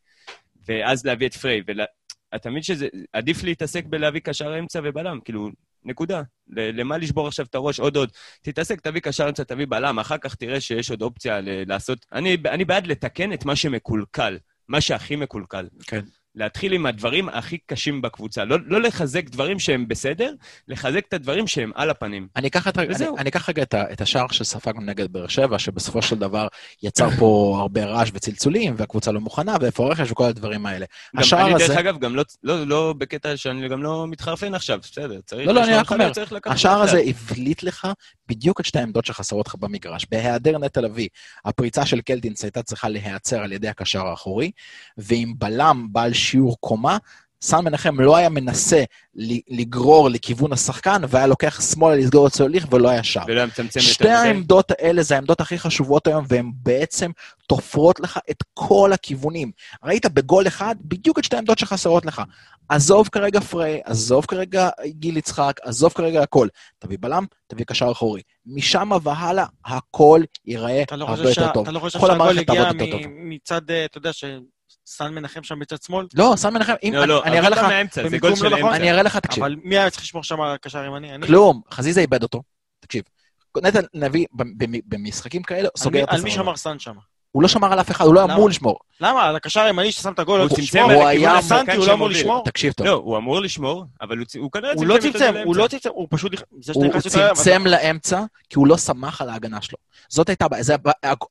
ואז 0.68 1.06
להביא 1.06 1.28
את 1.28 1.34
פריי, 1.34 1.62
ול... 1.68 1.80
אתה 2.36 2.50
מבין 2.50 2.64
שזה... 2.64 2.88
עדיף 3.14 3.44
להתעסק 3.44 3.86
בלהביא 3.86 4.22
קשר 4.22 4.60
אמצע 4.60 4.80
ובלם, 4.84 5.20
כאילו, 5.26 5.50
נקודה. 5.86 6.22
למה 6.48 6.98
לשבור 6.98 7.28
עכשיו 7.28 7.46
את 7.46 7.56
הראש 7.56 7.80
עוד 7.80 7.96
עוד? 7.96 8.10
תתעסק, 8.42 8.82
תביא 8.82 9.02
קשר 9.02 9.30
אמצע, 9.30 9.44
תביא 9.44 9.66
בלם, 9.70 10.00
אחר 10.00 10.18
כך 10.18 10.36
תראה 10.36 10.62
שיש 10.62 10.92
עוד 10.92 11.02
אופציה 11.02 11.40
לעשות... 11.44 12.06
אני, 12.14 12.38
אני 12.46 12.66
בעד 12.66 12.88
לתקן 12.88 13.34
את 13.34 13.46
מה 13.46 13.56
שמקולקל, 13.56 14.38
מה 14.68 14.82
שהכי 14.82 15.16
מקולקל. 15.16 15.68
כן. 15.88 16.02
להתחיל 16.36 16.74
עם 16.74 16.86
הדברים 16.86 17.30
הכי 17.30 17.58
קשים 17.66 18.02
בקבוצה. 18.02 18.46
לא, 18.46 18.58
לא 18.66 18.82
לחזק 18.82 19.30
דברים 19.30 19.60
שהם 19.60 19.88
בסדר, 19.88 20.34
לחזק 20.68 21.04
את 21.08 21.14
הדברים 21.14 21.48
שהם 21.48 21.72
על 21.76 21.90
הפנים. 21.90 22.28
אני 22.36 22.48
אקח 22.48 22.68
את- 22.68 22.78
אני- 22.78 22.88
וזהו. 22.90 23.18
אני 23.18 23.30
אקח 23.30 23.50
רגע 23.50 23.64
את 23.64 23.76
את 23.76 24.02
השער 24.02 24.28
שספגנו 24.32 24.82
נגד 24.82 25.14
באר 25.14 25.28
שבע, 25.28 25.60
שבסופו 25.60 26.02
של 26.02 26.16
דבר 26.16 26.48
יצר 26.84 27.10
פה 27.10 27.26
הרבה 27.62 27.86
רעש 27.86 28.10
וצלצולים, 28.14 28.74
והקבוצה 28.78 29.12
לא 29.12 29.20
מוכנה, 29.20 29.56
ואיפה 29.62 29.86
הרכש 29.86 30.12
וכל 30.12 30.24
הדברים 30.24 30.66
האלה. 30.66 30.86
גם 31.16 31.22
השער 31.22 31.46
אני, 31.46 31.54
דרך 31.54 31.62
הזה- 31.70 31.80
אגב, 31.80 32.00
גם 32.00 32.16
לא, 32.16 32.24
לא, 32.44 32.68
לא 32.68 32.94
בקטע 32.98 33.38
שאני 33.38 33.70
גם 33.70 33.84
לא 33.84 34.06
מתחרפן 34.08 34.54
עכשיו, 34.54 34.80
בסדר. 34.82 35.20
צריך, 35.26 35.48
לא, 35.48 35.54
לא, 35.54 35.64
אני 35.64 35.74
רק 35.76 35.92
אומר, 35.92 36.12
השער 36.46 36.82
הזה. 36.82 37.02
הבליט 37.06 37.64
לך 37.64 37.88
בדיוק 38.30 38.60
את 38.60 38.66
שתי 38.66 38.80
העמדות 38.80 39.06
שחסרות 39.06 39.48
לך 39.48 39.56
במגרש. 39.56 40.06
בהיעדר 40.12 40.58
נטע 40.58 40.82
לביא, 40.82 41.08
הפריצה 41.46 41.86
של 41.86 42.02
קלטינס 42.02 42.44
הייתה 42.44 42.64
צריכה 42.64 42.90
להיעצר 42.90 43.40
על 43.44 43.52
ידי 43.52 43.68
הקשר 43.68 44.08
האחורי, 44.08 44.52
ועם 44.98 45.34
בלם 45.38 45.88
בעל 45.92 46.14
שיעור 46.26 46.58
קומה, 46.60 46.98
סן 47.42 47.60
מנחם 47.66 48.00
לא 48.02 48.16
היה 48.16 48.30
מנסה 48.30 48.84
ל- 49.16 49.40
לגרור 49.60 50.10
לכיוון 50.10 50.54
השחקן, 50.54 51.02
והיה 51.10 51.28
לוקח 51.28 51.62
שמאלה 51.72 51.96
לסגור 51.96 52.28
את 52.28 52.42
הוליך 52.42 52.68
ולא 52.72 52.90
היה 52.90 53.04
שר. 53.04 53.22
ולא 53.28 53.38
היה 53.38 53.46
מצמצם 53.46 53.80
יותר 53.80 53.94
שתי. 53.94 54.10
העמדות 54.10 54.72
האלה 54.72 55.04
זה 55.04 55.16
העמדות 55.16 55.42
הכי 55.42 55.60
חשובות 55.60 56.08
היום, 56.08 56.26
והן 56.28 56.52
בעצם 56.56 57.12
תופרות 57.48 58.00
לך 58.00 58.20
את 58.32 58.44
כל 58.54 58.92
הכיוונים. 58.94 59.52
ראית 59.84 60.06
בגול 60.06 60.48
אחד 60.48 60.76
בדיוק 60.82 61.20
את 61.20 61.24
שתי 61.24 61.36
העמדות 61.36 61.58
שחסרות 61.60 62.06
לך. 62.06 62.22
עזוב 62.70 63.08
כרגע 63.12 63.40
פריי, 63.40 63.82
עזוב 63.86 64.26
כרגע 64.26 64.70
גיל 64.86 65.18
יצחק, 65.18 65.60
עזוב 65.64 65.94
כרגע 65.94 66.24
הכל. 66.24 66.48
תביא 66.80 66.98
בלם, 67.02 67.26
תביא 67.48 67.66
קשר 67.66 67.92
אחורי. 67.92 68.22
משם 68.46 68.90
והלאה, 69.04 69.46
הכל 69.66 70.22
ייראה 70.46 70.84
לא 70.92 71.06
הרבה 71.06 71.22
יותר 71.22 71.34
שה- 71.34 71.52
טוב. 71.54 71.64
אתה 71.64 71.72
לא 71.72 71.80
חושב 71.80 72.00
כל 72.00 72.08
שהגול 72.08 72.40
הגיע 72.40 72.72
מצד, 73.08 73.72
אה, 73.72 73.86
אתה 73.86 73.98
יודע, 73.98 74.12
שסן 74.86 75.14
מנחם 75.16 75.44
שם 75.44 75.60
בצד 75.60 75.82
שמאל? 75.82 76.08
לא, 76.14 76.34
סן 76.38 76.54
מנחם, 76.54 76.74
אם 76.84 76.92
לא, 76.94 77.06
לא, 77.06 77.24
אני 77.24 77.40
אראה 77.40 77.50
לך, 77.50 77.58
מהאמצע, 77.60 78.10
זה 78.10 78.18
גול 78.18 78.36
של 78.36 78.44
לא 78.44 78.50
נכון. 78.50 78.64
אמצע. 78.64 78.76
אני 78.76 78.92
אראה 78.92 79.04
לך, 79.04 79.18
תקשיב. 79.18 79.44
אבל 79.44 79.56
מי 79.64 79.78
היה 79.78 79.90
צריך 79.90 80.04
לשמור 80.04 80.24
שם 80.24 80.42
על 80.42 80.52
הקשר 80.52 80.80
הימני? 80.80 81.16
אני? 81.16 81.28
כלום, 81.28 81.62
חזיזה 81.72 82.02
איבד 82.02 82.24
אותו. 82.24 82.42
תקשיב. 82.80 83.04
נטע 83.64 83.80
לביא 83.94 84.26
במ- 84.34 84.54
במשחקים 84.86 85.44
כאלה 85.44 85.70
סוגר 85.78 86.04
את 86.04 86.10
על 86.10 86.22
מי. 86.22 86.32
שמר 86.32 86.56
סן 86.56 86.80
שם? 86.80 86.96
הוא 87.36 87.42
לא 87.42 87.48
שמר 87.48 87.74
על 87.74 87.80
אף 87.80 87.92
אחד, 87.92 88.06
הוא 88.06 88.14
לא? 88.14 88.24
אמור 88.24 88.50
לשמור. 88.50 88.80
למה? 89.02 89.24
על 89.24 89.36
הקשר 89.36 89.60
הימני 89.62 89.92
ששם 89.92 90.14
את 90.14 90.20
הגול, 90.20 90.42
הוא 90.42 90.50
צמצם 90.50 90.62
לשמור? 90.62 90.84
הוא 90.84 90.92
לכיוון 90.94 91.08
היה 91.08 91.38
השחקן 91.38 91.66
סנטי, 91.66 91.78
הוא 91.78 91.88
לא 91.88 91.94
אמור. 91.94 92.10
לשמור? 92.10 92.44
תקשיב 92.46 92.74
טוב. 92.74 92.88
לא, 92.88 92.94
הוא 92.94 93.18
אמור 93.18 93.42
לשמור, 93.42 93.86
אבל 94.02 94.18
הוא 94.38 94.52
כנראה 94.52 94.74
הוא 94.76 94.86
לא 94.86 94.96
את 94.96 95.02
זה 95.02 95.12
צמצם, 95.12 95.34
הוא 95.46 95.56
לא. 95.56 95.68
צמצם, 95.68 95.90
הוא 95.94 96.08
פשוט... 96.10 96.32
הוא 96.74 96.90
צמצם 97.02 97.64
לאמצע, 97.68 98.24
כי 98.50 98.60
הוא 98.60 98.68
לא 98.68 98.78
סמך 98.78 99.22
על 99.22 99.30
ההגנה 99.30 99.62
שלו. 99.62 99.78
זאת 100.10 100.30
הייתה 100.30 100.46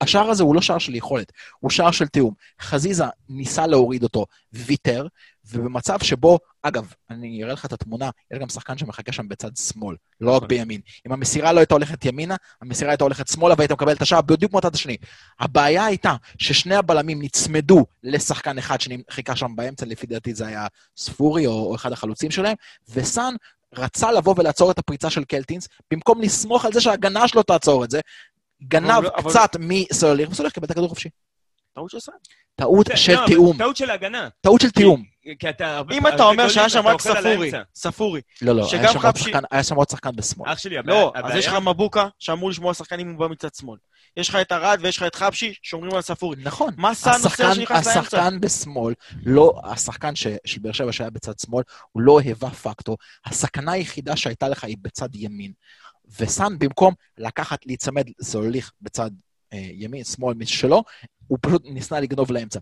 השער 0.00 0.30
הזה 0.30 0.42
הוא 0.42 0.54
לא 0.54 0.60
שער 0.60 0.78
של 0.78 0.94
יכולת, 0.94 1.32
הוא 1.60 1.70
שער 1.70 1.90
של 1.90 2.06
תיאום. 2.06 2.34
חזיזה 2.60 3.04
ניסה 3.28 3.66
להוריד 3.66 4.02
אותו, 4.02 4.26
ויתר, 4.52 5.06
ובמצב 5.52 5.98
שבו, 6.02 6.38
אגב, 6.62 6.92
אני 7.10 7.44
אראה 7.44 7.52
לך 7.52 7.64
את 7.64 7.72
התמונה, 7.72 8.10
יש 8.32 8.38
גם 8.38 8.48
שחקן 8.48 8.78
שמחכה 8.78 9.12
שם 9.12 9.28
בצד 9.28 9.56
שמאל, 9.56 9.96
לא 10.20 10.30
רק 10.30 10.36
נכון. 10.36 10.48
בימין. 10.48 10.80
אם 11.06 11.12
המסירה 11.12 11.52
לא 11.52 11.60
הייתה 11.60 11.74
הולכת 11.74 12.04
ימינה, 12.04 12.36
המסירה 12.62 12.90
הייתה 12.90 13.04
הולכת 13.04 13.28
שמאלה 13.28 13.54
והיית 13.58 13.72
מקבל 13.72 13.92
את 13.92 14.02
השער 14.02 14.20
בדיוק 14.22 14.50
כמו 14.50 14.58
הצד 14.58 14.74
השני. 14.74 14.96
הבעיה 15.40 15.84
הייתה 15.84 16.14
ששני 16.38 16.74
הבלמים 16.74 17.22
נצמדו 17.22 17.86
לשחקן 18.02 18.58
אחד 18.58 18.76
שחיכה 18.80 19.36
שם 19.36 19.56
באמצע, 19.56 19.86
לפי 19.86 20.06
דעתי 20.06 20.34
זה 20.34 20.46
היה 20.46 20.66
ספורי 20.96 21.46
או, 21.46 21.52
או 21.52 21.74
אחד 21.74 21.92
החלוצים 21.92 22.30
שלהם, 22.30 22.56
וסאן 22.88 23.34
רצה 23.74 24.12
לבוא 24.12 24.34
ולעצור 24.38 24.70
את 24.70 24.78
הפריצה 24.78 25.10
של 25.10 25.24
קלטינס, 25.24 25.68
במקום 25.90 26.22
לסמוך 26.22 26.64
על 26.64 26.72
זה 26.72 26.80
שההגנה 26.80 27.28
שלו 27.28 27.42
תעצור 27.42 27.84
את 27.84 27.90
זה, 27.90 28.00
גנב 28.62 28.90
אבל- 28.90 29.08
אבל- 29.16 29.30
קצת 29.30 29.56
מסולר, 29.60 30.30
וסולר 30.30 30.50
קיבל 30.50 30.66
את 30.66 30.70
הכדור 30.70 30.88
חופשי. 30.88 31.08
טעות 31.74 31.90
של 31.90 32.00
סן. 32.00 32.12
טעות 32.56 32.88
לא, 32.88 32.96
של 32.96 33.16
אבל 33.16 33.26
תיאום, 33.26 33.58
טעות 33.58 33.76
של 33.76 33.90
ההגנה. 33.90 34.28
טעות 34.40 34.60
של 34.60 34.70
תיאום. 34.70 35.13
כי 35.38 35.48
אתה 35.48 35.76
הרבה... 35.76 35.94
אם 35.94 36.06
אתה 36.06 36.24
אומר 36.24 36.48
שהיה 36.48 36.68
שם 36.68 36.86
רק 36.86 37.00
ספורי. 37.00 37.50
ספורי, 37.74 38.20
לא, 38.42 38.54
לא, 38.54 38.68
היה 38.72 38.92
שם 38.92 38.98
עוד 39.06 39.16
שחקן- 39.16 39.42
היה 39.50 39.62
שם 39.62 39.74
עוד 39.74 39.88
שחקן 39.90 40.16
בשמאל. 40.16 40.52
אח 40.52 40.58
שלי, 40.58 40.78
הבעיה... 40.78 41.00
לא, 41.00 41.12
אז 41.14 41.34
יש 41.34 41.46
לך 41.46 41.54
מבוקה 41.54 42.08
שאמור 42.18 42.50
לשמור 42.50 42.68
על 42.70 42.74
שחקנים 42.74 43.06
אם 43.06 43.12
הוא 43.12 43.20
בא 43.20 43.28
מצד 43.32 43.54
שמאל. 43.54 43.78
יש 44.16 44.28
לך 44.28 44.36
את 44.36 44.52
ארד 44.52 44.78
ויש 44.82 44.96
לך 44.96 45.02
את 45.02 45.14
חבשי 45.14 45.54
שומרים 45.62 45.94
על 45.94 46.00
ספורי. 46.02 46.36
נכון. 46.42 46.74
מה 46.76 46.94
סאן 46.94 47.12
עושה 47.24 47.54
שנכנס 47.54 47.86
לאמצע? 47.86 48.00
השחקן 48.00 48.40
בשמאל, 48.40 48.94
לא, 49.26 49.60
השחקן 49.64 50.16
ש, 50.16 50.26
של 50.44 50.60
באר 50.60 50.72
שבע 50.72 50.92
שהיה 50.92 51.10
בצד 51.10 51.38
שמאל, 51.38 51.62
הוא 51.92 52.02
לא 52.02 52.20
היווה 52.20 52.50
פקטור. 52.50 52.96
הסכנה 53.26 53.72
היחידה 53.72 54.16
שהייתה 54.16 54.48
לך 54.48 54.64
היא 54.64 54.76
בצד 54.82 55.08
ימין. 55.14 55.52
וסאן, 56.20 56.58
במקום 56.58 56.94
לקחת, 57.18 57.66
להיצמד, 57.66 58.04
זה 58.18 58.38
הוליך 58.38 58.72
בצד 58.82 59.10
אה, 59.52 59.58
ימין, 59.72 60.04
שמאל 60.04 60.34
משלו, 60.36 60.82
הוא 61.26 61.38
פשוט 61.40 61.62
ניסה 61.64 62.00
לגנוב 62.00 62.32
לאמצע. 62.32 62.58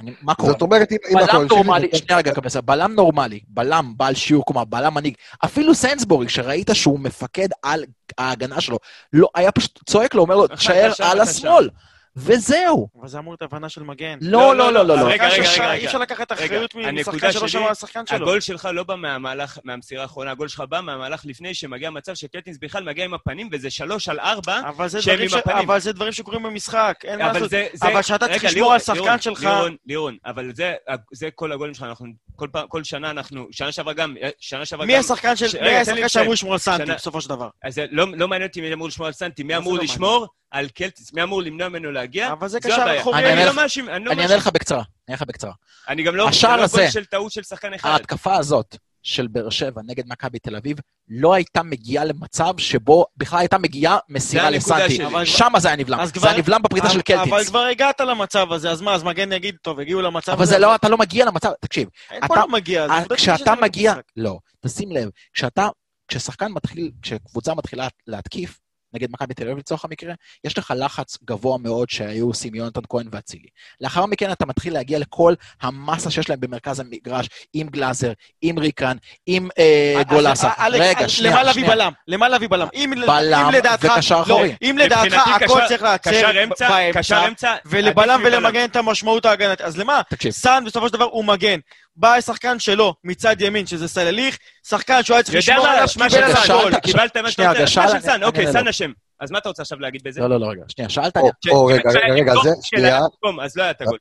אני, 0.00 0.12
מה 0.22 0.34
קורה? 0.34 0.52
זאת 0.52 0.62
אומרת, 0.62 0.92
אם 0.92 1.18
אתה 1.24 1.32
בלם. 1.38 1.46
נורמלי, 1.50 1.88
שנייה 1.94 2.18
רגע, 2.18 2.34
קבסה, 2.34 2.60
בלם 2.60 2.92
נורמלי, 2.92 3.40
בלם 3.48 3.92
בעל 3.96 4.14
שיעור 4.14 4.44
קומה, 4.44 4.64
בלם 4.64 4.94
מנהיג, 4.94 5.14
אפילו 5.44 5.74
סיינסבורג, 5.74 6.28
שראית 6.28 6.70
שהוא 6.72 7.00
מפקד 7.00 7.48
על 7.62 7.84
ההגנה 8.18 8.60
שלו, 8.60 8.78
לא, 9.12 9.28
היה 9.34 9.52
פשוט 9.52 9.80
צועק 9.86 10.14
לו, 10.14 10.22
אומר 10.22 10.36
לו, 10.36 10.46
תשאר 10.46 10.92
על 11.02 11.20
השמאל. 11.20 11.68
וזהו. 12.16 12.88
אבל 13.00 13.08
זה 13.08 13.18
אמור 13.18 13.32
להיות 13.32 13.42
הבנה 13.42 13.68
של 13.68 13.82
מגן. 13.82 14.18
לא, 14.20 14.56
לא, 14.56 14.72
לא, 14.72 14.82
לא, 14.86 14.96
לא. 14.96 15.06
רגע, 15.08 15.28
רגע, 15.28 15.44
שחקן 15.44 15.62
רגע, 15.62 15.72
אי 15.72 15.86
אפשר 15.86 15.98
לקחת 15.98 16.32
רגע. 16.32 16.44
אחריות 16.44 16.74
משחקן 16.92 17.32
שלא 17.32 17.48
שמע 17.48 17.64
על 17.64 17.70
השחקן 17.72 18.06
שלו. 18.06 18.16
הגול 18.16 18.40
שלך 18.40 18.68
לא 18.72 18.82
בא 18.82 18.94
מהמהלך, 18.96 19.58
מהמסירה 19.64 20.02
האחרונה, 20.02 20.30
הגול 20.30 20.48
שלך 20.48 20.60
בא 20.68 20.80
מהמהלך 20.80 21.22
לפני 21.26 21.54
שמגיע 21.54 21.90
מצב 21.90 22.14
שקלטינס 22.14 22.58
בכלל 22.60 22.84
מגיע 22.84 23.04
עם 23.04 23.14
הפנים, 23.14 23.48
וזה 23.52 23.70
שלוש 23.70 24.08
על 24.08 24.20
ארבע, 24.20 24.60
אבל 24.68 24.88
זה 24.88 25.02
שהם 25.02 25.14
דברים 25.14 25.30
עם 25.32 25.38
הפנים. 25.38 25.56
אבל 25.58 25.78
זה 25.80 25.92
דברים 25.92 26.12
שקורים 26.12 26.42
במשחק, 26.42 26.98
אין 27.04 27.18
מה 27.18 27.32
לעשות. 27.32 27.50
זה... 27.50 27.66
זה- 27.72 27.88
אבל 27.88 28.02
שאתה 28.02 28.26
צריך 28.28 28.44
רגע, 28.44 28.52
לשמור 28.52 28.72
על 28.72 28.78
שחקן 28.78 29.20
שלך- 29.20 29.42
לירון, 29.42 29.76
לירון, 29.86 30.16
אבל 30.26 30.50
זה- 30.54 30.74
זה 31.12 31.28
כל 31.34 31.52
הגולים 31.52 31.74
שלך, 31.74 31.82
אנחנו 31.82 32.06
כל 32.36 32.48
פעם, 32.52 32.66
כל 32.68 32.84
שנה 32.84 33.10
אנחנו, 33.10 33.46
שנה 33.50 33.72
שעברה 33.72 33.92
גם, 33.94 34.14
שנה 34.40 34.64
שעברה 34.64 34.86
גם... 34.86 34.90
מי 34.92 34.96
השחקן 34.96 35.34
רגע. 35.60 36.08
שאמור 36.08 36.32
לשמור 36.32 36.52
על 36.52 36.58
סנטי 36.58 36.92
בסופו 36.92 37.20
של 37.20 37.28
דבר? 37.28 37.48
אז 37.64 37.74
זה 37.74 37.86
לא 37.90 38.06
לא 38.16 38.28
מעניין 38.28 38.48
אותי 38.48 38.60
מי 38.60 38.72
אמור 38.72 38.88
לשמור 38.88 39.06
על 39.06 39.12
סנטי, 39.12 39.42
מי 39.42 39.56
אמור 39.56 39.76
לא 39.76 39.82
לשמור 39.82 40.26
על 40.50 40.68
קלטיס, 40.68 41.12
מי 41.12 41.22
אמור 41.22 41.42
למנוע 41.42 41.68
ממנו 41.68 41.92
להגיע? 41.92 42.32
אבל 42.32 42.48
זה 42.48 42.60
קשר. 42.60 42.96
אחורי. 43.00 43.32
אני 43.32 43.46
לא 43.46 43.54
מאשים, 43.56 43.88
אני 43.88 44.04
לא 44.04 44.10
אני 44.12 44.20
אענה 44.20 44.22
מאשים. 44.34 44.36
לך 44.36 44.46
בקצרה, 44.54 44.78
אני 44.78 44.84
אענה 45.08 45.14
לך 45.16 45.22
בקצרה. 45.22 45.52
אני 45.88 46.02
גם 46.02 46.16
לא... 46.16 46.28
השער 46.28 46.56
לא 46.56 46.62
הזה- 46.62 46.90
של 46.90 47.04
טעות 47.04 47.32
של 47.32 47.42
שחקן 47.42 47.74
אחד. 47.74 47.90
ההתקפה 47.90 48.36
הזאת 48.36 48.76
של 49.02 49.26
באר 49.26 49.50
שבע 49.50 49.82
נגד 49.86 50.04
מכבי 50.06 50.38
תל 50.38 50.56
אביב 50.56 50.76
לא 51.08 51.34
הייתה 51.34 51.62
מגיעה 51.62 52.04
למצב 52.04 52.54
שבו 52.58 53.06
בכלל 53.16 53.38
הייתה 53.38 53.58
מגיעה 53.58 53.98
מסירה 54.08 54.50
לסנטי. 54.50 55.06
אבל- 55.06 55.24
שם 55.24 55.52
זה 55.58 55.68
היה 55.68 55.76
נבלם. 55.76 56.00
אז 56.00 56.12
זה 56.16 56.28
היה 56.28 56.38
נבלם 56.38 56.62
בפריצה 56.62 56.90
של 56.90 56.94
אבל 56.94 57.02
קלטינס. 57.02 57.48
כבר 57.48 57.58
הגעת 57.64 58.00
למצב 58.00 58.52
הזה, 58.52 58.70
אז 58.70 58.80
מה, 58.80 58.94
אז 58.94 59.02
מגן 59.02 59.32
יגיד, 59.32 59.56
טוב, 59.62 59.80
הגיעו 59.80 60.02
למצב 60.02 60.32
הזה. 60.32 60.36
אבל 60.38 60.46
זה 60.46 60.58
לא, 60.58 60.74
אתה 60.74 60.88
לא 60.88 60.98
מגיע 60.98 61.24
למצב, 61.24 61.50
תקשיב, 61.60 61.88
אין 62.10 62.20
פה 62.26 62.34
אתה- 62.34 62.40
לא 62.42 62.48
מגיע. 62.48 62.86
זה 62.88 62.92
אה, 62.92 63.04
כשאתה 63.16 63.54
לא 63.54 63.60
מגיע. 63.62 63.94
לא, 64.16 64.38
תשים 64.60 64.92
לב, 64.92 65.08
כשאתה, 65.34 65.68
כששחקן 66.08 66.52
מתחיל, 66.52 66.90
כשקבוצה 67.02 67.54
מתחילה 67.54 67.88
להתקיף, 68.06 68.58
נגד 68.92 69.08
מכבי 69.10 69.34
תל 69.34 69.42
אביב 69.44 69.58
לצורך 69.58 69.84
המקרה, 69.84 70.14
יש 70.44 70.58
לך 70.58 70.72
לחץ 70.76 71.18
גבוה 71.24 71.58
מאוד 71.58 71.90
שהיו 71.90 72.26
עושים 72.26 72.54
יונתן 72.54 72.80
כהן 72.88 73.08
ואצילי. 73.12 73.48
לאחר 73.80 74.06
מכן 74.06 74.32
אתה 74.32 74.46
מתחיל 74.46 74.72
להגיע 74.72 74.98
לכל 74.98 75.34
המסה 75.62 76.10
שיש 76.10 76.30
להם 76.30 76.40
במרכז 76.40 76.80
המגרש, 76.80 77.28
עם 77.52 77.68
גלאזר, 77.68 78.12
עם 78.42 78.58
ריקן, 78.58 78.96
עם 79.26 79.48
אה, 79.58 79.94
אז- 79.98 80.06
גולסה. 80.06 80.50
אז- 80.56 80.74
אלכס, 80.74 80.80
רגע, 80.98 81.08
שנייה, 81.08 81.32
למה 81.34 81.42
להביא. 81.42 81.66
בלם? 81.68 81.92
למה 82.08 82.28
להביא 82.28 82.48
בלם? 82.48 82.68
אם 82.74 82.92
בלם 83.06 83.50
לדעתך... 83.52 83.92
וקשר 83.96 84.16
לא, 84.16 84.22
אחורי. 84.22 84.54
אם 84.62 84.78
לדעתך 84.78 85.28
הכל 85.28 85.60
צריך 85.68 85.84
קשר 86.02 86.32
באמצע, 86.32 87.26
אמצע, 87.28 87.54
ולבלם. 87.66 88.20
ולמגן 88.24 88.64
את 88.64 88.76
המשמעות 88.76 89.24
ההגנתית. 89.26 89.60
אז 89.60 89.78
למה? 89.78 90.00
תקשיב, 90.10 90.32
סאן 90.32 90.64
בסופו 90.66 90.86
של 90.88 90.92
דבר 90.92 91.04
הוא 91.04 91.24
מגן. 91.24 91.58
בא 91.96 92.20
שחקן 92.20 92.58
שלו 92.58 92.94
מצד 93.04 93.36
ימין, 93.40 93.66
שזה 93.66 93.88
סלליך, 93.88 94.38
שחקן 94.68 95.02
שהוא 95.02 95.14
היה 95.14 95.22
צריך 95.22 95.38
לשמור 95.38 95.64
מה, 95.66 95.72
עליו, 95.72 95.84
אשמה 95.84 96.08
קיבל 96.08 96.22
עליו 96.22 96.36
סאן, 96.36 96.54
גול. 96.62 96.80
קיבלת 96.80 97.16
מה 97.16 97.30
שאתה 97.30 97.48
רוצה, 97.50 97.66
שאל- 97.66 97.88
של 97.88 98.00
סאן, 98.00 98.22
אוקיי, 98.22 98.40
אענה 98.46 98.52
סאן 98.52 98.64
לו. 98.64 98.70
אשם. 98.70 98.92
אז 99.20 99.30
מה 99.30 99.38
אתה 99.38 99.48
רוצה 99.48 99.62
עכשיו 99.62 99.80
להגיד 99.80 100.02
בזה? 100.04 100.20
לא, 100.20 100.28
לא, 100.30 100.40
לא, 100.40 100.46
רגע, 100.46 100.62
שנייה, 100.68 100.88
שאלת, 100.88 101.16
או, 101.50 101.66
רגע, 101.66 101.90
רגע, 102.10 102.32
זה, 102.42 102.50
שנייה. 102.62 103.00
אז 103.42 103.56
לא 103.56 103.62
היה 103.62 103.70
את 103.70 103.80
הגול. 103.82 103.98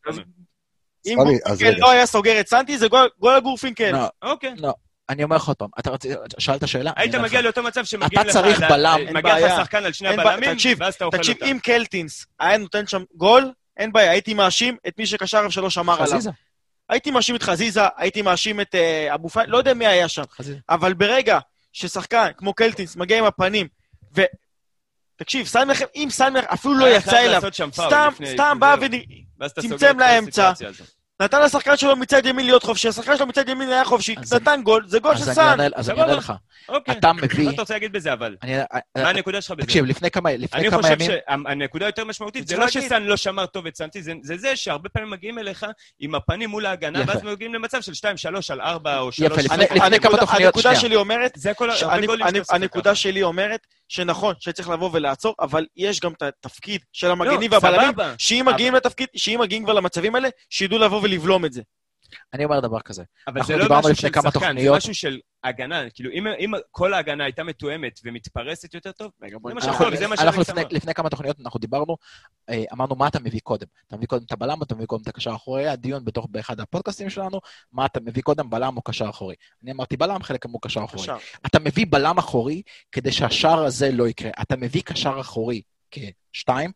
אם 1.07 1.15
גורפינקל 1.15 1.65
רגע. 1.67 1.77
לא 1.79 1.91
היה 1.91 2.05
סוגר 2.05 2.39
את 2.39 2.47
סנטי, 2.49 2.77
זה 2.77 2.87
גול- 2.87 3.09
גול 3.19 3.35
הגורפינקל. 3.35 3.91
לא, 3.91 4.07
אוקיי. 4.31 4.53
אני 5.09 5.23
אומר 5.23 5.35
לך 5.35 5.47
עוד 5.47 5.57
פעם, 5.57 5.69
אתה 5.79 5.89
רצית, 5.91 6.11
שאלת 6.39 6.67
שאלה? 6.67 6.91
היית. 6.95 7.15
מגיע 7.15 7.41
לאותו 7.41 7.63
מצב 7.63 7.85
שמגיעים 7.85 8.21
אתה 8.21 8.29
לך... 8.29 8.33
צריך 8.33 8.61
ל- 8.61 8.69
בלם. 8.69 8.97
אין 9.07 9.15
מגיע 9.17 9.33
בעיה. 9.33 9.47
לך 9.47 9.61
שחקן 9.61 9.85
על 9.85 9.93
שני 9.93 10.07
הבלמים, 10.09 10.53
תקשיב, 10.53 10.77
ואז 10.81 10.93
אתה 10.93 11.05
אוכל 11.05 11.17
תקשיב, 11.17 11.35
אותה. 11.35 11.45
אם 11.45 11.59
קלטינס 11.59 12.25
היה 12.39 12.57
נותן 12.57 12.87
שם 12.87 13.03
גול, 13.15 13.51
אין 13.77 13.91
בעיה, 13.91 14.11
הייתי 14.11 14.33
מאשים 14.33 14.77
את 14.87 14.93
מי 14.97 15.05
שקשר 15.05 15.49
שלא 15.49 15.69
שמר 15.69 16.03
עליו. 16.03 16.19
הייתי 16.89 17.11
מאשים 17.11 17.35
את 17.35 17.43
חזיזה, 17.43 17.81
הייתי 17.97 18.21
מאשים 18.21 18.61
את 18.61 18.75
אה, 18.75 19.13
אבו 19.13 19.29
פאני, 19.29 19.51
לא 19.51 19.57
יודע 19.57 19.73
מי 19.73 19.87
היה 19.87 20.07
שם. 20.07 20.23
חזיזה. 20.31 20.59
אבל 20.69 20.93
ברגע 20.93 21.39
ששחקן 21.73 22.27
כמו 22.37 22.53
קלטינס 22.53 22.95
מגיע 22.95 23.17
עם 23.19 23.25
הפנים, 23.25 23.67
ו... 24.17 24.21
תקשיב, 25.17 25.47
סנמכם, 25.47 25.85
אם 25.95 26.07
סנמכם 26.11 26.47
אפילו 26.53 26.73
לא 26.73 26.85
יצא 26.85 27.17
אליו, 27.17 27.41
סתם, 27.71 28.09
סתם 28.25 28.57
בא 28.59 28.75
זהו. 28.79 28.91
ונ... 28.91 29.01
ואז 29.39 29.51
אתה 29.51 29.61
צמצם 29.61 29.77
סוגר 29.77 29.91
את 29.91 29.95
כל 29.95 29.99
לאמצע. 30.01 30.51
נתן 31.21 31.41
לשחקן 31.41 31.77
שלו 31.77 31.95
מצד 31.95 32.25
ימין 32.25 32.45
להיות 32.45 32.63
חופשי, 32.63 32.87
השחקן 32.87 33.17
שלו 33.17 33.25
מצד 33.27 33.49
ימין 33.49 33.69
היה 33.69 33.85
חופשי, 33.85 34.15
נתן 34.35 34.61
גול, 34.63 34.83
זה 34.87 34.99
גול 34.99 35.17
של 35.17 35.23
סאן. 35.23 35.57
אז 35.75 35.89
אני. 35.89 36.01
אענה 36.01 36.13
לך. 36.13 36.33
אוקיי. 36.69 36.97
אתה 36.97 37.13
מביא... 37.13 37.45
מה 37.45 37.51
אתה 37.51 37.61
רוצה 37.61 37.73
להגיד 37.73 37.91
בזה, 37.91 38.13
אבל? 38.13 38.35
אני- 38.43 38.55
מה 38.97 39.09
הנקודה 39.09 39.41
שלך 39.41 39.51
בזה? 39.51 39.67
תקשיב, 39.67 39.85
לפני 39.85 40.11
כמה 40.11 40.31
לפני 40.33 40.61
אני 40.61 40.71
חושב 40.71 40.91
ימים... 41.01 41.07
שהנקודה 41.27 41.85
היותר 41.85 42.05
משמעותית, 42.05 42.47
זה 42.47 42.57
לא 42.57 42.65
להגיד. 42.65 42.81
שסאן 42.81 43.03
לא 43.03 43.17
שמר 43.17 43.45
טוב 43.45 43.67
את 43.67 43.77
סנטי, 43.77 44.01
זה- 44.03 44.11
זה 44.21 44.55
שהרבה 44.55 44.89
פעמים 44.89 45.09
מגיעים 45.09 45.39
אליך 45.39 45.65
עם 45.99 46.15
הפנים 46.15 46.49
מול 46.49 46.65
ההגנה. 46.65 47.01
ואז 47.07 47.23
מגיעים 47.23 47.53
למצב 47.53 47.81
של 47.81 47.93
2, 47.93 48.17
3 48.17 48.51
על 48.51 48.61
4 48.61 48.99
או 48.99 49.11
3. 49.11 49.31
יפה, 49.31 49.55
לפני- 49.55 49.99
כמה 49.99 50.17
תוכניות, 50.17 50.55
הנקודה 50.55 50.61
שנייה. 50.61 50.79
שלי 50.79 50.95
אומרת, 50.95 51.37
הנקודה. 52.49 52.95
שלי 52.95 53.23
אומרת 53.23 53.67
שנכון 53.89 54.35
שצריך 54.39 54.69
לבוא 54.69 54.89
ולעצור, 54.93 55.35
אבל 55.39 55.65
יש 55.75 55.99
גם 55.99 56.11
את 56.11 56.21
התפקיד 56.21 56.81
של 56.93 57.11
המגנים 57.11 57.51
לא, 57.51 57.55
והבלמים. 57.55 57.93
שאם 58.17 58.45
מגיעים 58.53 58.75
לתפקיד, 58.75 59.07
שאם 59.15 59.37
מגיעים 59.41 59.63
כבר 59.63 59.73
למצבים 59.73 60.15
האלה, 60.15 60.29
שידעו 60.49 60.79
לבוא 60.79 61.01
ולבלום 61.01 61.45
את 61.45 61.53
זה. 61.53 61.61
אני 62.33 62.45
אומר 62.45 62.59
דבר 62.59 62.79
כזה. 62.79 63.03
אבל 63.27 63.43
זה 63.43 63.55
לא 63.57 63.65
משהו 63.79 63.95
של 63.95 64.07
שחקן, 64.07 64.21
זה 64.21 64.31
תוכניות. 64.31 64.77
משהו 64.77 64.95
של 64.95 65.19
הגנה. 65.43 65.89
כאילו, 65.89 66.11
אם- 66.11 66.27
אם 66.27 66.51
כל 66.71 66.93
ההגנה 66.93 67.23
הייתה 67.23 67.43
מתואמת 67.43 67.99
ומתפרסת 68.03 68.73
יותר 68.73 68.91
טוב, 68.91 69.11
זה 69.21 69.27
מה 69.41 69.51
אנחנו- 69.51 69.73
שטוב, 69.73 69.95
זה 69.95 70.07
מה 70.07 70.15
אנחנו 70.15 70.31
שאלכס 70.45 70.49
לפני-. 70.49 70.75
לפני 70.77 70.93
כמה 70.93 71.09
תוכניות 71.09 71.39
אנחנו 71.39 71.59
דיברנו, 71.59 71.97
אה, 72.49 72.63
אמרנו 72.73 72.95
מה 72.95 73.07
אתה 73.07 73.19
מביא 73.19 73.39
קודם. 73.43 73.67
אתה 73.87 73.97
מביא 73.97 74.07
קודם 74.07 74.23
את 74.27 74.31
הבלם, 74.31 74.63
אתה 74.63 74.75
מביא 74.75 74.85
קודם 74.85 75.01
את 75.01 75.07
הקשר 75.07 75.31
האחורי, 75.31 75.61
היה 75.61 75.75
דיון 75.75 76.05
בתוך, 76.05 76.27
באחד 76.29 76.59
הפודקאסטים 76.59 77.09
שלנו, 77.09 77.39
מה 77.71 77.85
אתה 77.85 77.99
מביא 77.99 78.21
קודם, 78.23 78.49
בלם 78.49 78.77
או 78.77 78.81
קשר 78.81 79.09
אחורי. 79.09 79.35
אני 79.63 79.71
אמרתי 79.71 79.97
בלם, 79.97 80.23
חלק 80.23 80.45
אמרו 80.45 80.59
קשר 80.59 80.83
אחורי. 80.83 80.99
עכשיו, 81.01 81.17
אתה 81.45 81.59
מביא 81.59 81.85
בלם 81.89 82.17
אחורי 82.17 82.61
כדי 82.91 83.11
שהשער 83.11 83.65
הזה 83.65 83.91
לא 83.91 84.07
יקרה. 84.07 84.31
אתה 84.41 84.55
מביא 84.55 84.81
קשר 84.81 85.17
אחורי 85.19 85.61
כשתיים, 86.31 86.71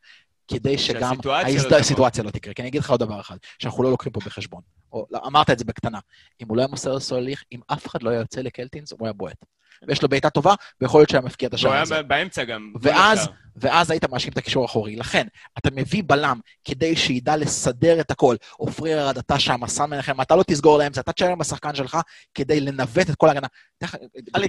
כדי 0.53 0.77
שגם 0.77 1.15
לא. 1.25 1.35
הסיטואציה 1.77 2.23
לא 2.23 2.29
תקרה. 2.29 2.53
כי 2.53 2.61
אני 2.61 2.69
אגיד 2.69 2.81
לך 2.81 2.89
עוד 2.89 2.99
דבר 2.99 3.19
אחד, 3.19 3.37
שאנחנו 3.59 3.83
לא 3.83 3.91
לוקחים 3.91 4.11
פה 4.11 4.19
בחשבון. 4.25 4.61
או, 4.93 5.05
לא, 5.11 5.19
אמרת 5.27 5.49
את 5.49 5.59
זה 5.59 5.65
בקטנה. 5.65 5.99
אם 6.41 6.47
הוא 6.47 6.57
לא 6.57 6.61
היה 6.61 6.67
מוסר 6.67 6.95
לסוליך, 6.95 7.43
אם 7.51 7.59
אף 7.67 7.87
אחד 7.87 8.03
לא 8.03 8.09
היה 8.09 8.19
יוצא 8.19 8.41
לקלטינס, 8.41 8.91
הוא 8.91 9.07
היה 9.07 9.13
בועט. 9.13 9.45
ויש 9.87 10.01
לו 10.01 10.09
בעיטה 10.09 10.29
טובה, 10.29 10.53
ויכול 10.81 10.99
להיות 11.01 11.09
שהיה 11.09 11.21
מפקיע 11.21 11.47
את 11.47 11.53
הוא 11.53 11.57
השער 11.57 11.71
היה 11.71 11.81
הזה. 11.81 12.01
ב- 12.03 12.07
באמצע 12.07 12.43
גם. 12.43 12.73
ואז-. 12.81 13.27
ואז 13.55 13.91
היית 13.91 14.09
מאשים 14.09 14.31
את 14.33 14.37
הקישור 14.37 14.63
האחורי. 14.63 14.95
לכן, 14.95 15.27
אתה 15.57 15.69
מביא 15.75 16.03
בלם 16.05 16.39
כדי 16.65 16.95
שידע 16.95 17.37
לסדר 17.37 17.99
את 17.99 18.11
הכל. 18.11 18.35
עופרי 18.57 18.99
ארד, 18.99 19.17
אתה 19.17 19.39
שם, 19.39 19.67
סן 19.67 19.89
מנחם, 19.89 20.21
אתה 20.21 20.35
לא 20.35 20.43
תסגור 20.47 20.77
לאמצע, 20.77 21.01
אתה 21.01 21.11
תשאר 21.11 21.27
עם 21.27 21.41
השחקן 21.41 21.75
שלך 21.75 21.97
כדי 22.35 22.59
לנווט 22.59 23.09
את 23.09 23.15
כל 23.15 23.27
ההגנה. 23.27 23.47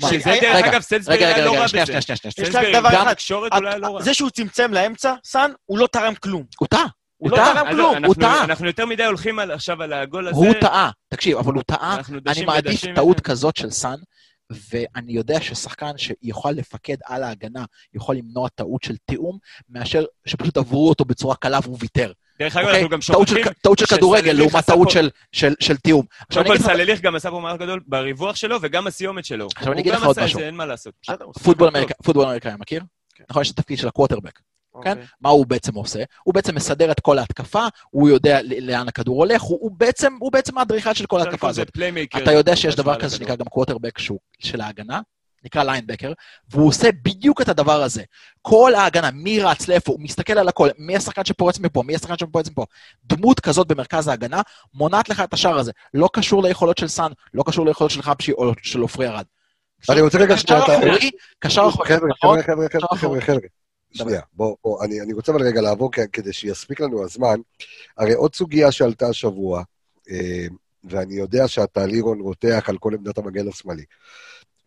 שזה 0.00 0.30
רגע, 0.30 0.52
דרך 0.52 0.56
רגע, 1.08 1.30
אגב, 1.30 1.36
היה 1.36 1.44
לא 1.44 1.60
רע 1.60 1.68
שנייה, 1.68 1.84
בזה. 1.84 2.00
שנייה, 2.00 2.16
שנייה, 2.16 2.32
שנייה. 2.32 2.48
יש 2.48 2.54
סלסברי, 2.54 2.72
דבר 2.72 2.88
אחד. 2.88 3.14
לא. 3.80 3.98
זה 4.02 4.14
שהוא 4.14 4.30
צמצם 4.30 4.72
לאמצע, 4.74 5.14
סאן, 5.24 5.50
הוא 5.66 5.78
לא 5.78 5.86
תרם 5.92 6.14
כלום. 6.14 6.44
הוא 6.58 6.68
טעה. 6.68 6.80
הוא 7.16 7.30
הוא 7.30 7.38
לא. 7.38 7.44
תרם 7.44 7.66
כלום, 7.70 7.94
אנחנו- 7.94 8.06
הוא 8.06 8.14
טעה. 8.14 8.44
אנחנו 8.44 8.66
יותר 8.66 8.86
מדי 8.86 9.04
הולכים 9.04 9.38
על- 9.38 9.50
עכשיו 9.50 9.82
על 9.82 9.92
הגול 9.92 10.28
הזה. 10.28 10.36
הוא 10.36 10.54
טעה. 10.60 10.90
תקשיב, 11.08 11.38
אבל 11.38 11.54
הוא 11.54 11.62
טעה. 11.66 11.96
אני 12.26 12.44
מעדיף 12.44 12.80
טעות. 12.94 13.20
כזאת 13.20 13.56
של 13.56 13.70
סאן, 13.70 13.96
ואני 14.70 15.12
יודע 15.12 15.40
ששחקן 15.40 15.90
שיוכל 15.96 16.50
לפקד 16.50 16.96
על 17.06 17.22
ההגנה, 17.22 17.64
יכול 17.94 18.16
למנוע 18.16 18.48
טעות 18.48 18.82
של 18.82 18.94
תיאום, 19.06 19.38
מאשר 19.68 20.04
שפשוט 20.26 20.56
עברו 20.56 20.88
אותו 20.88 21.04
בצורה 21.04 21.36
קלה 21.36 21.58
והוא 21.62 21.76
ויתר. 21.80 22.12
דרך 22.38 22.56
אגב, 22.56 22.64
אוקיי? 22.66 22.78
אנחנו 22.80 22.90
גם 22.90 23.00
שוכחים... 23.00 23.44
טעות 23.62 23.78
של 23.78 23.86
כדורגל 23.86 24.32
לעומת 24.32 24.66
טעות 24.66 24.90
של- 24.90 25.10
של- 25.32 25.54
של 25.60 25.76
תיאום. 25.76 26.04
עכשיו 26.28 26.42
קודם 26.44 26.52
אני 26.52 26.58
כל 26.58 26.70
אגיד 26.70 26.80
לך- 26.80 26.84
סלליך 26.86 27.00
גם 27.00 27.14
עשה 27.14 27.30
פה 27.30 27.40
מהלך 27.40 27.60
גדול 27.60 27.80
בריווח 27.86 28.36
שלו, 28.36 28.56
וגם 28.62 28.86
הסיומת 28.86 29.24
שלו. 29.24 29.48
עכשיו 29.56 29.72
אני 29.72 29.80
אגיד 29.80 29.92
לך 29.92 30.00
הוא 30.02 30.08
עוד 30.08 30.16
גם 30.16 30.22
עשה 30.22 30.24
את 30.24 30.26
משהו. 30.26 30.40
זה, 30.40 30.46
אין 30.46 30.54
מה 30.54 30.66
לעשות. 30.66 30.94
הוא. 31.44 31.68
אמריקאי, 31.68 31.94
פוטבול 32.04 32.24
אמריקאי, 32.24 32.52
מכיר? 32.58 32.82
כן. 33.14 33.24
נכון, 33.30 33.42
יש 33.42 33.50
את 33.50 33.58
התפקיד 33.58 33.78
של 33.78 33.88
הקווטרבק. 33.88 34.38
כן? 34.72 34.90
אוקיי. 34.90 35.04
מה 35.20 35.28
הוא 35.30 35.46
בעצם 35.46 35.74
עושה? 35.74 36.02
הוא 36.22 36.34
בעצם 36.34 36.54
מסדר 36.54 36.90
את 36.92 37.00
כל 37.00 37.18
ההתקפה, 37.18 37.66
הוא 37.90 38.08
יודע 38.08 38.38
לאן 38.42 38.88
הכדור 38.88 39.16
הולך, 39.18 39.42
הוא, 39.42 39.58
הוא 39.60 39.70
בעצם 39.76 40.12
הוא 40.20 40.32
בעצם 40.32 40.58
האדריכל 40.58 40.94
של 40.94 41.06
כל 41.06 41.20
ההתקפה 41.20 41.48
הזאת. 41.48 41.68
אתה 42.22 42.32
יודע 42.32 42.56
שיש 42.56 42.76
דבר 42.76 42.96
כזה. 43.00 43.16
שנקרא 43.16 43.36
גם 43.36 43.46
קווטרבק 43.46 43.98
שהוא 43.98 44.18
של 44.38 44.60
ההגנה, 44.60 45.00
נקרא 45.44 45.62
ליינבקר, 45.62 46.12
והוא 46.50 46.68
עושה 46.68 46.88
בדיוק 47.04 47.40
את 47.40 47.48
הדבר 47.48 47.82
הזה. 47.82 48.02
כל 48.42 48.74
ההגנה, 48.74 49.10
מי 49.10 49.40
רץ 49.42 49.68
לאיפה, 49.68 49.92
הוא 49.92 50.00
מסתכל 50.00 50.38
על 50.38 50.48
הכל, 50.48 50.68
מי 50.78 50.96
השחקן 50.96 51.24
שפורץ 51.24 51.58
מפה, 51.58 51.82
מי 51.82 51.94
השחקן 51.94 52.18
שפורץ 52.18 52.50
מפה. 52.50 52.64
דמות 53.04 53.40
כזאת 53.40 53.66
במרכז 53.66 54.08
ההגנה 54.08 54.40
מונעת 54.74 55.08
לך 55.08 55.20
את 55.20 55.34
השער 55.34 55.58
הזה. 55.58 55.72
לא 55.94 56.08
קשור 56.12 56.42
ליכולות 56.42 56.78
של 56.78 56.88
סאן, 56.88 57.12
לא 57.34 57.42
קשור 57.46 57.66
ליכולות 57.66 57.90
של 57.90 58.02
חבשי 58.02 58.32
או 58.32 58.52
של 58.62 58.80
עופרי 58.80 59.08
ארד. 59.08 59.24
אני 59.90 60.00
רוצה 60.00 60.18
רגע 60.18 60.34
קשר 60.34 60.46
שנייה, 60.46 60.64
אתה- 60.64 60.74
אחורי, 60.78 61.10
קשר 61.38 61.68
אחורי, 61.68 61.88
חבר'ה? 61.88 62.08
חבר'ה, 62.42 62.68
חבר'ה, 62.68 62.98
חבר'ה. 62.98 63.38
שנייה, 63.92 64.20
בוא, 64.32 64.56
בוא, 64.64 64.84
אני, 64.84 65.00
אני 65.00 65.12
רוצה 65.12 65.32
אבל 65.32 65.42
רגע 65.42 65.60
לעבור 65.60 65.90
כדי 66.12 66.32
שיספיק 66.32 66.80
לנו 66.80 67.04
הזמן. 67.04 67.40
הרי 67.96 68.12
עוד 68.12 68.34
סוגיה 68.34 68.72
שעלתה 68.72 69.08
השבוע, 69.08 69.62
אה, 70.10 70.46
ואני 70.84 71.14
יודע 71.14 71.48
שאתה 71.48 71.86
לירון 71.86 72.20
רותח 72.20 72.64
על 72.68 72.78
כל 72.78 72.94
עמדת 72.94 73.18
המגן 73.18 73.48
השמאלי. 73.48 73.84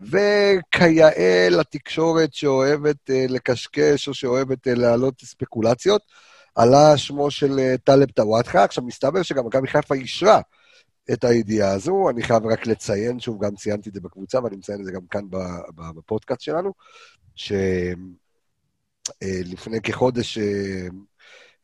וכיאה 0.02 1.50
לתקשורת 1.50 2.34
שאוהבת 2.34 3.10
אה, 3.10 3.26
לקשקש 3.30 4.08
או 4.08 4.14
שאוהבת 4.14 4.68
אה, 4.68 4.76
להעלות 4.76 5.22
ספקולציות, 5.22 6.02
עלה 6.56 6.98
שמו 6.98 7.32
של 7.32 7.76
טלב 7.84 8.12
טוואטחה. 8.12 8.64
עכשיו, 8.64 8.84
מסתבר 8.84 9.24
שגם 9.24 9.46
מכבי 9.46 9.68
חיפה 9.68 9.96
אישרה 9.96 10.42
את 11.14 11.24
הידיעה 11.24 11.72
הזו. 11.72 12.10
אני 12.10 12.24
חייב 12.24 12.46
רק 12.46 12.68
לציין, 12.68 13.20
שוב, 13.20 13.46
גם 13.46 13.56
ציינתי 13.56 13.90
את 13.90 13.94
זה 13.94 14.02
בקבוצה, 14.02 14.44
ואני 14.44 14.56
מציין 14.56 14.80
את 14.80 14.86
זה 14.86 14.92
גם 14.92 15.02
כאן 15.10 15.22
בפודקאסט 15.96 16.42
שלנו, 16.42 16.74
שלפני 19.08 19.82
כחודש 19.82 20.38
אה, 20.38 20.88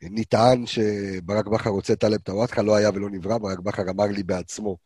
נטען 0.01 0.65
שברק 0.65 1.47
בכר 1.47 1.69
רוצה 1.69 1.93
את 1.93 1.99
טלב 1.99 2.19
טוואטחה, 2.19 2.61
לא 2.61 2.75
היה 2.75 2.89
ולא 2.93 3.09
נברא, 3.09 3.37
ברק 3.37 3.59
בכר 3.59 3.89
אמר 3.89 4.05
לי 4.05 4.23
בעצמו 4.23 4.77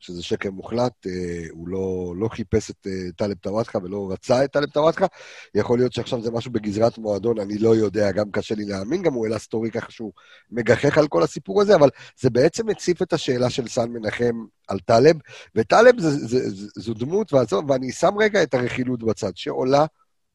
שזה 0.00 0.22
שקר 0.22 0.50
מוחלט, 0.50 1.06
אה, 1.06 1.46
הוא 1.50 1.68
לא, 1.68 2.14
לא 2.16 2.28
חיפש 2.28 2.70
את 2.70 2.86
אה, 2.86 3.12
טלב 3.16 3.36
טוואטחה 3.36 3.78
ולא 3.82 4.08
רצה 4.12 4.44
את 4.44 4.52
טלב 4.52 4.70
טוואטחה. 4.70 5.06
יכול 5.54 5.78
להיות 5.78 5.92
שעכשיו 5.92 6.22
זה 6.22 6.30
משהו 6.30 6.50
בגזרת 6.52 6.98
מועדון, 6.98 7.38
אני 7.38 7.58
לא 7.58 7.76
יודע, 7.76 8.12
גם 8.12 8.30
קשה 8.30 8.54
לי 8.54 8.64
להאמין, 8.64 9.02
גם 9.02 9.12
הוא 9.12 9.26
העלה 9.26 9.38
סטורי 9.38 9.70
ככה 9.70 9.90
שהוא 9.90 10.12
מגחך 10.50 10.98
על 10.98 11.08
כל 11.08 11.22
הסיפור 11.22 11.62
הזה, 11.62 11.74
אבל 11.74 11.88
זה 12.20 12.30
בעצם 12.30 12.68
הציף 12.68 13.02
את 13.02 13.12
השאלה 13.12 13.50
של 13.50 13.68
סן 13.68 13.90
מנחם 13.90 14.44
על 14.68 14.78
טלב, 14.78 15.16
וטלב 15.54 16.00
זה, 16.00 16.10
זה, 16.10 16.50
זה, 16.50 16.66
זו 16.76 16.94
דמות, 16.94 17.32
ועזוב, 17.32 17.70
ואני 17.70 17.92
שם 17.92 18.18
רגע 18.18 18.42
את 18.42 18.54
הרכילות 18.54 19.02
בצד, 19.02 19.36
שעולה 19.36 19.86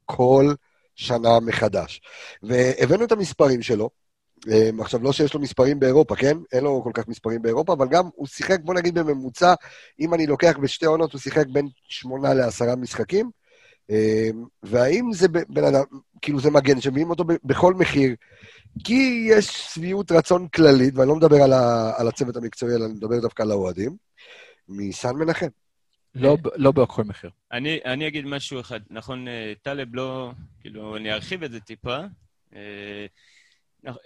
כל 0.05 0.53
שנה 0.95 1.39
מחדש. 1.39 2.01
והבאנו 2.43 3.05
את 3.05 3.11
המספרים 3.11 3.61
שלו, 3.61 3.89
אמ, 4.47 4.81
עכשיו, 4.81 5.03
לא 5.03 5.13
שיש 5.13 5.33
לו 5.33 5.39
מספרים 5.39 5.79
באירופה, 5.79 6.15
כן? 6.15 6.37
אין 6.51 6.63
לו 6.63 6.81
כל 6.83 6.91
כך 6.93 7.07
מספרים 7.07 7.41
באירופה, 7.41 7.73
אבל 7.73 7.87
גם 7.87 8.09
הוא 8.15 8.27
שיחק, 8.27 8.59
בוא 8.63 8.73
נגיד 8.73 8.99
בממוצע, 8.99 9.53
אם 9.99 10.13
אני 10.13 10.27
לוקח 10.27 10.57
בשתי 10.61 10.85
עונות, 10.85 11.13
הוא 11.13 11.21
שיחק 11.21 11.45
בין 11.47 11.67
שמונה 11.89 12.33
לעשרה 12.33 12.75
משחקים. 12.75 13.29
אמ, 13.89 14.45
והאם 14.63 15.13
זה 15.13 15.27
בן 15.27 15.63
אדם, 15.63 15.83
כאילו 16.21 16.39
זה 16.39 16.51
מגן 16.51 16.81
שמביאים 16.81 17.09
אותו 17.09 17.23
בכל 17.43 17.73
מחיר, 17.73 18.15
כי 18.83 19.27
יש 19.29 19.45
שביעות 19.73 20.11
רצון 20.11 20.47
כללית, 20.47 20.95
ואני 20.95 21.09
לא 21.09 21.15
מדבר 21.15 21.43
על, 21.43 21.53
ה, 21.53 21.91
על 21.97 22.07
הצוות 22.07 22.35
המקצועי, 22.37 22.75
אלא 22.75 22.85
אני 22.85 22.93
מדבר 22.93 23.19
דווקא 23.19 23.43
על 23.43 23.51
האוהדים, 23.51 23.95
מסן 24.69 25.15
מנחם. 25.15 25.47
לא 26.15 26.37
לא 26.55 26.71
בכל 26.71 27.03
מחיר. 27.03 27.29
אני, 27.51 27.79
אני 27.85 28.07
אגיד 28.07 28.25
משהו 28.25 28.59
אחד. 28.59 28.79
נכון, 28.89 29.27
אה, 29.27 29.53
טלב 29.61 29.95
לא... 29.95 30.31
כאילו, 30.61 30.97
אני 30.97 31.13
ארחיב 31.13 31.43
את 31.43 31.51
זה 31.51 31.59
טיפה. 31.59 31.97
אה, 32.55 33.05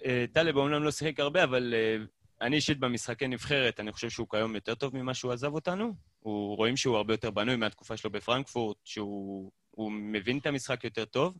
אה, 0.06 0.26
טלב 0.34 0.58
אומנם 0.58 0.84
לא 0.84 0.92
שיחק 0.92 1.20
הרבה, 1.20 1.44
אבל 1.44 1.74
אני 2.42 2.56
אישית 2.56 2.80
במשחקי 2.80 3.28
נבחרת, 3.28 3.80
אני 3.80 3.92
חושב 3.92 4.10
שהוא 4.10 4.28
כיום 4.30 4.56
יותר 4.56 4.76
טוב 4.76 4.98
ממה 4.98 5.14
שהוא 5.14 5.32
עזב 5.32 5.54
אותנו. 5.54 5.94
הוא, 6.20 6.58
רואים 6.58 6.78
שהוא 6.78 6.98
הרבה 6.98 7.14
יותר 7.14 7.32
בנוי 7.32 7.56
מהתקופה 7.56 7.98
שלו 7.98 8.10
בפרנקפורט, 8.10 8.78
שהוא 8.86 9.52
הוא 9.72 9.92
מבין 9.92 10.38
את 10.38 10.46
המשחק 10.46 10.84
יותר 10.84 11.06
טוב. 11.06 11.38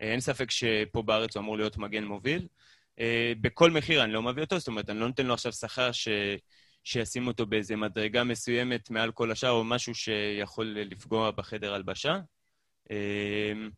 אין 0.00 0.20
ספק 0.20 0.50
שפה 0.50 1.02
בארץ 1.02 1.36
הוא 1.36 1.40
אמור 1.40 1.56
להיות 1.56 1.76
מגן 1.76 2.04
מוביל. 2.04 2.46
בכל 3.40 3.70
מחיר 3.70 4.04
אני 4.04 4.12
לא 4.12 4.22
מביא 4.22 4.42
אותו, 4.42 4.58
זאת 4.58 4.68
אומרת, 4.68 4.90
אני 4.90 5.00
לא 5.00 5.06
נותן 5.06 5.26
לו 5.26 5.34
עכשיו 5.34 5.52
שכר 5.52 5.92
ש... 5.92 6.08
שישים 6.84 7.26
אותו 7.26 7.46
באיזה 7.46 7.76
מדרגה 7.76 8.24
מסוימת 8.24 8.90
מעל 8.90 9.12
כל 9.12 9.30
השאר, 9.30 9.50
או 9.50 9.64
משהו 9.64 9.94
שיכול 9.94 10.76
לפגוע 10.80 11.30
בחדר 11.30 11.74
הלבשה. 11.74 12.18
אמ, 12.90 13.70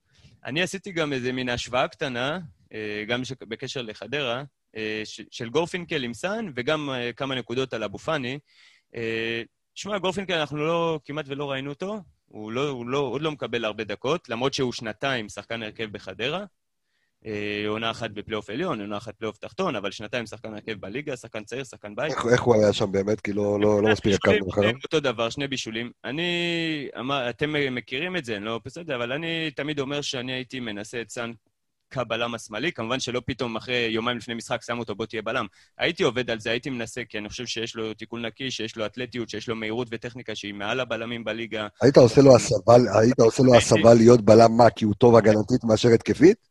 אני 0.45 0.63
עשיתי 0.63 0.93
גם 0.93 1.13
איזה 1.13 1.33
מין 1.33 1.49
השוואה 1.49 1.89
קטנה, 1.89 2.39
אה, 2.73 3.05
גם 3.09 3.23
בקשר 3.49 3.83
לחדרה, 3.83 4.43
אה, 4.77 5.03
של 5.31 5.49
גורפינקל 5.49 6.05
עם 6.05 6.15
סאן, 6.15 6.47
וגם 6.57 6.91
אה, 6.91 7.13
כמה 7.13 7.35
נקודות 7.35 7.73
על 7.73 7.85
אבו 7.85 7.99
פאני. 7.99 8.39
שמע, 9.75 9.99
גורפינקל, 9.99 10.35
אנחנו 10.35 10.57
לא, 10.57 11.01
כמעט 11.05 11.25
ולא 11.29 11.51
ראינו 11.51 11.71
אותו, 11.71 12.01
הוא, 12.27 12.53
לא, 12.53 12.69
הוא 12.69 12.87
לא, 12.87 12.99
עוד 12.99 13.23
לא 13.23 13.33
מקבל 13.33 13.65
הרבה 13.65 13.85
דקות, 13.85 14.29
למרות 14.29 14.55
שהוא 14.55 14.73
שנתיים 14.73 15.29
שחקן 15.29 15.63
הרכב 15.63 15.93
בחדרה. 15.93 16.45
אה, 17.27 17.65
עונה 17.69 17.91
אחת 17.91 18.11
בפלייאוף 18.11 18.51
עליון, 18.51 18.81
עונה 18.81 18.97
אחת 18.97 19.15
בפלייאוף 19.15 19.39
תחתון, 19.39 19.77
אבל 19.77 19.91
שנתיים 19.91 20.27
שחקן 20.27 20.55
הרכב 20.55 20.73
בליגה, 20.73 21.17
שחקן 21.17 21.45
צעיר, 21.45 21.65
שחקן 21.65 21.95
בית. 21.95 22.13
איך, 22.13 22.27
איך 22.33 22.43
הוא 22.43 22.55
היה 22.55 22.73
שם 22.73 22.93
באמת? 22.93 23.21
כי 23.21 23.33
לא, 23.33 23.61
לא, 23.61 23.83
לא 23.83 23.93
מספיק 23.93 24.15
עקבנו 24.15 24.51
אחריו. 24.51 24.73
אותו 24.85 25.01
דבר, 25.01 25.31
שני 25.31 25.49
בישולים. 25.49 25.91
אני, 26.05 26.31
אמר, 26.99 27.31
אתם 27.31 27.55
מכירים 27.75 28.17
את 28.17 28.25
זה, 28.25 28.37
אני 28.37 28.45
לא 28.45 28.61
בסדר, 28.65 28.97
אבל 28.97 29.13
אני 29.13 29.51
תמיד 29.51 29.81
אומר 29.81 30.01
שאני 30.01 30.33
הייתי 30.33 30.61
מנסה 30.61 31.01
את 31.01 31.11
סאן 31.11 31.33
כבלם 31.91 32.35
השמאלי, 32.35 32.73
כמובן 32.73 33.01
שלא 33.01 33.23
פתאום 33.27 33.57
אחרי 33.57 33.89
יומיים 33.91 34.17
לפני 34.17 34.35
משחק 34.35 34.63
שם 34.63 34.79
אותו, 34.79 34.95
בוא 34.95 35.07
תהיה 35.07 35.23
בלם. 35.23 35.47
הייתי 35.79 36.03
עובד 36.03 36.31
על 36.31 36.41
זה, 36.41 36.51
הייתי 36.51 36.71
מנסה, 36.71 37.03
כי 37.09 37.19
אני 37.19 37.29
חושב 37.29 37.47
שיש 37.47 37.77
לו 37.77 37.95
תיקון 37.95 38.27
נקי, 38.27 38.51
שיש 38.51 38.77
לו 38.77 38.87
אתלטיות, 38.87 39.29
שיש 39.29 39.49
לו 39.49 39.57
מהירות 39.57 39.89
וטכניקה 39.91 40.35
שהיא 40.35 40.55
מעל 40.55 40.81
הבלמים 40.81 41.25
בליגה. 41.25 41.67
היית 41.83 41.97
עושה 41.97 43.43
לו 43.43 43.57
הסבה 43.57 43.95
להיות 43.95 44.21
בלם 44.21 44.57
מה? 44.57 44.71
כי 44.71 44.85
הוא 44.85 44.95
טוב 44.95 45.17
הגנתית 45.17 45.65
מאשר 45.65 45.89
התקפית? 45.89 46.50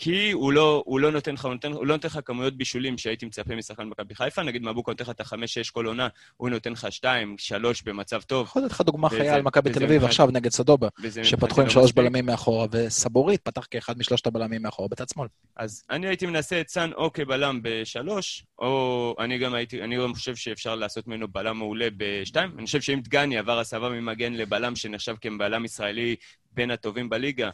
כי 0.00 0.30
הוא 0.30 0.52
לא, 0.52 0.82
הוא 0.86 1.00
לא 1.00 1.10
נותן 1.10 1.34
לך, 1.34 1.44
הוא 1.44 1.52
נותן, 1.52 1.72
הוא 1.72 1.86
לא 1.86 1.94
נותן 1.94 2.08
לך 2.08 2.18
כמויות 2.24 2.56
בישולים 2.56 2.98
שהייתי 2.98 3.26
מצפה 3.26 3.56
משחקן 3.56 3.84
מכבי 3.84 4.14
חיפה. 4.14 4.42
נגיד 4.42 4.62
מבוקה 4.62 4.92
נותן 4.92 5.04
לך 5.04 5.10
את 5.10 5.20
החמש-שש 5.20 5.70
כל 5.70 5.86
עונה, 5.86 6.08
הוא 6.36 6.50
נותן 6.50 6.72
לך 6.72 6.86
שתיים, 6.90 7.34
שלוש 7.38 7.82
במצב 7.82 8.22
טוב. 8.22 8.46
יכול 8.46 8.62
לתת 8.62 8.72
לך 8.72 8.80
דוגמה 8.80 9.08
חיה 9.08 9.34
על 9.34 9.42
מכבי 9.42 9.72
תל 9.72 9.84
אביב 9.84 10.04
עכשיו 10.04 10.28
נגד 10.32 10.50
סדובה, 10.50 10.88
שפתחו 11.22 11.60
עם 11.60 11.66
לא 11.66 11.72
שלוש. 11.72 11.92
בלמים 11.92 12.26
מאחורה, 12.26 12.66
וסבורית 12.72 13.40
פתח 13.40 13.66
כאחד 13.70 13.98
משלושת 13.98 14.26
הבלמים 14.26 14.62
מאחורה 14.62 14.88
בצד 14.88 15.08
שמאל. 15.08 15.28
אז 15.56 15.84
אני 15.90 16.06
הייתי 16.06 16.26
מנסה 16.26 16.60
את 16.60 16.68
סאן 16.68 16.90
או 16.92 17.12
כבלם 17.12 17.60
בשלוש, 17.62 18.44
או 18.58 19.14
אני 19.18 19.38
גם 19.38 19.54
הייתי, 19.54 19.82
אני 19.82 19.96
גם 19.96 20.14
חושב 20.14 20.36
שאפשר 20.36 20.74
לעשות 20.74 21.06
ממנו 21.06 21.28
בלם 21.28 21.58
מעולה 21.58 21.88
בשתיים. 21.96 22.50
אני 22.58 22.66
חושב 22.66 22.80
שאם 22.80 23.00
דגני 23.00 23.38
עבר 23.38 23.58
הסבה 23.58 23.88
ממגן 23.88 24.32
לבלם 24.32 24.76
שנחשב 24.76 25.14
כבלם 25.20 25.64
ישראלי 25.64 26.16
בין 26.52 26.70
הטובים 26.70 27.08
בליגה... 27.08 27.50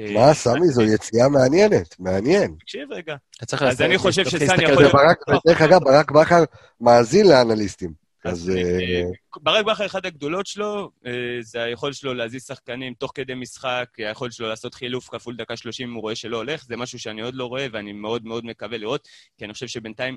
אה, 0.00 0.12
מה, 0.14 0.34
סמי, 0.34 0.68
זו 0.68 0.82
יציאה 0.82 1.28
מעניינת, 1.28 1.96
מעניין. 1.98 2.54
תקשיב 2.60 2.92
רגע. 2.92 3.16
אתה 3.36 3.46
צריך 3.46 3.62
אז 3.62 3.68
להסתכל- 3.68 3.84
אני 3.84 3.98
חושב 3.98 4.22
להסתכל 4.22 4.62
יכול 4.62 4.86
וברק, 4.86 5.18
דרך 5.46 5.60
אגב, 5.62 5.80
ברק 5.84 6.10
בכר 6.10 6.44
מאזין 6.80 7.28
לאנליסטים. 7.28 8.00
אז 8.24 8.32
אז 8.32 8.50
אה, 8.50 8.62
אה, 8.62 9.02
ברק 9.42 9.64
בכר, 9.66 9.86
אחת 9.86 10.04
הגדולות 10.04 10.46
שלו, 10.46 10.90
אה, 11.06 11.12
זה 11.40 11.62
היכולת 11.62 11.94
שלו 11.94 12.14
להזיז 12.14 12.44
שחקנים 12.46 12.94
תוך 12.94 13.12
כדי 13.14 13.34
משחק, 13.34 13.84
היכולת 13.98 14.32
שלו 14.32 14.48
לעשות 14.48 14.74
חילוף 14.74 15.08
כפול 15.08 15.36
דקה 15.36 15.56
30 15.56 15.88
אם 15.88 15.94
הוא 15.94 16.02
רואה 16.02 16.14
שלא 16.14 16.36
הולך, 16.36 16.64
זה 16.64 16.76
משהו 16.76 16.98
שאני 16.98 17.22
עוד 17.22 17.34
לא 17.34 17.44
רואה 17.46 17.66
ואני 17.72 17.92
מאוד 17.92 18.24
מאוד 18.24 18.44
מקווה 18.44 18.78
לראות, 18.78 19.08
כי 19.38 19.44
אני 19.44 19.52
חושב 19.52 19.66
שבינתיים 19.66 20.16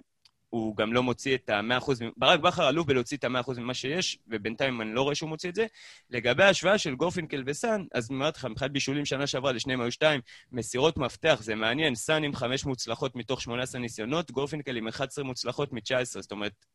הוא 0.54 0.78
גם 0.78 0.94
לא 0.94 1.04
מוציא 1.04 1.36
את 1.36 1.50
ה-100%, 1.50 1.92
ברק 2.18 2.40
בכר 2.40 2.64
עלוב 2.64 2.88
בלהוציא 2.88 3.18
את 3.18 3.24
ה-100% 3.24 3.60
ממה 3.60 3.74
שיש, 3.74 4.18
ובינתיים 4.28 4.82
אני 4.82 4.94
לא 4.94 5.02
רואה 5.02 5.16
שהוא 5.16 5.30
מוציא 5.30 5.50
את 5.50 5.56
זה. 5.56 5.66
לגבי 6.10 6.44
ההשוואה 6.44 6.78
של 6.78 6.96
גורפינקל 6.96 7.44
וסאן, 7.46 7.86
אז 7.94 8.10
אומר 8.12 8.30
לך, 8.30 8.46
מבחינת 8.46 8.72
בישולים 8.72 9.06
שנה 9.06 9.28
שעברה, 9.28 9.52
לשניהם 9.52 9.82
היו 9.82 9.92
שתיים, 9.92 10.22
מסירות 10.52 10.98
מפתח, 10.98 11.40
זה 11.42 11.56
מעניין, 11.56 11.96
סאן 11.96 12.24
עם 12.24 12.36
חמש 12.36 12.66
מוצלחות 12.66 13.16
מתוך 13.16 13.42
18 13.42 13.82
ניסיונות, 13.82 14.32
גורפינקל 14.32 14.78
עם 14.78 14.88
11 14.88 15.26
מוצלחות 15.26 15.74
מ-19, 15.74 16.04
זאת 16.04 16.32
אומרת, 16.32 16.66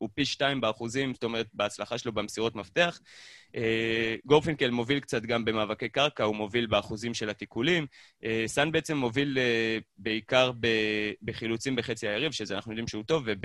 הוא 0.00 0.08
פי 0.14 0.24
שתיים 0.24 0.60
באחוזים, 0.60 1.14
זאת 1.14 1.24
אומרת, 1.24 1.46
בהצלחה 1.54 1.98
שלו 1.98 2.12
במסירות 2.12 2.54
מפתח. 2.54 3.00
אה, 3.56 4.16
גורפינקל 4.24 4.70
מוביל 4.70 5.00
קצת 5.00 5.22
גם 5.22 5.44
במאבקי 5.44 5.88
קרקע, 5.88 6.24
הוא 6.24 6.36
מוביל 6.36 6.66
באחוזים 6.66 7.14
של 7.14 7.30
התיקולים. 7.30 7.86
אה, 8.24 8.44
סאן 8.46 8.72
בעצם 8.72 8.96
מוביל 8.96 9.38
אה, 9.38 9.78
בעיקר 9.98 10.52
בחילוצים 11.22 11.76
בחצי 11.76 12.08
היריב, 12.08 12.32
שזה 12.32 12.54
אנחנו 12.54 12.72
יודעים 12.72 12.88
שהוא 12.88 13.04
טוב, 13.04 13.22
וב... 13.26 13.40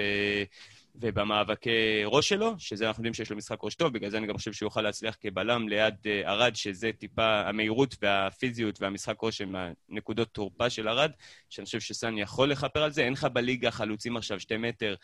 ובמאבקי 1.01 2.01
ראש 2.05 2.29
שלו, 2.29 2.55
שזה 2.57 2.87
אנחנו 2.87 3.01
יודעים 3.01 3.13
שיש 3.13 3.31
לו 3.31 3.37
משחק 3.37 3.57
ראש 3.63 3.75
טוב, 3.75 3.93
בגלל 3.93 4.09
זה 4.09 4.17
אני 4.17 4.27
גם 4.27 4.37
חושב 4.37 4.53
שהוא 4.53 4.67
יוכל 4.67 4.81
להצליח 4.81 5.17
כבלם 5.21 5.69
ליד 5.69 5.95
ארד, 6.25 6.55
שזה 6.55 6.91
טיפה 6.97 7.41
המהירות 7.41 7.95
והפיזיות 8.01 8.81
והמשחק 8.81 9.15
ראש 9.23 9.41
הם 9.41 9.55
הנקודות 9.89 10.27
תורפה 10.33 10.69
של 10.69 10.89
ארד, 10.89 11.11
שאני 11.49 11.65
חושב 11.65 11.79
שסאן 11.79 12.17
יכול 12.17 12.51
לכפר 12.51 12.83
על 12.83 12.91
זה. 12.91 13.03
אין 13.03 13.13
לך 13.13 13.27
בליגה 13.33 13.71
חלוצים 13.71 14.17
עכשיו 14.17 14.39
שתי 14.39 14.57
מטר, 14.57 14.95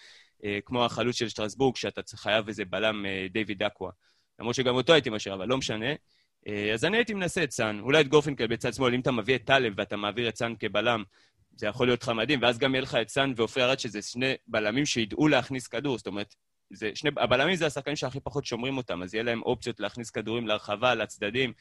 כמו 0.65 0.85
החלוץ 0.85 1.15
של 1.15 1.29
שטרסבורג, 1.29 1.75
שאתה 1.75 2.01
חייב 2.15 2.47
איזה 2.47 2.65
בלם 2.65 3.05
אה, 3.05 3.27
דיוויד 3.31 3.63
אקווה. 3.63 3.91
למרות 4.39 4.55
שגם 4.55 4.75
אותו 4.75 4.93
הייתי 4.93 5.09
משאיר, 5.09 5.35
אבל 5.35 5.47
לא 5.47 5.57
משנה. 5.57 5.93
אה, 6.47 6.73
אז 6.73 6.85
אני 6.85 6.97
הייתי 6.97 7.13
מנסה 7.13 7.43
את 7.43 7.51
סאן, 7.51 7.79
אולי 7.79 8.01
את 8.01 8.07
גורפינקל 8.07 8.47
בצד 8.47 8.73
שמאל, 8.73 8.93
אם 8.93 8.99
אתה 8.99 9.11
מביא 9.11 9.35
את 9.35 9.45
טלב 9.45 9.73
ואתה 9.77 9.97
מעביר 9.97 10.29
את 10.29 10.37
סאן 10.37 10.53
כבלם, 10.59 11.03
זה 11.55 11.67
יכול 11.67 11.87
להיות 11.87 12.03
לך 12.03 12.09
מדהים, 12.09 12.41
ואז 12.41 12.57
גם 12.57 12.75
יהיה 12.75 12.81
לך 12.81 12.95
את 13.01 13.09
סאן 13.09 13.33
ועופרי 13.35 13.63
ארד, 13.63 13.79
שזה 13.79 14.01
שני 14.01 14.33
בלמים 14.47 14.85
שידעו 14.85 15.27
להכניס 15.27 15.67
כדור, 15.67 15.97
זאת 15.97 16.07
אומרת, 16.07 16.35
זה 16.73 16.91
שני, 16.95 17.09
הבלמים 17.17 17.55
זה 17.55 17.65
השחקנים 17.65 17.95
שהכי 17.95 18.19
פחות 18.19 18.45
שומרים 18.45 18.77
אותם, 18.77 19.03
אז 19.03 19.13
יהיה 19.13 19.23
להם 19.23 19.41
אופציות 19.41 19.79
להכניס 19.79 20.09
כדורים 20.09 20.47
להרחבה, 20.47 20.95
לצדדים. 20.95 21.53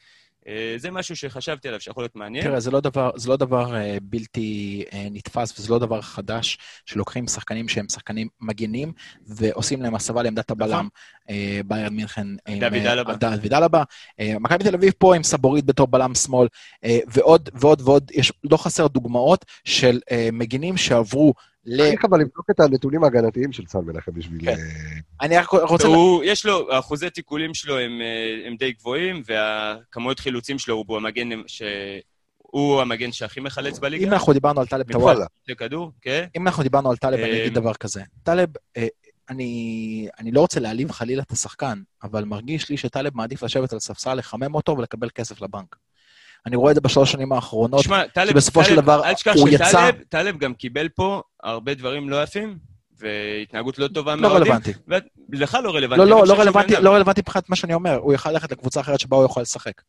אה, 0.47 0.73
זה 0.77 0.91
משהו 0.91 1.15
שחשבתי 1.15 1.67
עליו 1.67 1.81
שיכול 1.81 2.03
להיות 2.03 2.15
מעניין. 2.15 2.43
תראה, 2.43 2.59
זה 2.59 2.71
לא 2.71 2.79
דבר, 2.79 3.11
זה 3.15 3.29
לא 3.29 3.37
דבר 3.37 3.75
אה, 3.75 3.97
בלתי 4.01 4.83
אה, 4.93 5.07
נתפס 5.11 5.59
וזה 5.59 5.71
לא 5.71 5.79
דבר 5.79 6.01
חדש 6.01 6.57
שלוקחים 6.85 7.27
שחקנים 7.27 7.67
שהם 7.67 7.85
שחקנים 7.89 8.27
מגנים 8.41 8.93
ועושים 9.27 9.81
להם 9.81 9.95
הסבה 9.95 10.23
לעמדת 10.23 10.51
הבלם. 10.51 10.87
אה, 11.29 11.61
ביירן 11.65 11.93
מינכן. 11.93 12.27
עם, 12.47 12.59
דוד 12.59 12.85
אלבה. 12.85 13.15
דוד 13.15 13.53
אלבה. 13.53 13.83
מכבי 14.19 14.63
תל 14.63 14.75
אביב 14.75 14.93
פה 14.97 15.15
עם 15.15 15.23
סבורית 15.23 15.65
בתור 15.65 15.87
בלם 15.87 16.15
שמאל, 16.15 16.47
ועוד 17.07 17.49
ועוד 17.53 17.81
ועוד, 17.81 18.11
יש 18.13 18.33
לא 18.43 18.57
חסר 18.57 18.87
דוגמאות 18.87 19.45
של 19.65 19.99
מגינים 20.33 20.77
שעברו 20.77 21.33
ל... 21.65 21.77
צריך 21.77 22.05
אבל 22.05 22.19
לבדוק 22.19 22.49
את 22.51 22.59
הנתונים 22.59 23.03
ההגנתיים 23.03 23.51
של 23.51 23.65
סן 23.67 23.79
מנחם 23.79 24.11
בשביל... 24.13 24.41
כן. 24.41 24.51
אה, 24.51 24.99
אני 25.21 25.37
רק 25.37 25.49
רוצה... 25.49 25.87
הוא, 25.87 26.23
יש 26.23 26.45
לו, 26.45 26.79
אחוזי 26.79 27.09
תיקולים 27.09 27.53
שלו 27.53 27.79
הם, 27.79 28.01
אה, 28.01 28.47
הם 28.47 28.55
די 28.55 28.71
גבוהים, 28.71 29.21
והכמויות 29.25 30.19
חילוצים 30.19 30.59
שלו 30.59 30.83
הוא 30.87 30.97
המגן 30.97 31.29
ש... 31.47 31.61
הוא 32.51 32.81
המגן 32.81 33.11
שהכי 33.11 33.39
מחלץ 33.39 33.79
בליגה. 33.79 34.07
אם 34.07 34.13
אנחנו 34.13 34.33
דיברנו 34.33 34.61
על 34.61 34.67
טלב 34.67 34.91
טוואל. 34.91 35.17
כדור, 35.57 35.91
כן. 36.01 36.25
אם 36.37 36.47
אנחנו 36.47 36.63
דיברנו 36.63 36.89
על 36.89 36.97
טלב, 36.97 37.19
אני 37.19 37.31
אה, 37.31 37.41
אגיד 37.41 37.53
דבר 37.53 37.73
כזה. 37.73 38.03
טלב, 38.23 38.49
אה, 38.77 38.87
אני, 39.29 40.07
אני 40.19 40.31
לא 40.31 40.41
רוצה 40.41 40.59
להעליב 40.59 40.91
חלילה 40.91 41.23
את 41.23 41.31
השחקן, 41.31 41.81
אבל 42.03 42.25
מרגיש 42.25 42.69
לי 42.69 42.77
שטלב 42.77 43.17
מעדיף 43.17 43.43
לשבת 43.43 43.73
על 43.73 43.79
ספסל, 43.79 44.13
לחמם 44.13 44.55
אותו 44.55 44.77
ולקבל 44.77 45.09
כסף 45.15 45.41
לבנק. 45.41 45.75
אני 46.45 46.55
רואה 46.55 46.71
את 46.71 46.75
זה 46.75 46.81
בשלוש 46.81 47.11
שנים 47.11 47.31
האחרונות. 47.31 47.79
תשמע, 47.79 48.07
טלב, 48.07 48.29
שבסופו 48.29 48.63
של 48.63 48.69
טלב, 48.75 48.79
דבר 48.83 49.03
אל 49.05 49.13
תשכח 49.13 49.33
הוא 49.35 49.49
שטלב 49.49 49.61
יצא- 49.67 49.91
טלב 50.09 50.37
גם 50.37 50.53
קיבל 50.53 50.89
פה 50.89 51.21
הרבה 51.43 51.73
דברים 51.73 52.09
לא 52.09 52.23
יפים, 52.23 52.57
והתנהגות 52.99 53.79
לא 53.79 53.87
טובה 53.87 54.15
לא 54.15 54.21
מהאוהדים. 54.21 54.43
רלוונטי. 54.53 54.73
לך 55.33 55.57
לא 55.63 55.75
רלוונטי. 55.75 55.99
לא, 55.99 56.09
לא, 56.09 56.27
לא 56.27 56.39
רלוונטי. 56.41 56.73
לא 56.81 56.93
רלוונטי 56.95 57.21
מבחינת 57.21 57.49
מה 57.49 57.55
שאני 57.55 57.73
אומר. 57.73 57.95
הוא 57.95 58.13
יכל 58.13 58.31
ללכת 58.31 58.51
לקבוצה 58.51 58.79
אחרת 58.79 58.99
שבה 58.99 59.17
הוא 59.17 59.25
יכול 59.25 59.41
לשחק. 59.41 59.81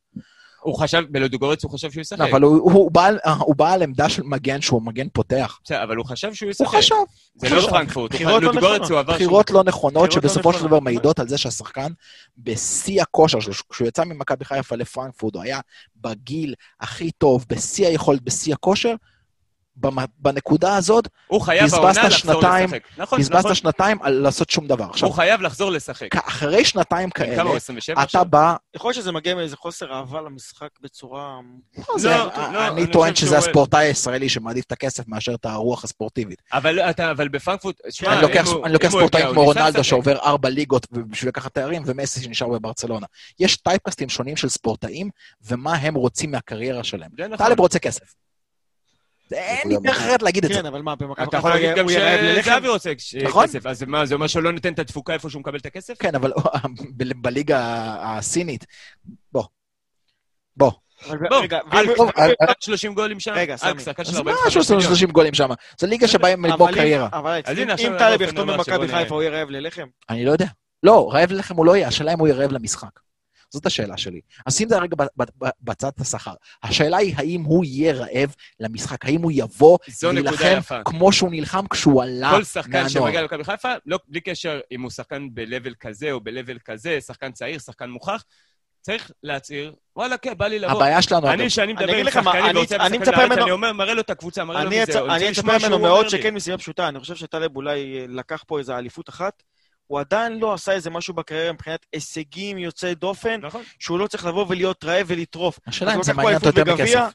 הוא 0.63 0.79
חשב, 0.79 1.03
בלודוגורץ 1.11 1.65
הוא 1.65 1.71
חשב 1.73 1.91
שהוא 1.91 2.01
ישחק. 2.01 2.21
אבל 2.21 2.43
הוא- 2.43 2.73
הוא 2.73 2.91
בא 2.91 3.05
על- 3.07 3.19
הוא 3.39 3.57
בא 3.57 3.73
על 3.73 3.83
עמדה 3.83 4.09
של 4.09 4.23
מגן 4.23 4.61
שהוא 4.61 4.83
מגן 4.83 5.07
פותח. 5.13 5.59
בסדר, 5.65 5.83
אבל 5.83 5.97
הוא 5.97 6.07
חשב 6.07 6.35
שהוא 6.35 6.47
הוא 6.47 6.51
ישחק. 6.51 6.79
חשב. 6.79 6.95
זה 7.37 7.49
הוא 7.49 7.57
לא. 7.57 7.69
פרנקפורט. 7.71 8.13
הוא 8.15 8.25
לא 8.25 8.41
לודוגורץ 8.41 8.63
נכונות. 8.65 8.91
הוא 8.91 8.99
עבר... 8.99 9.13
בחירות 9.15 9.51
לא 9.51 9.65
נכונות, 9.65 10.09
לא 10.09 10.15
שבסופו 10.15 10.53
של. 10.53 10.67
דבר 10.67 10.81
מעידות 10.81 11.19
על 11.19 11.29
זה 11.29 11.39
שהשחקן 11.39 11.93
בשיא 12.39 13.03
הכושר 13.03 13.41
שלו, 13.41 13.53
כשהוא 13.71 13.89
יצא 13.89 14.05
ממכבי 14.05 14.45
חיפה 14.45 14.77
לפרנקפורט, 14.77 15.35
הוא 15.35 15.43
היה 15.43 15.61
בגיל 15.97 16.55
הכי 16.81 17.11
טוב, 17.11 17.47
בשיא 17.49 17.87
היכולת, 17.87 18.23
בשיא 18.23 18.53
הכושר. 18.55 18.95
בנקודה 20.19 20.77
הזאת, 20.77 21.09
הוא 21.27 21.41
חייב 21.41 21.75
העונה 21.75 21.91
לחזור 22.09 22.11
שנתיים, 22.35 22.65
לשחק. 22.65 22.83
נכון, 22.99 23.03
נכון. 23.03 23.19
בזבזת 23.19 23.57
שנתיים 23.57 23.99
על 24.03 24.13
לעשות 24.15 24.51
שום 24.51 24.67
דבר. 24.67 24.85
עכשיו, 24.85 25.09
הוא 25.09 25.15
חייב 25.17 25.41
לחזור 25.43 25.71
לשחק. 25.71 26.17
אחרי 26.17 26.65
שנתיים 26.65 27.11
כמה 27.11 27.27
כאלה, 27.27 27.43
הוא? 27.43 27.57
27 27.57 28.03
אתה? 28.03 28.25
בא, 28.25 28.55
יכול 28.77 28.89
להיות 28.89 28.97
שזה 28.97 29.13
מגיע 29.13 29.35
מאיזה 29.35 29.57
חוסר 29.57 29.93
אהבה 29.93 30.21
למשחק 30.21 30.69
בצורה... 30.81 31.41
לא, 31.79 31.99
זה- 31.99 32.09
לא, 32.09 32.33
אני 32.69 32.83
אני 32.83 32.93
טוען 32.93 33.15
שזה 33.15 33.39
הספורטאי 33.39 33.87
הישראלי 33.87 34.29
שמעדיף 34.29 34.65
את 34.65 34.73
הכסף 34.73 35.09
מאשר 35.09 35.35
את 35.35 35.45
הרוח 35.45 35.85
הספורטיבית. 35.85 36.43
אבל 36.53 36.81
אתה- 36.81 37.11
אבל 37.11 37.29
בפרנקפורט... 37.29 37.77
שמע, 37.91 38.13
אני 38.13 38.23
לוקח- 38.23 38.47
הוא- 38.47 38.67
אני 38.67 38.77
ספורטאים 38.89 39.27
כמו 39.33 39.45
רונלדו. 39.45 39.85
שעובר 39.85 40.17
ארבע 40.19 40.49
ליגות 40.49 40.87
בשביל 40.93 41.29
לקחת 41.29 41.55
תארים, 41.55 41.83
ומסי 41.87 42.21
שנשאר 42.23 42.49
בברצלונה. 42.49 43.07
יש 43.41 43.57
טייפקסטים 43.57 44.09
שונים 44.09 44.37
של 44.37 44.49
ספורטאים, 44.49 45.11
ומה 45.47 45.75
הם 45.75 45.95
רוצים 45.95 46.31
מהקריירה 46.31 46.85
שלהם. 46.85 47.11
נכון. 47.31 47.47
טלב 47.47 47.61
רוצה 47.61 47.79
כסף. 47.79 48.22
זה- 49.33 49.39
אין 49.39 49.69
לי 49.69 49.77
דרך 49.83 49.97
אחרת 49.97 50.23
להגיד 50.23 50.45
את 50.45 50.51
זה. 50.53 50.57
כן, 50.61 50.67
אבל 50.67 50.83
מה, 50.83 50.95
במכבי 50.97 51.25
אתה 51.25 51.37
יכול 51.37 51.51
להגיד 51.51 51.71
גם? 51.77 51.87
שזהבי 52.43 52.69
רוצה 52.69 52.91
נכון. 53.23 53.45
כסף, 53.47 53.67
אז 53.67 53.83
מה, 53.83 54.07
זה 54.07 54.15
אומר 54.15 54.27
שהוא 54.27 54.43
לא 54.43 54.53
נותן 54.53 54.73
את 54.73 54.79
התפוקה 54.79 55.13
איפה 55.13 55.31
שהוא 55.31 55.41
מקבל 55.41 55.59
את 55.59 55.67
הכסף? 55.67 55.95
כן, 55.99 56.15
אבל 56.15 56.33
בליגה 57.23 57.59
הסינית, 58.01 58.67
בוא. 59.33 59.45
בוא. 60.57 60.71
רגע, 61.43 61.59
אל- 61.73 61.89
ואם- 61.89 61.97
טוב, 61.97 62.11
אל- 62.19 62.23
אני- 62.25 62.33
אל 62.49 62.53
30 62.61 62.95
גולים 62.95 63.21
שם? 63.21 63.33
רגע, 63.35 63.57
סמי. 63.57 63.71
אז 63.71 63.87
מה 63.89 63.93
45 63.93 64.57
יש 64.57 64.71
לו 64.71 64.77
מיליון. 64.77 64.95
30 64.95 65.11
גולים 65.11 65.35
שם? 65.35 65.49
זו 65.81 65.87
ליגה 65.87 66.09
שבה 66.09 66.29
הם 66.29 66.45
לבוא 66.47 66.57
אבל 66.57 66.69
אם- 66.69 66.75
קריירה. 66.75 67.09
אבל 67.13 67.41
אז 67.45 67.57
אם 67.57 67.63
הנה, 67.63 67.73
עכשיו 67.73 67.93
אם 67.93 67.99
טלב 67.99 68.11
באופן 68.11 68.25
יחתום 68.25 68.49
במכבי. 68.49 68.89
חיפה, 68.89 69.15
הוא 69.15 69.23
יהיה 69.23 69.33
רעב 69.39 69.51
ללחם? 69.51 69.87
אני 70.11 70.25
לא 70.25 70.31
יודע. 70.33 70.47
לא, 70.83 71.11
רעב 71.13 71.33
ללחם 71.33 71.57
הוא 71.57 71.67
לא 71.67 71.77
יהיה, 71.77 71.89
השאלה 71.89 72.13
אם 72.13 72.19
הוא 72.19 72.29
יהיה 72.29 72.37
רעב 72.37 72.53
למשחק. 72.53 72.89
זאת 73.53 73.67
השאלה 73.67 73.97
שלי. 73.97 74.21
אז 74.47 74.57
שים 74.57 74.65
את 74.65 74.69
זה 74.71 74.79
רגע 74.79 74.97
ב- 74.99 75.03
ב- 75.23 75.45
ב- 75.45 75.51
בצד 75.63 75.91
השכר. 76.01 76.35
השאלה 76.63 76.97
היא 76.97 77.15
האם 77.17 77.43
הוא 77.43 77.65
יהיה 77.65 77.93
רעב 77.95 78.35
למשחק, 78.61 79.05
האם 79.07 79.23
הוא 79.23 79.33
יבוא 79.35 79.79
להילחם. 80.03 80.61
כמו 80.85 81.13
שהוא 81.13 81.31
נלחם 81.31 81.67
כשהוא 81.71 82.03
עלה 82.03 82.31
כל 82.37 82.45
שחקן 82.45 82.71
מהנוער. 82.73 82.89
שמגיע 82.89 83.21
למכבי 83.21 83.45
חיפה, 83.45 83.73
לא, 83.87 83.99
בלי 84.09 84.21
קשר 84.21 84.61
אם 84.73 84.83
הוא 84.83 84.91
שחקן 84.91 85.29
ב-level 85.35 85.75
כזה 85.81 86.13
או 86.13 86.21
ב-level 86.21 86.59
כזה, 86.65 86.99
שחקן 87.01 87.33
צעיר, 87.33 87.59
שחקן 87.59 87.91
מוכח, 87.91 88.25
צריך 88.81 89.11
להצהיר, 89.23 89.75
וואלה, 89.97 90.17
כן, 90.17 90.35
בא 90.39 90.47
לי 90.47 90.59
לבוא. 90.59 90.77
הבעיה 90.77 91.03
שלנו, 91.03 91.31
אני, 91.31 91.51
שאני 91.51 91.73
מדבר 91.73 91.97
עם 91.97 92.11
שחקנים 92.11 92.57
ורוצה 92.57 92.77
אני 92.77 92.85
לשחק 92.85 93.01
מצפה 93.01 93.11
בארץ, 93.17 93.31
ממנו- 93.31 93.43
אני 93.43 93.51
אומר, 93.51 93.73
מראה 93.73 93.95
לו 93.95 94.01
את 94.01 94.11
הקבוצה, 94.11 94.45
מראה 94.45 94.65
לו 94.65 94.71
מזה. 94.71 95.01
אני 95.15 95.31
אצפה 95.31 95.59
ממנו 95.59 95.79
מאוד. 95.79 96.09
שכן 96.09 96.35
מסיבה 96.35 96.59
פשוטה, 96.59 96.89
אני 96.89 97.01
חושב 97.01 97.15
שטלב 97.17 97.57
אולי 97.57 97.99
אה, 98.01 98.05
לקח 98.09 98.45
פה 98.47 98.59
איזה 98.59 98.79
אליפות 98.79 99.09
אחת, 99.09 99.43
הוא 99.93 100.01
עדיין 100.01 100.39
לא 100.39 100.55
עשה 100.55 100.73
איזה 100.73 100.91
משהו 100.91 101.15
בקריירה 101.15 101.53
מבחינת 101.53 101.87
הישגים 101.93 102.59
יוצאי 102.59 102.95
דופן, 102.95 103.41
נכון. 103.41 103.63
שהוא 103.79 103.99
לא 103.99 104.07
צריך 104.07 104.27
לבוא 104.27 104.47
ולהיות 104.49 104.85
רעב 104.85 105.07
ולטרוף. 105.07 105.59
השאלה 105.67 105.95
אם 105.95 106.03
זה 106.03 106.13
מעניין 106.13 106.35
אותו 106.35 106.47
יותר 106.47 106.75
מכסף. 106.75 107.11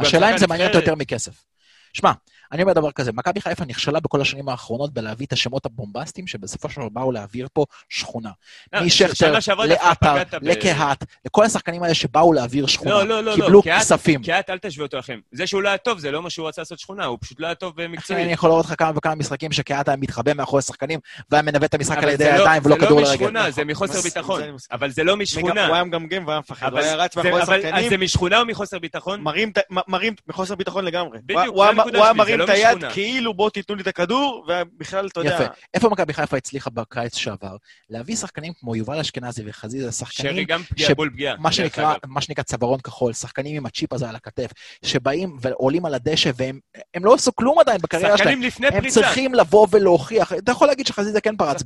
השאלה 0.00 0.32
אם 0.32 0.38
זה 0.38 0.46
מעניין 0.46 0.68
אותו. 0.68 0.78
יותר 0.78 0.94
מכסף. 0.94 1.44
שמע, 1.92 2.12
אני 2.54 2.62
אומר 2.62 2.72
דבר 2.72 2.90
כזה, 2.92 3.12
מכבי 3.12 3.40
חיפה 3.40 3.64
נכשלה 3.64 4.00
בכל 4.00 4.20
השנים 4.20 4.48
האחרונות 4.48 4.92
בלהביא 4.94 5.26
את 5.26 5.32
השמות 5.32 5.66
הבומבסטיים 5.66 6.26
שבסופו 6.26 6.68
של 6.70 6.80
דבר 6.80 6.88
באו 6.88 7.12
להעביר 7.12 7.48
פה 7.52 7.64
שכונה. 7.88 8.30
לא, 8.72 8.80
משכטר, 8.80 9.32
לעטר, 9.66 10.14
לקהת, 10.42 11.04
לכל 11.24 11.44
השחקנים 11.44 11.82
האלה 11.82 11.94
שבאו 11.94 12.32
להעביר 12.32 12.66
שכונה. 12.66 12.90
לא, 12.90 13.04
לא, 13.04 13.20
לא, 13.20 13.22
לא, 13.24 13.34
קיבלו 13.34 13.62
כספים. 13.64 14.22
קהת, 14.22 14.50
אל 14.50 14.58
תשווה 14.58 14.86
אותו 14.86 14.96
לכם. 14.98 15.18
זה 15.32 15.46
שהוא 15.46 15.62
לא 15.62 15.68
היה 15.68 15.78
טוב, 15.78 15.98
זה 15.98 16.10
לא 16.10 16.22
מה 16.22 16.30
שהוא 16.30 16.48
רצה 16.48 16.60
לעשות 16.60 16.78
שכונה, 16.78 17.04
הוא 17.04 17.18
פשוט 17.20 17.40
לא 17.40 17.46
היה 17.46 17.54
טוב 17.54 17.80
אחי, 17.80 17.88
מקצועית. 17.88 18.22
אני 18.24 18.32
יכול 18.32 18.50
לראות 18.50 18.64
לך 18.66 18.74
כמה 18.78 18.92
וכמה 18.96 19.14
משחקים 19.14 19.52
שקהת 19.52 19.88
היה 19.88 19.96
מתחבא 19.96 20.32
מאחורי 20.34 20.62
שחקנים 20.62 21.00
והיה 21.30 21.42
מנווט 21.42 21.64
את 21.64 21.74
המשחק 21.74 22.02
על 22.02 22.08
ידי 22.08 22.24
לא- 22.24 22.30
הידיים 22.30 22.62
ולא 22.64 22.74
כדור 22.76 22.88
זה 22.88 22.94
לא 22.94 23.00
לרגל. 23.00 23.14
משכונה, 23.14 23.42
זה 23.50 23.64
נכון. 23.64 23.70
מחוסר 23.70 24.00
ביטחון. 24.00 24.38
זה 24.40 24.44
אני 24.44 24.52
מסכים. 24.52 24.76
אבל 24.78 24.90
זה 24.90 25.04
לא 25.04 25.16
משכונה. 25.16 25.66
הוא 25.66 25.74
היה 25.74 25.84
מגמגם 25.84 26.26
והיה 26.26 26.38
מפחד, 26.40 26.70
הוא 26.72 26.78
אבל 26.78 26.86
היה 26.86 26.94
רץ 26.96 27.14
זה- 27.14 27.22
מאחורי 27.22 27.42
אבל- 27.42 27.54
אז 27.54 27.64
השחקנים, 27.64 27.88
זה 27.90 27.96
משכונה 27.96 28.40
או 28.40 28.46
מחוסר 28.46 28.78
ביטחון? 28.78 29.20
מרים, 29.20 29.48
את- 29.50 29.58
מ- 29.72 29.90
מרים 29.92 30.14
מחוסר 30.28 30.54
ביטחון 30.54 30.84
לגמרי. 30.84 31.18
בדיוק, 31.24 31.56
לא 32.46 32.52
את 32.52 32.82
היד. 32.82 32.92
כאילו 32.92 33.34
בוא 33.34 33.50
תיתנו 33.50 33.74
לי 33.76 33.82
את 33.82 33.86
הכדור, 33.86 34.46
ובכלל, 34.48 35.06
אתה 35.06 35.20
יודע... 35.20 35.34
יפה. 35.34 35.44
איפה 35.74 35.88
מכבי 35.88 36.12
חיפה 36.12 36.36
הצליחה 36.36 36.70
בקיץ 36.70 37.16
שעבר? 37.16 37.56
להביא 37.90 38.16
שחקנים 38.16 38.52
כמו 38.60 38.76
יובל 38.76 38.98
אשכנזי 38.98 39.42
וחזיזה, 39.46 39.92
שרי 39.92 40.08
שחקנים, 40.08 40.44
גם 40.44 40.62
ש- 40.62 40.66
פגיעה 40.68 40.94
בול 40.94 41.10
פגיעה. 41.10 41.36
מה 41.38 41.52
שנקרא, 41.52 41.90
אגב. 41.92 41.98
מה 42.06 42.20
שנקרא 42.20 42.44
צווארון 42.44 42.80
כחול, 42.80 43.12
שחקנים 43.12 43.56
עם 43.56 43.66
הצ'יפ 43.66 43.92
הזה 43.92 44.08
על 44.08 44.16
הכתף, 44.16 44.50
שבאים 44.84 45.36
ועולים 45.40 45.86
על 45.86 45.94
הדשא 45.94 46.30
והם 46.36 46.58
הם 46.94 47.04
לא 47.04 47.14
עשו 47.14 47.34
כלום 47.36 47.58
עדיין 47.58 47.78
בקריירה 47.82 48.08
שלהם. 48.18 48.18
שחקנים 48.18 48.42
לפני 48.42 48.66
הם 48.66 48.80
פריצה. 48.80 49.00
צריכים 49.00 49.34
לבוא 49.34 49.66
ולהוכיח. 49.70 50.32
אתה 50.32 50.52
יכול 50.52 50.68
להגיד 50.68 50.86
שחזיזה 50.86 51.20
כן 51.20 51.36
פרץ. 51.36 51.62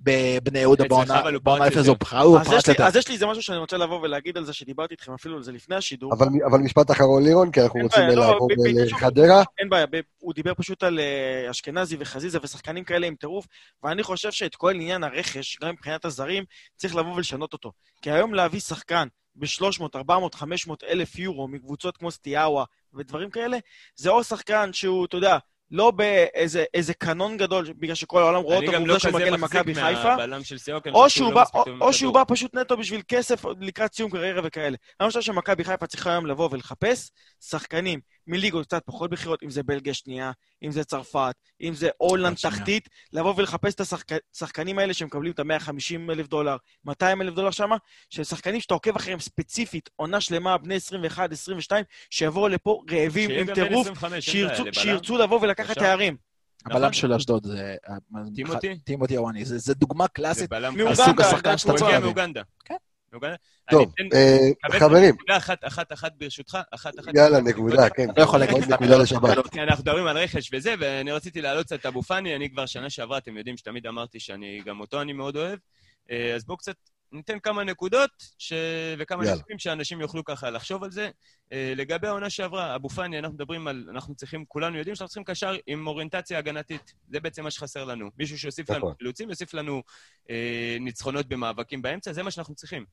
בבני 0.00 0.58
יהודה 0.58 0.84
בעונה 0.88 1.20
אבל 1.20 1.34
הוא 1.34 1.42
פרץ. 1.44 1.72
יותר. 1.86 2.16
אז 2.40 2.46
פרץ 2.48 2.58
יש, 2.58 2.66
לי, 2.66 2.72
יותר. 2.72 2.84
אז 2.86 2.96
יש 2.96 3.08
לי 3.08 3.14
איזה 3.14 3.26
משהו 3.26 3.42
שאני 3.42 3.58
רוצה 3.58 3.76
לבוא 3.76 4.00
ולהגיד 4.00 4.36
על 4.36 4.44
זה, 4.44 4.52
שדיברתי 4.52 4.94
איתכם 4.94 5.12
אפילו 5.14 5.36
על 5.36 5.42
זה 5.42 5.52
לפני 5.52 5.76
השידור. 5.76 6.12
אבל, 6.14 6.26
אבל 6.46 6.58
משפט 6.58 6.90
אחרון 6.90 7.22
לירון, 7.24 7.50
כי 7.50 7.60
אנחנו 7.62 7.76
אין 7.78 7.84
רוצים 7.86 8.02
בעיה, 8.06 8.18
לעבור 8.18 8.48
ב- 8.48 8.52
ב- 8.52 8.78
לחדרה. 8.78 9.42
אין 9.58 9.68
בעיה, 9.68 9.86
ב- 9.86 9.87
הוא 10.18 10.34
דיבר 10.34 10.54
פשוט 10.54 10.82
על 10.82 11.00
אה, 11.00 11.50
אשכנזי 11.50 11.96
וחזיזה 12.00 12.38
ושחקנים 12.42 12.84
כאלה 12.84 13.06
עם 13.06 13.14
טירוף, 13.14 13.46
ואני 13.82 14.02
חושב 14.02 14.30
שאת 14.30 14.56
כל 14.56 14.74
עניין 14.74 15.04
הרכש, 15.04 15.58
גם 15.62 15.70
מבחינת 15.70 16.04
הזרים, 16.04 16.44
צריך 16.76 16.96
לבוא 16.96 17.14
ולשנות 17.14 17.52
אותו. 17.52 17.72
כי 18.02 18.10
היום 18.10 18.34
להביא 18.34 18.60
שחקן 18.60 19.08
ב-300, 19.34 19.82
400, 19.94 20.34
500 20.34 20.84
אלף 20.84 21.18
יורו 21.18 21.48
מקבוצות 21.48 21.96
כמו 21.96 22.10
סטיאאווה 22.10 22.64
ודברים 22.94 23.30
כאלה, 23.30 23.58
זה 23.96 24.10
או 24.10 24.24
שחקן 24.24 24.72
שהוא, 24.72 25.04
אתה 25.04 25.16
יודע, 25.16 25.38
לא 25.70 25.90
באיזה 25.90 26.64
איזה 26.74 26.94
קנון 26.94 27.36
גדול, 27.36 27.72
בגלל 27.78 27.94
שכל 27.94 28.22
העולם 28.22 28.42
רואה 28.42 28.56
אותו, 28.56 28.72
גם 28.72 28.86
לא 28.86 28.92
ועובדה 28.92 28.98
שהוא 28.98 29.12
מגיע 29.12 29.30
למכבי 29.30 29.74
חיפה. 29.74 30.14
או 30.92 31.10
שהוא 31.10 31.34
בא, 31.34 31.44
או, 31.80 31.92
שהוא. 31.92 32.14
בא 32.14 32.22
פשוט 32.28 32.54
נטו 32.54 32.76
בשביל 32.76 33.02
כסף 33.08 33.44
לקראת 33.60 33.94
סיום 33.94 34.10
קריירה 34.10 34.42
וכאלה. 34.44 34.76
אני 35.00 35.08
חושב 35.08 35.20
שמכבי 35.20 35.64
חיפה 35.64 35.86
צריכה 35.86 36.10
היום 36.10 36.26
לבוא 36.26 36.48
ולחפש 36.52 37.10
שחקנים 37.40 38.00
מליגות 38.28 38.66
קצת 38.66 38.82
פחות 38.86 39.10
בכירות, 39.10 39.42
אם 39.42 39.50
זה 39.50 39.62
בלגיה 39.62 39.94
שנייה, 39.94 40.32
אם 40.62 40.70
זה 40.70 40.84
צרפת, 40.84 41.34
אם 41.60 41.74
זה 41.74 41.88
הולנד. 41.96 42.36
תחתית, 42.36 42.88
לבוא 43.12 43.34
ולחפש 43.36 43.74
את 43.74 43.80
השחקנים 44.34 44.78
האלה 44.78 44.94
שמקבלים 44.94 45.32
את 45.32 45.38
ה-150 45.38 46.12
אלף 46.12 46.28
דולר, 46.28 46.56
200 46.84 47.22
אלף 47.22 47.34
דולר 47.34 47.50
שמה, 47.50 47.76
של 48.10 48.24
שחקנים 48.24 48.60
שאתה 48.60 48.74
עוקב 48.74 48.96
אחריהם 48.96 49.20
ספציפית, 49.20 49.90
עונה 49.96 50.20
שלמה, 50.20 50.58
בני 50.58 50.74
21, 50.74 51.32
22, 51.32 51.84
שיבואו 52.10 52.48
לפה 52.48 52.82
רעבים 52.90 53.30
עם 53.30 53.54
טירוף, 53.54 53.86
25, 53.86 54.12
אין 54.12 54.20
שירצו. 54.20 54.64
שירצו 54.72 55.18
לבוא 55.18 55.40
ולקחת. 55.42 55.78
תארים. 55.78 56.16
הבלם 56.66 56.80
נכון. 56.80 56.92
של 56.92 57.12
אשדוד 57.12 57.46
זה... 57.46 57.76
טימותי? 58.34 58.78
טימותי 58.84 59.16
אוואני. 59.16 59.44
זה 59.44 59.74
דוגמה 59.74 60.04
זה 60.04 60.08
קלאסית 60.08 60.50
קלאסי. 60.50 61.22
השחקן 61.22 61.58
שאתה 61.58 61.70
הוא 61.70 61.78
צריך 61.78 61.82
הגיע 61.82 62.00
להביא. 62.00 62.06
מאוגנדה. 62.06 62.42
כן. 62.64 62.76
טוב, 63.70 63.92
אה, 64.14 64.78
חברים, 64.78 65.14
נקודה 65.14 65.36
אחת, 65.36 65.64
אחת, 65.64 65.92
אחת 65.92 66.12
ברשותך, 66.16 66.58
אחת, 66.70 66.98
אחת. 67.00 67.14
יאללה, 67.14 67.40
נקודה, 67.40 67.90
כן. 67.90 68.06
לא 68.16 68.22
יכול 68.22 68.40
להגיד 68.40 68.72
נקודה 68.72 68.98
לשבת. 68.98 69.48
כי 69.52 69.60
אנחנו 69.62 69.82
מדברים 69.82 70.06
על 70.06 70.18
רכש 70.18 70.50
וזה, 70.52 70.74
ואני 70.78 71.12
רציתי 71.12 71.40
להעלות 71.40 71.66
קצת 71.66 71.80
את 71.80 71.86
אבו 71.86 72.02
פאני, 72.02 72.36
אני 72.36 72.50
כבר 72.50 72.66
שנה 72.66 72.90
שעברה, 72.90 73.18
אתם 73.18 73.36
יודעים 73.36 73.56
שתמיד 73.56 73.86
אמרתי 73.86 74.20
שאני, 74.20 74.60
גם 74.66 74.80
אותו 74.80 75.00
אני 75.00 75.12
מאוד 75.12 75.36
אוהב. 75.36 75.58
אה, 76.10 76.34
אז 76.34 76.44
בואו 76.44 76.58
קצת 76.58 76.76
ניתן 77.12 77.38
כמה 77.38 77.64
נקודות 77.64 78.10
ש... 78.38 78.52
וכמה 78.98 79.24
יאללה. 79.24 79.36
נקודות 79.36 79.60
שאנשים 79.60 80.00
יוכלו 80.00 80.24
ככה 80.24 80.50
לחשוב 80.50 80.84
על 80.84 80.90
זה. 80.90 81.10
אה, 81.52 81.72
לגבי 81.76 82.06
העונה 82.06 82.30
שעברה, 82.30 82.74
אבו 82.74 82.88
פאני, 82.88 83.18
אנחנו 83.18 83.34
מדברים 83.34 83.68
על... 83.68 83.86
אנחנו 83.90 84.14
צריכים, 84.14 84.44
כולנו 84.44 84.78
יודעים 84.78 84.96
שאנחנו 84.96 85.08
צריכים 85.08 85.24
קשר 85.24 85.56
עם 85.66 85.86
אוריינטציה 85.86 86.38
הגנתית. 86.38 86.94
זה 87.08 87.20
בעצם 87.20 87.44
מה 87.44 87.50
שחסר 87.50 87.84
לנו. 87.84 88.10
מישהו 88.18 88.38
שיוסיף 88.38 88.70
לנו 88.70 88.78
נכון. 88.78 88.94
חילוצים, 88.98 89.30
יוסיף 89.30 89.54
לנו 89.54 89.82
אה, 90.30 90.76
ניצחונות 90.80 91.26
במאבקים 91.26 91.82
באמצע, 91.82 92.12
זה 92.12 92.22
מה 92.22 92.30
שאנחנו 92.30 92.54
צריכים. 92.54 92.84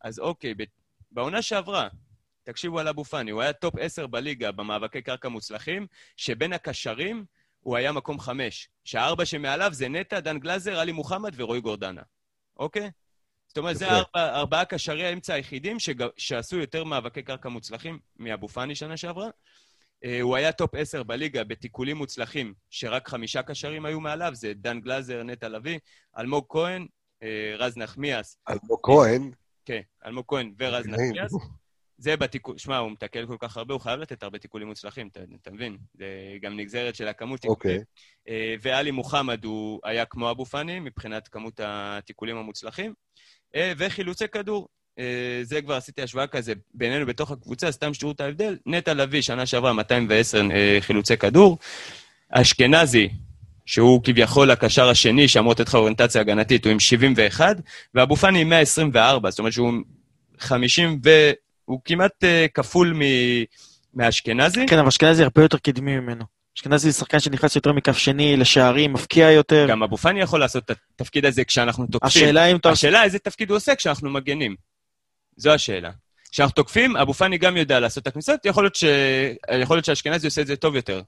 אז 0.00 0.18
אוקיי, 0.18 0.54
ב... 0.54 0.62
בעונה 1.10 1.42
שעברה, 1.42 1.88
תקשיבו 2.42 2.78
על 2.78 2.88
אבו 2.88 3.04
פאני, 3.04 3.30
הוא 3.30 3.42
היה 3.42 3.52
טופ 3.52 3.74
10 3.78 4.06
בליגה 4.06 4.52
במאבקי 4.52 5.02
קרקע 5.02 5.28
מוצלחים, 5.28 5.86
שבין 6.16 6.52
הקשרים 6.52 7.24
הוא 7.60 7.76
היה 7.76 7.92
מקום 7.92 8.20
חמש. 8.20 8.68
שהארבע 8.84 9.24
שמעליו 9.24 9.70
זה 9.72 9.88
נטע, 9.88 10.20
דן 10.20 10.38
גלאזר, 10.38 10.78
עלי 10.78 10.92
מוחמד 10.92 11.32
ורועי 11.36 11.60
גורדנה. 11.60 12.02
אוקיי? 12.56 12.90
זאת 13.52 13.58
אומרת, 13.58 13.76
זה. 13.76 13.90
ארבע, 13.90 14.34
ארבעה 14.34 14.64
קשרי 14.64 15.06
האמצע 15.06 15.34
היחידים 15.34 15.78
שג... 15.78 16.04
שעשו 16.16 16.56
יותר 16.56 16.84
מאבקי 16.84 17.22
קרקע 17.22 17.48
מוצלחים 17.48 17.98
מאבו 18.16 18.48
פאני 18.48 18.74
שנה 18.74 18.96
שעברה. 18.96 19.28
אה, 20.04 20.20
הוא 20.20 20.36
היה 20.36 20.52
טופ 20.52 20.74
10 20.74 21.02
בליגה 21.02 21.44
בתיקולים 21.44 21.96
מוצלחים, 21.96 22.54
שרק 22.70 23.08
חמישה 23.08 23.42
קשרים 23.42 23.86
היו 23.86 24.00
מעליו, 24.00 24.30
זה 24.34 24.52
דן 24.54 24.80
גלאזר, 24.80 25.22
נטע 25.22 25.48
לביא, 25.48 25.78
אלמוג 26.18 26.44
כהן, 26.48 26.86
אה, 27.22 27.54
רז 27.58 27.76
נחמיאס, 27.76 28.36
אלמוג 28.48 28.80
כהן, 28.82 29.30
כן, 29.64 29.80
אלמוג 30.06 30.24
כהן 30.28 30.54
ורז. 30.58 30.86
נחמיאס. 30.86 31.32
זה 31.98 32.16
בתיקול, 32.16 32.58
שמע, 32.58 32.78
הוא 32.78 32.90
מתקל 32.90 33.26
כל 33.26 33.36
כך 33.38 33.56
הרבה, 33.56 33.74
הוא 33.74 33.80
חייב 33.80 34.00
לתת 34.00 34.22
הרבה 34.22 34.38
תיקולים 34.38 34.68
מוצלחים, 34.68 35.08
אתה, 35.08 35.20
אתה 35.42 35.50
מבין? 35.50 35.78
זה 35.94 36.06
גם 36.40 36.56
נגזרת 36.56 36.94
של 36.94 37.08
הכמות 37.08 37.40
תיקולים. 37.40 37.76
אוקיי. 37.76 37.84
אה, 38.28 38.54
ואלי 38.62 38.90
מוחמד 38.90 39.44
הוא 39.44 39.80
היה 39.84 40.04
כמו 40.04 40.30
אבו 40.30 40.44
פאני 40.44 40.80
מבחינת 40.80 41.28
כמות 41.28 41.60
התיקולים 41.64 42.36
המוצלחים. 42.36 42.94
אה, 43.56 43.72
וחילוצי 43.78 44.28
כדור, 44.28 44.68
אה, 44.98 45.40
זה 45.42 45.62
כבר 45.62 45.74
עשיתי 45.74 46.02
השוואה 46.02 46.26
כזה 46.26 46.52
בינינו 46.74 47.06
בתוך 47.06 47.30
הקבוצה, 47.30 47.72
סתם 47.72 47.94
שתראו 47.94 48.10
את 48.10 48.20
ההבדל. 48.20 48.56
נטע 48.66 48.94
לביא, 48.94 49.22
שנה 49.22 49.46
שעברה 49.46 49.72
210 49.72 50.50
אה, 50.50 50.78
חילוצי 50.80 51.16
כדור. 51.16 51.58
אשכנזי, 52.30 53.08
שהוא 53.66 54.04
כביכול 54.04 54.50
הקשר 54.50 54.88
השני 54.88 55.28
שאמור 55.28 55.52
לתת 55.52 55.68
לך 55.68 55.74
אוריינטציה 55.74 56.20
הגנתית, 56.20 56.64
הוא 56.64 56.72
עם 56.72 56.80
71, 56.80 57.56
ואבו 57.94 58.16
פאני 58.16 58.40
עם 58.40 58.48
124, 58.48 59.30
זאת 59.30 59.38
אומרת 59.38 59.52
שהוא 59.52 59.72
50 60.38 61.00
ו... 61.04 61.30
הוא 61.64 61.80
כמעט 61.84 62.24
כפול. 62.54 62.94
מאשכנזי. 63.94 64.66
כן, 64.66 64.78
אבל 64.78 64.88
אשכנזי 64.88 65.22
הרבה 65.22 65.42
יותר 65.42 65.58
קדמי 65.58 66.00
ממנו. 66.00 66.24
אשכנזי 66.56 66.90
זה 66.90 66.98
שחקן 66.98 67.20
שנכנס 67.20 67.56
יותר 67.56 67.72
מכף 67.72 67.98
שני 67.98 68.36
לשערים, 68.36 68.92
מפקיע 68.92 69.30
יותר. 69.30 69.66
גם 69.68 69.82
אבו 69.82 69.96
פאני 69.96 70.20
יכול 70.20 70.40
לעשות 70.40 70.70
את 70.70 70.76
התפקיד 70.94 71.24
הזה 71.24 71.44
כשאנחנו 71.44 71.86
תוקפים. 71.86 72.08
השאלה 72.08 72.46
אם 72.46 72.56
אתה... 72.56 72.70
השאלה 72.70 73.04
איזה 73.04 73.18
תפקיד 73.18 73.50
הוא 73.50 73.56
עושה 73.56 73.74
כשאנחנו 73.74 74.10
מגנים. 74.10 74.56
זו 75.36 75.50
השאלה. 75.50 75.90
כשאנחנו 76.30 76.54
תוקפים, 76.54 76.96
אבו 76.96 77.14
פאני 77.14 77.38
גם 77.38 77.56
יודע 77.56 77.80
לעשות 77.80 78.02
את 78.02 78.06
הכניסות, 78.06 78.40
יכול 78.44 78.64
להיות, 78.64 78.74
ש... 78.74 78.84
יכול 79.60 79.76
להיות 79.76 79.84
שאשכנזי 79.84 80.26
עושה 80.26 80.40
את 80.42 80.46
זה 80.46 80.56
טוב 80.56 80.76
יותר. 80.76 81.02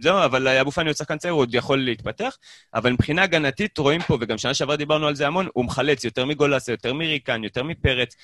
זהו, 0.00 0.24
אבל 0.24 0.48
אבו 0.48 0.70
פאני 0.70 0.88
הוא 0.88 0.94
שחקן 0.94 1.18
צעיר, 1.18 1.34
הוא 1.34 1.40
עוד 1.40 1.54
יכול 1.54 1.84
להתפתח, 1.84 2.36
אבל 2.74 2.92
מבחינה 2.92 3.22
הגנתית 3.22 3.78
רואים 3.78 4.02
פה, 4.02 4.18
וגם 4.20 4.38
שנה 4.38 4.54
שעברה 4.54 4.76
דיברנו 4.76 5.06
על 5.06 5.14
זה 5.14 5.26
המון, 5.26 5.48
הוא 5.52 5.64
מחלץ 5.64 6.04
יותר 6.04 6.24
מגולסה, 6.24 6.72
יותר 6.72 6.94
מריקן, 6.94 7.44
יותר 7.44 7.62
מפרץ. 7.62 8.16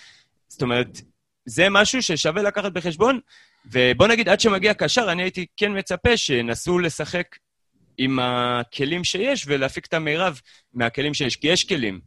זאת 0.48 0.62
אומרת, 0.62 1.00
זה 1.44 1.68
משהו 1.70 2.02
ששווה 2.02 2.42
לקחת 2.42 2.72
בחשבון, 2.72 3.20
ובוא 3.66 4.06
נגיד, 4.06 4.28
עד 4.28 4.40
שמגיע 4.40 4.74
קשר, 4.74 5.12
אני 5.12 5.22
הייתי 5.22 5.46
כן 5.56 5.78
מצפה 5.78 6.16
שינסו 6.16 6.78
לשחק 6.78 7.26
עם 7.98 8.18
הכלים 8.22 9.04
שיש 9.04 9.44
ולהפיק 9.46 9.86
את 9.86 9.94
המירב 9.94 10.40
מהכלים 10.74 11.14
שיש, 11.14 11.36
כי 11.36 11.48
יש 11.48 11.64
כלים. 11.64 12.00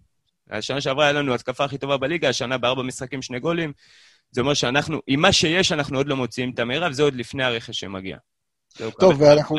השנה 0.49 0.81
שעברה 0.81 1.05
היה 1.05 1.13
לנו 1.13 1.33
התקפה 1.33 1.63
הכי 1.63 1.77
טובה 1.77 1.97
בליגה, 1.97 2.29
השנה 2.29 2.57
בארבע 2.57 2.83
משחקים 2.83 3.21
שני 3.21 3.39
גולים. 3.39 3.73
זה 4.31 4.41
אומר 4.41 4.53
שאנחנו, 4.53 4.99
עם 5.07 5.21
מה 5.21 5.31
שיש, 5.31 5.71
אנחנו 5.71 5.97
עוד 5.97 6.07
לא 6.07 6.15
מוציאים 6.15 6.51
את 6.53 6.59
המירב, 6.59 6.91
זה 6.91 7.03
עוד 7.03 7.15
לפני 7.15 7.43
הרכש 7.43 7.79
שמגיע. 7.79 8.17
טוב, 8.99 9.21
ואנחנו, 9.21 9.57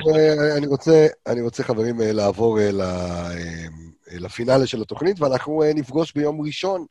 אני 0.56 0.66
רוצה, 0.66 1.06
אני 1.26 1.40
רוצה, 1.40 1.62
חברים, 1.62 1.96
לעבור 2.00 2.58
אה, 2.58 2.70
אה, 2.80 3.66
לפינאלה 4.10 4.66
של 4.66 4.82
התוכנית, 4.82 5.20
ואנחנו 5.20 5.62
אה, 5.62 5.72
נפגוש 5.74 6.12
ביום 6.12 6.40
ראשון, 6.40 6.86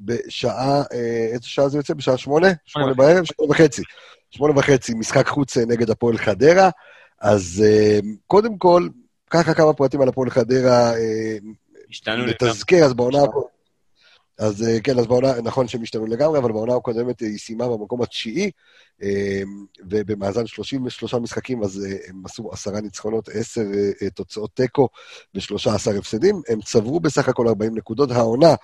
בשעה, 0.00 0.82
אה, 0.92 1.28
איזה 1.32 1.48
שעה 1.48 1.68
זה 1.68 1.78
יוצא? 1.78 1.94
בשעה 1.94 2.16
שמונה? 2.16 2.48
שמונה 2.64 2.94
בערב? 2.94 3.24
שמונה 3.24 3.52
וחצי. 3.52 3.82
שמונה 4.30 4.58
וחצי, 4.58 4.94
משחק 4.94 5.28
חוץ 5.28 5.56
אה, 5.56 5.64
נגד 5.64 5.90
הפועל 5.90 6.18
חדרה. 6.18 6.70
אז 7.20 7.64
אה, 7.66 7.98
קודם 8.26 8.58
כל, 8.58 8.88
ככה 9.30 9.54
כמה 9.54 9.72
פרטים 9.72 10.00
על 10.00 10.08
הפועל 10.08 10.30
חדרה, 10.30 10.94
אה, 10.94 11.36
השתנו. 11.90 12.26
לתזכר, 12.26 12.84
אז 12.84 12.94
בעונה... 12.94 13.18
אז 14.38 14.62
אה, 14.62 14.80
כן, 14.80 14.98
אז 14.98 15.06
בעונה, 15.06 15.40
נכון 15.42 15.68
שהם 15.68 15.82
השתנו 15.82 16.06
לגמרי, 16.06 16.38
אבל 16.38 16.52
בעונה 16.52 16.76
הקודמת 16.76 17.20
היא 17.20 17.38
סיימה 17.38 17.68
במקום 17.68 18.02
התשיעי, 18.02 18.50
אה, 19.02 19.42
ובמאזן 19.90 20.46
33 20.46 21.14
משחקים, 21.14 21.62
אז 21.62 21.86
אה, 21.86 21.96
הם 22.08 22.22
עשו 22.24 22.50
עשרה 22.52 22.80
ניצחונות, 22.80 23.28
עשר 23.28 23.64
אה, 24.02 24.10
תוצאות 24.10 24.50
תיקו 24.54 24.88
ושלושה 25.34 25.74
עשר 25.74 25.98
הפסדים. 25.98 26.42
הם 26.48 26.60
צברו 26.60 27.00
בסך 27.00 27.28
הכל 27.28 27.48
40 27.48 27.74
נקודות. 27.74 28.10
העונה, 28.10 28.54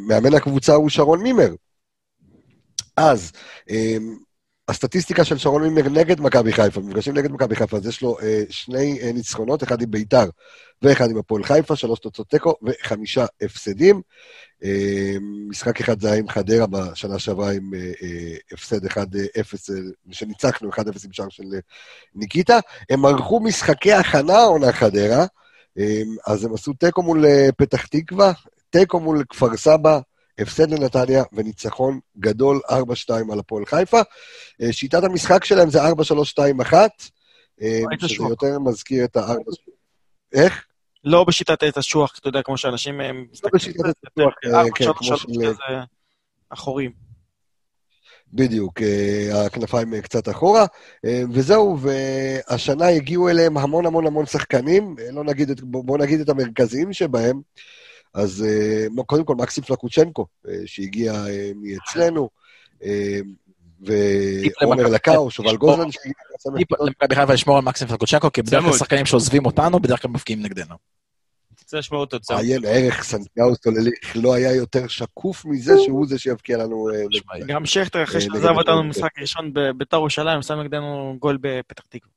מאמן 0.00 0.34
הקבוצה 0.34 0.74
הוא 0.74 0.90
שרון 0.90 1.22
מימר. 1.22 1.54
אז, 2.96 3.32
אה, 3.70 3.96
הסטטיסטיקה 4.68 5.24
של 5.24 5.38
שרון 5.38 5.62
מימר 5.62 5.88
נגד 5.88 6.20
מכבי 6.20 6.52
חיפה, 6.52 6.80
מפגשים 6.80 7.14
נגד 7.14 7.30
מכבי 7.32 7.56
חיפה, 7.56 7.76
אז 7.76 7.86
יש 7.86 8.02
לו 8.02 8.16
אה, 8.22 8.42
שני 8.50 8.98
אה, 9.02 9.12
ניצחונות, 9.12 9.62
אחד 9.62 9.82
עם 9.82 9.90
ביתר 9.90 10.24
ואחד 10.82 11.10
עם 11.10 11.18
הפועל 11.18 11.44
חיפה, 11.44 11.76
שלוש 11.76 11.98
תוצאות 11.98 12.28
תיקו 12.28 12.54
וחמישה 12.62 13.26
הפסדים. 13.42 14.02
אה, 14.64 15.14
משחק 15.48 15.80
אחד 15.80 16.00
זה 16.00 16.08
היה 16.08 16.18
עם 16.18 16.28
חדרה 16.28 16.66
בשנה 16.66 17.18
שעברה 17.18 17.52
עם 17.52 17.74
אה, 17.74 17.92
אה, 18.02 18.36
הפסד 18.52 18.86
1-0, 18.86 18.96
אה, 18.96 19.74
שניצחנו 20.10 20.70
1-0 20.72 20.78
עם 21.04 21.12
שער 21.12 21.28
של 21.28 21.44
אה, 21.54 21.58
ניקיטה. 22.14 22.58
הם 22.90 23.04
ערכו 23.04 23.40
משחקי 23.40 23.92
הכנה 23.92 24.42
עונה 24.42 24.72
חדרה, 24.72 25.26
אה, 25.78 26.02
אז 26.26 26.44
הם 26.44 26.54
עשו 26.54 26.72
תיקו 26.72 27.02
מול 27.02 27.26
אה, 27.26 27.48
פתח 27.56 27.86
תקווה, 27.86 28.32
תיקו 28.70 29.00
מול 29.00 29.24
כפר 29.28 29.56
סבא, 29.56 30.00
הפסד 30.38 30.70
לנתניה 30.70 31.22
וניצחון 31.32 32.00
גדול 32.18 32.60
4-2 32.70 32.72
על 33.32 33.38
הפועל 33.38 33.66
חיפה. 33.66 34.00
אה, 34.62 34.72
שיטת 34.72 35.04
המשחק 35.04 35.44
שלהם 35.44 35.70
זה 35.70 35.78
4-3-2-1, 35.82 35.88
אה, 36.74 36.88
היית 37.62 38.00
שזה. 38.00 38.24
יותר 38.28 38.58
מזכיר 38.58 39.04
את 39.04 39.16
ה-4... 39.16 39.34
איך? 40.32 40.64
לא 41.04 41.24
בשיטת 41.24 41.62
עץ 41.62 41.78
אשוח, 41.78 42.18
אתה 42.20 42.28
יודע, 42.28 42.42
כמו 42.42 42.58
שאנשים 42.58 43.00
אה, 43.00 43.10
מסתכלים 43.12 43.52
בשיטת 43.54 43.84
עץ 43.84 43.94
אשוח, 44.18 44.34
כן, 44.74 44.84
כמו 44.94 45.16
של- 45.16 45.28
אחורים. 46.50 47.04
בדיוק, 48.32 48.80
הכנפיים 49.46 50.00
קצת 50.00 50.28
אחורה, 50.28 50.66
וזהו, 51.32 51.78
והשנה 51.80 52.88
הגיעו 52.88 53.28
אליהם 53.28 53.58
המון 53.58 53.86
המון 53.86 54.06
המון 54.06 54.26
שחקנים, 54.26 54.96
לא 55.12 55.24
נגיד 55.24 55.50
את, 55.50 55.60
בוא 55.60 55.84
בוא 55.84 55.98
נגיד 55.98 56.20
את 56.20 56.28
המרכזיים 56.28 56.92
שבהם, 56.92 57.40
אז 58.14 58.44
אה, 58.48 59.04
קודם 59.06 59.24
כל 59.24 59.34
מקסים 59.34 59.64
פלקוצ'נקו, 59.64 60.26
אה, 60.48 60.54
שהגיע 60.66 61.12
אה, 61.12 61.50
מאצלנו, 61.56 62.28
ועומר 63.80 64.86
לקאו. 64.86 65.30
שובל 65.30 65.56
גוזלן, 65.56 65.90
שהגיע 65.90 66.12
למכבי 66.80 67.14
חיפה 67.14 67.32
לשמור 67.32 67.56
על 67.56 67.64
מקסים 67.64 67.88
פלקוצ'נקו, 67.88 68.32
כי 68.32 68.42
בדרך 68.42 68.62
כלל. 68.64 68.72
שחקנים 68.72 69.06
שעוזבים 69.06 69.46
אותנו, 69.46 69.80
בדרך 69.80 70.02
כלל 70.02 70.10
מבקיעים 70.10 70.42
נגדנו. 70.42 70.74
צריך 71.64 71.78
לשמור 71.78 72.06
תוצאה. 72.06 72.38
עיין 72.38 72.62
ערך 72.66 73.02
סנטיאגו 73.02 73.54
סולליך 73.54 74.16
לא 74.16 74.34
היה 74.34 74.54
יותר 74.54 74.88
שקוף 74.88 75.44
מזה 75.44 75.74
שהוא 75.84 76.06
זה 76.06 76.18
שיבקיע 76.18 76.56
לנו... 76.56 76.88
גם 77.46 77.66
שכטר, 77.66 78.02
אחרי 78.02 78.20
שעזב 78.20 78.56
אותנו. 78.56 78.82
במשחק 78.82 79.18
ראשון 79.18 79.50
בביתר 79.52 79.96
ירושלים, 79.96 80.42
שם 80.42 80.54
נגדנו 80.54 81.16
גול 81.18 81.38
בפתח 81.40 81.84
תקווה. 81.88 82.12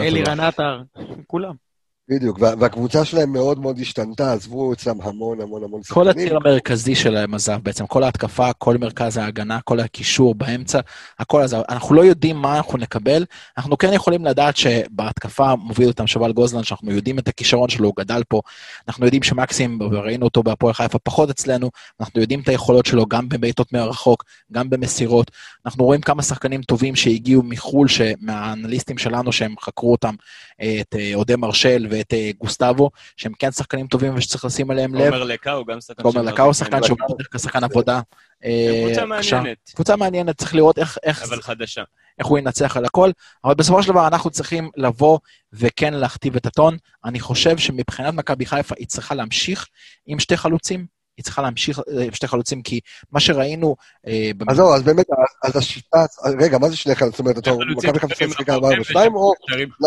אלי. 0.00 0.22
רנטר, 0.22 0.82
כולם. 1.26 1.65
בדיוק, 2.08 2.38
וה- 2.40 2.54
והקבוצה 2.58 3.04
שלהם 3.04 3.32
מאוד 3.32 3.58
מאוד 3.58 3.78
השתנתה, 3.80 4.32
עזבו 4.32 4.72
אצלם 4.72 5.00
המון 5.02 5.40
המון 5.40 5.64
המון 5.64 5.80
כל 5.82 6.04
שחקנים. 6.04 6.26
הציר 6.26 6.36
המרכזי 6.36 6.94
שלהם 6.94 7.34
עזב 7.34 7.58
בעצם, 7.62 7.86
כל 7.86 8.02
ההתקפה, 8.02 8.52
כל 8.52 8.76
מרכז 8.76 9.16
ההגנה, 9.16 9.60
כל 9.64 9.80
הקישור 9.80 10.34
באמצע, 10.34 10.80
הכל 11.18 11.42
עזב. 11.42 11.60
אנחנו 11.68 11.94
לא 11.94 12.04
יודעים 12.04 12.36
מה 12.36 12.56
אנחנו 12.56 12.78
נקבל, 12.78 13.24
אנחנו 13.58 13.78
כן 13.78 13.92
יכולים 13.92 14.24
לדעת 14.24 14.56
שבהתקפה 14.56 15.56
מוביל 15.56 15.88
אותם 15.88 16.06
שובל 16.06 16.32
גוזלן, 16.32 16.62
שאנחנו 16.62 16.92
יודעים 16.92 17.18
את 17.18 17.28
הכישרון 17.28 17.68
שלו, 17.68 17.86
הוא 17.86 17.94
גדל 17.98 18.22
פה, 18.28 18.40
אנחנו 18.88 19.04
יודעים 19.04 19.22
שמקסים, 19.22 19.78
וראינו 19.80 20.24
אותו 20.24 20.42
בהפועל 20.42 20.74
חיפה 20.74 20.98
פחות 20.98 21.30
אצלנו, 21.30 21.70
אנחנו 22.00 22.20
יודעים 22.20 22.40
את 22.40 22.48
היכולות 22.48 22.86
שלו 22.86 23.06
גם 23.06 23.28
בבעיטות 23.28 23.72
מרחוק, 23.72 24.24
גם 24.52 24.70
במסירות. 24.70 25.30
אנחנו 25.66 25.84
רואים 25.84 26.00
כמה 26.00 26.22
שחקנים 26.22 26.62
טובים 26.62 26.96
שהגיעו 26.96 27.42
מחו"ל, 27.42 27.86
מהאנליסטים 28.20 28.98
שלנו 28.98 29.32
שהם 29.32 29.54
חקרו 29.60 29.92
אותם, 29.92 30.14
אה, 30.60 30.78
את 30.80 30.96
אה, 30.98 31.10
אודה 31.14 31.36
מרשל 31.36 31.86
ואת 31.96 32.12
אה, 32.12 32.30
גוסטבו, 32.38 32.90
שהם 33.16 33.32
כן 33.38 33.52
שחקנים 33.52 33.86
טובים 33.86 34.14
ושצריך 34.16 34.44
לשים 34.44 34.70
עליהם 34.70 34.94
לב. 34.94 35.04
עומר 35.04 35.24
לקאו 35.24 35.64
גם 35.64 35.80
שחקן 35.80 36.02
עומר 36.02 36.22
של 36.22 36.28
לקאו 36.28 36.48
מחזיק 36.48 36.66
שחקן. 36.66 36.82
שהוא 36.86 36.98
בדרך 37.14 37.28
כלל 37.32 37.40
שחקן 37.40 37.64
עבודה. 37.64 38.00
אה, 38.44 38.82
קבוצה. 38.86 39.06
מעניינת, 39.06 39.70
קבוצה 39.74 39.96
מעניינת, 39.96 40.38
צריך 40.38 40.54
לראות 40.54 40.78
איך, 40.78 40.98
איך, 41.02 41.22
אבל 41.22 41.42
חדשה. 41.42 41.82
איך 42.18 42.26
הוא 42.26 42.38
ינצח 42.38 42.76
על 42.76 42.84
הכל, 42.84 43.10
אבל 43.44 43.54
בסופו 43.54 43.82
של 43.82 43.88
דבר 43.88 44.06
אנחנו 44.06 44.30
צריכים 44.30 44.70
לבוא 44.76 45.18
וכן 45.52 45.94
להכתיב 45.94 46.36
את 46.36 46.46
הטון. 46.46 46.76
אני 47.04 47.20
חושב 47.20 47.58
שמבחינת 47.58 48.14
מכבי 48.14 48.46
חיפה 48.46 48.74
היא 48.78 48.86
צריכה 48.86 49.14
להמשיך 49.14 49.66
עם 50.06 50.18
שתי 50.18 50.36
חלוצים, 50.36 50.86
היא 51.16 51.24
צריכה 51.24 51.42
להמשיך 51.42 51.78
אה, 51.78 52.04
עם 52.04 52.12
שתי 52.12 52.28
חלוצים, 52.28 52.62
כי 52.62 52.80
מה 53.12 53.20
שראינו... 53.20 53.76
אה, 54.06 54.30
אז 54.48 54.56
זהו, 54.56 54.74
אז 54.74 54.82
באמת, 54.82 55.06
אז 55.44 55.56
השיטה, 55.56 56.04
רגע, 56.40 56.58
מה 56.58 56.68
זה 56.68 56.76
שני 56.76 56.94
חלוצים? 56.94 57.10
זאת 57.16 57.20
אומרת, 57.20 57.38
אתה 57.38 57.50
מכבי 57.76 57.98
חיפה 58.00 58.14
שיחקה 58.28 58.52
מאחוריהם 58.52 58.80
4 58.80 58.84
2 58.84 59.14
או 59.14 59.32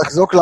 לחזוק 0.03 0.33
ל-4-3-3 0.33 0.39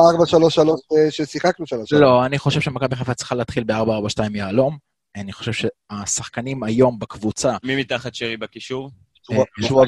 אה, 0.97 1.11
ששיחקנו 1.11 1.67
שנה 1.67 1.79
שעברה? 1.85 2.05
לא, 2.05 2.25
אני 2.25 2.39
חושב 2.39 2.61
שמכבי 2.61 2.95
חיפה 2.95 3.13
צריכה 3.13 3.35
להתחיל 3.35 3.63
ב-4-4-2 3.63 4.21
יהלום. 4.33 4.77
אני 5.15 5.33
חושב 5.33 5.51
שהשחקנים 5.91 6.63
היום 6.63 6.99
בקבוצה, 6.99 7.55
מי 7.63 7.75
מתחת 7.75 8.15
שרי 8.15 8.37
בקישור? 8.37 8.89
שועה- 9.21 9.83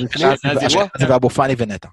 אה, 0.45 0.55
בפנים? 0.55 1.09
ואבו 1.09 1.29
פאני 1.29 1.55
ונטע. 1.57 1.87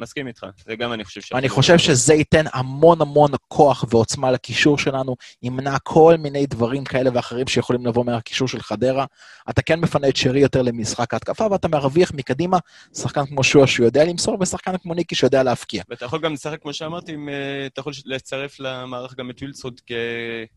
מסכים 0.00 0.26
איתך, 0.26 0.46
זה 0.66 0.76
גם 0.76 0.92
אני 0.92 1.04
חושב 1.04 1.20
ש... 1.20 1.32
אני 1.32 1.48
חושב 1.48 1.78
שזה 1.78 2.14
ייתן 2.14 2.44
המון 2.52 3.00
המון 3.00 3.30
כוח 3.48 3.84
ועוצמה 3.90 4.30
לקישור 4.30 4.78
שלנו, 4.78 5.16
ימנע 5.42 5.76
כל 5.82 6.14
מיני 6.18 6.46
דברים 6.46 6.84
כאלה 6.84 7.10
ואחרים 7.14 7.46
שיכולים 7.46 7.86
לבוא 7.86 8.04
מהקישור 8.04 8.48
של 8.48 8.62
חדרה. 8.62 9.04
אתה 9.50 9.62
כן 9.62 9.80
מפנה 9.80 10.08
את 10.08 10.16
שרי 10.16 10.40
יותר 10.40 10.62
למשחק 10.62 11.14
ההתקפה, 11.14 11.46
ואתה 11.50 11.68
מרוויח 11.68 12.12
מקדימה 12.14 12.58
שחקן 12.96 13.26
כמו 13.26 13.44
שועה 13.44 13.66
שיודע 13.66 14.04
למסור, 14.04 14.36
ושחקן 14.40 14.76
כמו 14.78 14.94
ניקי 14.94 15.14
שיודע 15.14 15.42
להבקיע. 15.42 15.82
ואתה 15.88 16.04
יכול 16.04 16.20
גם 16.20 16.32
לשחק, 16.32 16.62
כמו 16.62 16.72
שאמרתי, 16.72 17.12
עם, 17.12 17.28
אה, 17.28 17.34
אתה 17.66 17.80
יכול 17.80 17.92
לצרף 18.04 18.60
למערך 18.60 19.14
גם 19.14 19.30
את 19.30 19.42
וילצחוט 19.42 19.80
כ- 19.86 19.92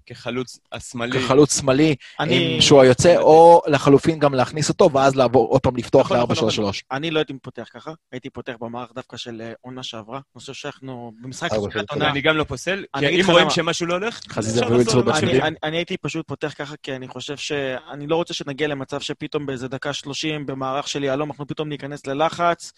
כחלוץ 0.06 0.60
השמאלי. 0.72 1.20
כחלוץ 1.20 1.60
שמאלי, 1.60 1.96
אני- 2.20 2.56
עם 2.56 2.62
שועה 2.62 2.86
יוצא, 2.86 3.18
או 3.18 3.62
לחלופין 3.68 4.20
גם 4.20 4.34
להכניס 4.34 4.70
אותו, 4.70 4.92
ואז 4.92 5.16
לעבור 5.16 5.48
עוד 5.48 5.62
פעם 5.62 5.76
לפתוח 5.76 6.06
נכון, 6.12 6.18
נכון, 6.32 6.48
נכון. 6.50 6.64
ל-4-3-3. 6.66 6.82
אני 6.92 7.12
לא 7.12 7.20
הייתי 7.20 7.34
פותח 7.42 7.68
ככה, 7.74 7.92
הייתי 8.12 8.30
פותח 8.30 8.54
במערך 8.62 8.90
דווקא 8.96 9.18
של 9.28 9.42
אה, 9.42 9.54
עונה 9.62 9.84
שעברה. 9.84 10.18
אני 10.18 10.40
חושב 10.42 10.54
שאנחנו 10.54 11.12
במשחק 11.22 11.50
שלוש. 11.54 11.76
עונה. 11.90 12.10
אני 12.10 12.22
גם 12.22 12.38
לא 12.38 12.44
פוסל, 12.44 12.86
אני 12.96 13.08
כי 13.08 13.22
אם 13.22 13.32
רואים. 13.32 13.50
שמשהו 13.50 13.86
לא 13.86 13.94
הולך, 13.94 14.20
חזיזה 14.30 14.60
אפשר 14.64 14.76
לחזור. 14.76 15.04
אני, 15.18 15.42
אני, 15.42 15.56
אני 15.64 15.78
הייתי 15.78 15.98
פשוט 15.98 16.28
פותח 16.28 16.54
ככה, 16.58 16.76
כי 16.84 16.96
אני 16.96 17.08
חושב 17.08 17.38
שאני 17.38 18.08
לא 18.08 18.16
רוצה 18.16 18.34
שנגיע 18.34 18.68
למצב 18.68 19.00
שפתאום 19.02 19.46
באיזה 19.46 19.68
דקה 19.68 19.94
30 19.94 20.46
במערך 20.46 20.88
של 20.88 21.04
יהלום 21.04 21.32
אנחנו 21.32 21.48
פתאום 21.48 21.70
ניכנס 21.70 22.08
ללחץ, 22.08 22.74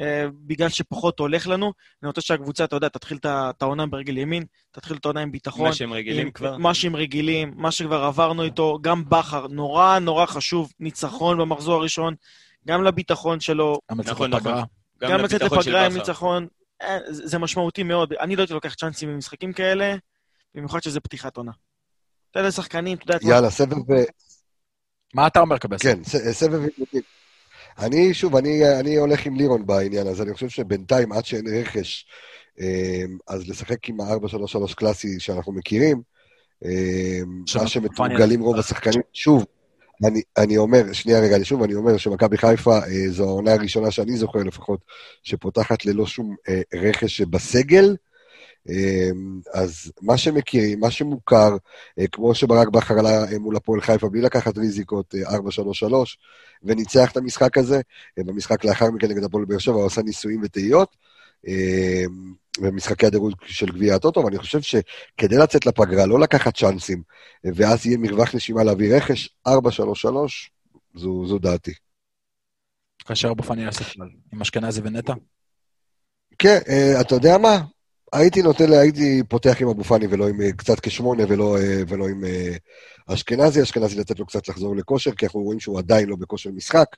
אה, 0.00 0.26
בגלל 0.46 0.68
שפחות 0.68 1.18
הולך 1.18 1.46
לנו. 1.48 1.72
אני 2.02 2.06
רוצה 2.06 2.20
שהקבוצה, 2.20 2.64
אתה 2.64 2.76
יודע, 2.76 2.88
תתחיל 2.88 3.18
את 3.24 3.62
העונה 3.62 3.86
ברגל 3.86 4.18
ימין, 4.18 4.44
תתחיל 4.72 4.96
את 4.96 5.04
העונה 5.04 5.20
עם 5.20 5.32
ביטחון. 5.32 5.66
מה 5.66 5.72
שהם 5.72 5.92
רגילים 5.92 6.26
עם- 6.26 6.32
כבר. 6.32 6.56
מה 6.56 6.74
שהם 6.74 6.96
רגילים, 6.96 7.52
מה 7.56 7.70
שכבר 7.70 8.04
עברנו 8.04 8.42
איתו, 8.42 8.78
גם 8.80 9.04
בכר, 9.08 9.46
נורא 9.46 9.98
נורא 9.98 10.26
חשוב, 10.26 10.72
ניצחון 10.80 11.38
במחזור 11.38 11.74
הראשון, 11.74 12.14
גם 12.66 12.84
לביטחון 12.84 13.40
שלו, 13.40 13.78
נכון, 13.92 14.30
לפגרה. 14.34 14.62
גם 15.02 15.20
לצאת 15.20 15.42
לפגרה 15.42 15.86
עם. 15.86 15.92
ניצחון, 15.96 16.46
אה, 16.82 16.98
זה 17.10 17.38
משמעותי 17.38 17.82
מאוד. 17.82 18.12
אני 18.12 18.36
לא 18.36 18.42
הייתי 18.42 18.54
לוקח 18.54 18.74
צ'אנסים 18.74 19.08
במשחקים 19.08 19.52
כאלה, 19.52 19.94
במיוחד 20.54 20.82
שזה 20.82 21.00
פתיחת 21.00 21.36
עונה. 21.36 21.52
אתה 22.30 22.40
יודע, 22.40 22.50
שחקנים, 22.50 22.98
אתה 22.98 23.14
יודע, 23.14 23.28
יאללה, 23.28 23.50
סבב... 23.50 23.92
אה, 23.92 24.04
מה 25.14 25.26
אתה 25.26 25.40
אומר, 25.40 25.58
קבס? 25.58 25.82
כן, 25.82 26.04
ס- 26.04 26.30
סבב 26.32 26.52
עימותים. 26.54 27.02
אני, 27.78 28.14
שוב, 28.14 28.36
אני, 28.36 28.78
אני 28.80 28.96
הולך 28.96 29.26
עם 29.26 29.36
לירון 29.36 29.66
בעניין 29.66 30.06
הזה, 30.06 30.22
אני 30.22 30.34
חושב 30.34 30.48
שבינתיים, 30.48 31.12
עד 31.12 31.24
שאין 31.24 31.44
רכש, 31.60 32.06
אה, 32.60 33.02
אז 33.28 33.48
לשחק 33.48 33.88
עם 33.88 34.00
ה-4-3-3 34.00 34.74
קלאסי 34.74 35.20
שאנחנו 35.20 35.52
מכירים, 35.52 36.02
אה, 36.64 37.20
מה 37.60 37.66
שמתורגלים 37.68 38.40
רוב 38.40 38.58
השחקנים, 38.58 39.02
שוב, 39.12 39.44
אני, 40.04 40.22
אני 40.38 40.56
אומר, 40.56 40.92
שנייה 40.92 41.20
רגע, 41.20 41.36
אני 41.36 41.44
שוב, 41.44 41.62
אני 41.62 41.74
אומר 41.74 41.96
שמכבי 41.96 42.36
חיפה, 42.38 42.78
אה, 42.78 43.10
זו 43.10 43.24
העונה 43.24 43.52
הראשונה 43.52 43.90
שאני 43.90 44.16
זוכר 44.16 44.38
לפחות, 44.38 44.80
שפותחת 45.22 45.84
ללא 45.84 46.06
שום 46.06 46.36
אה, 46.48 46.60
רכש 46.74 47.20
בסגל, 47.20 47.96
אה, 48.68 49.10
אז 49.54 49.92
מה 50.02 50.16
שמכירים, 50.16 50.80
מה 50.80 50.90
שמוכר, 50.90 51.56
אה, 51.98 52.06
כמו 52.12 52.34
שברק 52.34 52.68
בכר 52.68 52.98
עלה 52.98 53.32
אה, 53.32 53.38
מול 53.38 53.56
הפועל 53.56 53.80
חיפה 53.80 54.08
בלי 54.08 54.20
לקחת 54.20 54.58
ריזיקות 54.58 55.14
אה, 55.14 55.38
4-3-3, 55.38 55.92
וניצח 56.62 57.12
את 57.12 57.16
המשחק 57.16 57.58
הזה. 57.58 57.80
אה, 58.18 58.24
במשחק 58.24 58.64
לאחר 58.64 58.90
מכן 58.90 59.08
נגד 59.08 59.24
הפועל 59.24 59.44
באר 59.44 59.58
שבע 59.58 59.74
הוא 59.74 59.86
עשה 59.86 60.02
ניסויים 60.02 60.40
וטעיות. 60.44 60.96
אה, 61.48 62.04
במשחקי 62.58 63.06
הדירוג 63.06 63.34
של 63.46 63.66
גביע 63.66 63.94
הטוטו, 63.94 64.20
ואני 64.24 64.38
חושב 64.38 64.60
שכדי 64.60 65.36
לצאת 65.36 65.66
לפגרה, 65.66 66.06
לא 66.06 66.20
לקחת 66.20 66.56
צ'אנסים, 66.56 67.02
ואז 67.44 67.86
יהיה 67.86 67.98
מרווח 67.98 68.34
נשימה 68.34 68.64
להביא 68.64 68.96
רכש, 68.96 69.28
4-3-3, 69.48 69.52
זו, 70.94 71.26
זו 71.26 71.38
דעתי. 71.38 71.72
כאשר 73.04 73.34
פאני 73.34 73.62
יעשה 73.62 73.84
כלל. 73.84 74.08
עם 74.32 74.40
אשכנזי 74.40 74.80
ונטע? 74.84 75.12
כן, 76.38 76.58
אה, 76.68 77.00
אתה 77.00 77.14
יודע 77.14 77.38
מה? 77.38 77.60
הייתי 78.12 78.42
נותן, 78.42 78.72
הייתי 78.72 79.22
פותח 79.28 79.56
עם 79.60 79.68
אבו 79.68 79.84
פאני 79.84 80.06
ולא 80.10 80.28
עם, 80.28 80.40
אה, 80.40 80.52
קצת 80.52 80.80
כשמונה 80.80 81.22
ולא, 81.28 81.56
אה, 81.56 81.82
ולא 81.88 82.08
עם 82.08 82.24
אה, 82.24 82.56
אשכנזי, 83.06 83.62
אשכנזי 83.62 84.00
לתת 84.00 84.18
לו 84.18 84.26
קצת 84.26 84.48
לחזור 84.48 84.76
לכושר, 84.76 85.10
כי 85.10 85.26
אנחנו 85.26 85.40
רואים 85.40 85.60
שהוא 85.60 85.78
עדיין 85.78 86.08
לא 86.08 86.16
בכושר 86.16 86.50
משחק. 86.50 86.96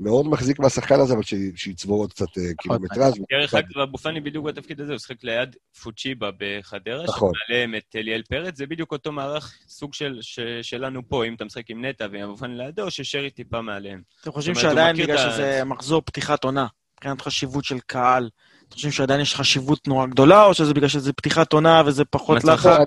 מאוד 0.00 0.28
מחזיק 0.28 0.58
מהשחקן 0.58 1.00
הזה, 1.00 1.14
אבל 1.14 1.22
ש- 1.22 1.34
שיצבור 1.56 2.00
עוד 2.00 2.12
קצת 2.12 2.38
אה, 2.38 2.54
קילומטראז'. 2.58 3.14
דרך 3.30 3.54
אגב, 3.54 3.78
אבו 3.78 3.98
פאני 3.98 4.20
בדיוק 4.20 4.46
בתפקיד 4.46 4.80
הזה, 4.80 4.92
הוא 4.92 4.98
שיחק 4.98 5.24
ליד 5.24 5.56
פוצ'יבה 5.82 6.30
בחדרה, 6.38 7.04
נכון. 7.04 7.32
שמעליהם 7.34 7.74
את 7.74 7.96
אליאל 7.96 8.22
פרץ, 8.28 8.56
זה 8.56 8.66
בדיוק 8.66 8.92
אותו 8.92 9.12
מערך 9.12 9.54
סוג 9.68 9.94
של, 9.94 10.18
ש, 10.20 10.40
שלנו 10.62 11.08
פה, 11.08 11.24
אם 11.24 11.34
אתה 11.34 11.44
משחק 11.44 11.70
עם 11.70 11.84
נטע 11.84 12.06
ועם 12.12 12.22
אבו 12.22 12.36
פאני 12.36 12.58
לידו, 12.58 12.90
ששרי 12.90 13.30
טיפה 13.30 13.60
מעליהם. 13.60 14.02
אתם 14.20 14.32
חושבים 14.32 14.54
שעדיין 14.54 14.96
בגלל 14.96 15.18
שזה 15.18 15.64
מחזור 15.64 16.02
פתיחת 16.04 16.44
עונה, 16.44 16.66
מבחינת 16.94 17.20
חשיבות 17.20 17.64
של 17.64 17.80
קהל, 17.86 18.28
אתם 18.72 18.76
חושבים 18.76 18.92
שעדיין 18.92 19.20
יש 19.20 19.34
חשיבות 19.34 19.88
נורא 19.88 20.06
גדולה, 20.06 20.44
או 20.44 20.54
שזה 20.54 20.74
בגלל 20.74 20.88
שזה 20.88 21.12
פתיחת 21.12 21.52
עונה 21.52 21.82
וזה 21.86 22.04
פחות 22.04 22.44
לחץ? 22.44 22.78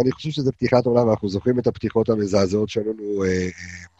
אני 0.00 0.12
חושב 0.12 0.30
שזה 0.30 0.52
פתיחת 0.52 0.86
עונה, 0.86 1.04
ואנחנו 1.04 1.28
זוכרים 1.28 1.58
את 1.58 1.66
הפתיחות 1.66 2.08
המזעזעות 2.08 2.68
שלנו 2.68 3.24
אה, 3.24 3.28
אה, 3.28 3.48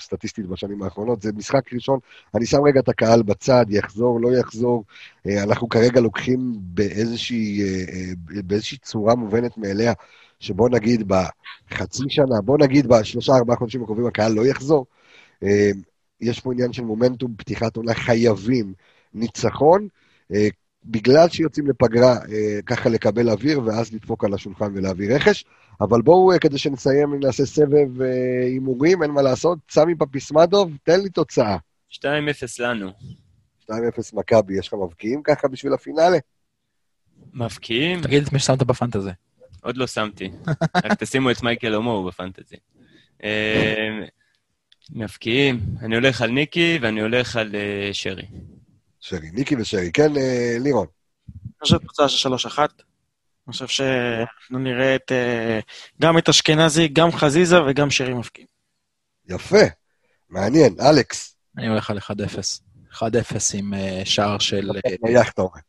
סטטיסטית 0.00 0.46
בשנים 0.46 0.82
האחרונות. 0.82 1.22
זה 1.22 1.32
משחק 1.32 1.72
ראשון, 1.72 1.98
אני 2.34 2.46
שם 2.46 2.58
רגע 2.66 2.80
את 2.80 2.88
הקהל 2.88 3.22
בצד, 3.22 3.64
יחזור, 3.68 4.20
לא 4.20 4.36
יחזור. 4.38 4.84
אה, 5.26 5.42
אנחנו 5.42 5.68
כרגע 5.68 6.00
לוקחים 6.00 6.52
באיזושהי, 6.56 7.62
אה, 7.62 7.84
אה, 7.92 8.42
באיזושהי 8.44 8.78
צורה 8.78 9.14
מובנת 9.14 9.58
מאליה, 9.58 9.92
שבוא 10.40 10.68
נגיד 10.68 11.08
בחצי 11.08 12.02
שנה, 12.08 12.40
בוא 12.44 12.58
נגיד 12.58 12.86
בשלושה, 12.86 13.32
ארבעה 13.32 13.56
חודשים 13.56 13.82
הקרובים 13.82 14.06
הקהל 14.06 14.32
לא 14.32 14.46
יחזור. 14.46 14.86
אה, 15.42 15.70
יש 16.20 16.40
פה 16.40 16.52
עניין 16.52 16.72
של 16.72 16.82
מומנטום, 16.82 17.34
פתיחת 17.36 17.76
עונה, 17.76 17.94
חייבים 17.94 18.72
ניצחון. 19.14 19.88
אה, 20.34 20.48
בגלל 20.84 21.28
שיוצאים 21.28 21.66
לפגרה, 21.66 22.12
אה, 22.12 22.62
ככה 22.66 22.88
לקבל 22.88 23.30
אוויר, 23.30 23.60
ואז 23.64 23.94
לדפוק 23.94 24.24
על 24.24 24.34
השולחן 24.34 24.72
ולהביא 24.74 25.14
רכש. 25.14 25.44
אבל 25.80 26.02
בואו, 26.02 26.32
אה, 26.32 26.38
כדי 26.38 26.58
שנסיים, 26.58 27.14
נעשה 27.20 27.46
סבב 27.46 28.02
הימורים, 28.44 29.02
אין 29.02 29.10
מה 29.10 29.22
לעשות. 29.22 29.58
סמי 29.70 29.94
פפיסמדוב, 29.94 30.70
תן 30.82 31.00
לי 31.00 31.10
תוצאה. 31.10 31.56
2-0 31.88 32.04
לנו. 32.58 32.90
2-0 33.60 33.72
מכבי, 34.12 34.58
יש 34.58 34.68
לך 34.68 34.74
מבקיעים 34.74 35.22
ככה 35.22 35.48
בשביל 35.48 35.72
הפינאלה? 35.72 36.18
מבקיעים? 37.34 38.02
תגיד 38.02 38.22
את 38.22 38.32
מי 38.32 38.38
ששמת 38.38 38.62
בפנטזי. 38.62 39.10
עוד 39.62 39.76
לא 39.76 39.86
שמתי. 39.86 40.30
רק 40.84 40.94
תשימו 40.98 41.30
את 41.30 41.42
מייקל 41.42 41.74
הומו 41.74 42.04
בפנטזי. 42.04 42.56
מבקיעים, 44.90 45.60
אני 45.82 45.94
הולך 45.94 46.22
על 46.22 46.30
ניקי 46.30 46.78
ואני 46.82 47.00
הולך 47.00 47.36
על 47.36 47.54
שרי. 47.92 48.26
שרי, 49.02 49.30
ניקי 49.30 49.56
ושרי. 49.56 49.92
כן, 49.92 50.16
אה, 50.16 50.56
לירון. 50.60 50.86
אני 51.28 51.52
חושב 51.62 51.78
תוצאה 51.78 52.08
של 52.08 52.16
שלוש 52.16 52.46
אחת. 52.46 52.82
אני 53.46 53.52
חושב 53.52 53.66
שאנחנו 53.66 54.58
נראה 54.58 54.96
את, 54.96 55.12
אה, 55.12 55.60
גם 56.02 56.18
את 56.18 56.28
אשכנזי, 56.28 56.88
גם 56.88 57.12
חזיזה 57.12 57.62
וגם 57.62 57.90
שרי 57.90 58.14
מפקיעים. 58.14 58.48
יפה, 59.28 59.64
מעניין. 60.30 60.76
אלכס, 60.80 61.36
אני 61.58 61.68
הולך 61.68 61.90
על 61.90 61.98
1-0. 61.98 62.02
1-0 62.92 63.04
עם 63.54 63.74
אה, 63.74 64.02
שער 64.04 64.38
של... 64.38 64.70
נייח, 65.02 65.30
אתה 65.30 65.42
אומר. 65.42 65.60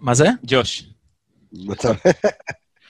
מה 0.00 0.14
זה? 0.14 0.28
ג'וש. 0.46 0.84
מצב... 1.52 1.94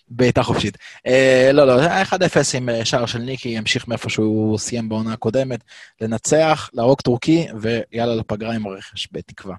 בעיטה 0.09 0.43
חופשית. 0.43 0.79
אה, 1.07 1.51
לא, 1.53 1.67
לא, 1.67 2.03
1-0 2.03 2.13
עם 2.57 2.69
שער 2.85 3.07
של 3.07 3.19
ניקי, 3.19 3.49
ימשיך 3.49 3.89
מאיפה 3.89 4.09
שהוא 4.09 4.59
סיים 4.59 4.89
בעונה 4.89 5.13
הקודמת, 5.13 5.61
לנצח, 6.01 6.71
להרוג 6.73 7.01
טורקי, 7.01 7.47
ויאללה 7.61 8.15
לפגרה 8.15 8.55
עם 8.55 8.67
הרכש, 8.67 9.09
בתקווה. 9.13 9.57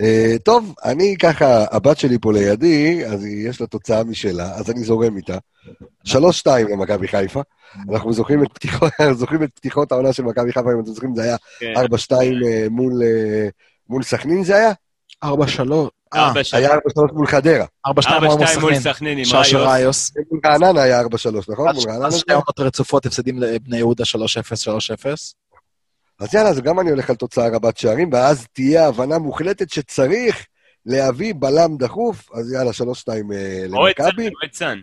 אה, 0.00 0.34
טוב, 0.44 0.74
אני 0.84 1.16
ככה, 1.18 1.64
הבת 1.70 1.98
שלי 1.98 2.18
פה 2.20 2.32
לידי, 2.32 3.06
אז 3.06 3.24
היא- 3.24 3.48
יש 3.48 3.60
לה 3.60 3.66
תוצאה 3.66 4.04
משלה, 4.04 4.54
אז 4.54 4.70
אני 4.70 4.84
זורם 4.84 5.16
איתה. 5.16 5.38
3-2 6.04 6.12
למכבי 6.72 7.08
חיפה. 7.08 7.40
אנחנו 7.92 8.12
זוכרים 8.12 8.42
את 8.42 8.48
פתיחות, 8.54 8.92
זוכרים 9.20 9.42
את 9.42 9.50
פתיחות 9.54 9.92
העונה 9.92 10.12
של 10.12 10.22
מכבי 10.22 10.52
חיפה, 10.52 10.72
אם 10.72 10.80
אתם 10.80 10.92
זוכרים, 10.92 11.14
זה 11.14 11.22
היה 11.22 11.36
כן. 11.60 11.72
4-2 11.76 12.12
אה, 12.46 12.66
מול, 12.70 12.92
אה, 13.02 13.48
מול 13.88 14.02
סכנין 14.02 14.44
זה 14.44 14.56
היה? 14.56 14.72
4-3, 15.24 15.28
אה, 16.14 16.32
4-2 16.32 16.56
היה 16.56 16.74
4-3 16.74 17.12
מול 17.12 17.26
חדרה. 17.26 17.64
4-2 17.86 17.90
מול 18.20 18.28
מול 18.28 18.46
סכנין 18.46 18.80
סכנין. 18.80 19.18
עם 19.18 19.24
ראיוס. 19.56 20.12
מול 20.30 20.40
רעננה 20.46 20.82
היה 20.82 21.00
4-3, 21.00 21.04
נכון? 21.48 21.74
מול 21.74 21.84
רעננה 21.88 22.10
שתי 22.12 22.32
עונות 22.32 22.60
רצופות 22.60 23.06
הפסדים 23.06 23.38
לבני 23.38 23.76
יהודה 23.76 24.04
3-0, 24.04 24.16
3-0. 24.56 25.34
אז 26.20 26.34
יאללה, 26.34 26.50
אז 26.50 26.60
גם 26.60 26.80
אני 26.80 26.90
הולך 26.90 27.10
על 27.10 27.16
תוצאה 27.16 27.48
רבת 27.48 27.76
שערים, 27.76 28.12
ואז 28.12 28.46
תהיה 28.52 28.86
הבנה 28.88 29.18
מוחלטת 29.18 29.70
שצריך 29.70 30.46
להביא 30.86 31.34
בלם 31.38 31.76
דחוף, 31.78 32.30
אז 32.34 32.52
יאללה, 32.52 32.72
שלוש 32.72 33.00
שתיים 33.00 33.32
אה, 33.32 33.62
אוהד 33.72 33.94
סאן, 33.98 34.04
למכבי. 34.06 34.22
אוהד 34.42 34.52
סאן. 34.52 34.80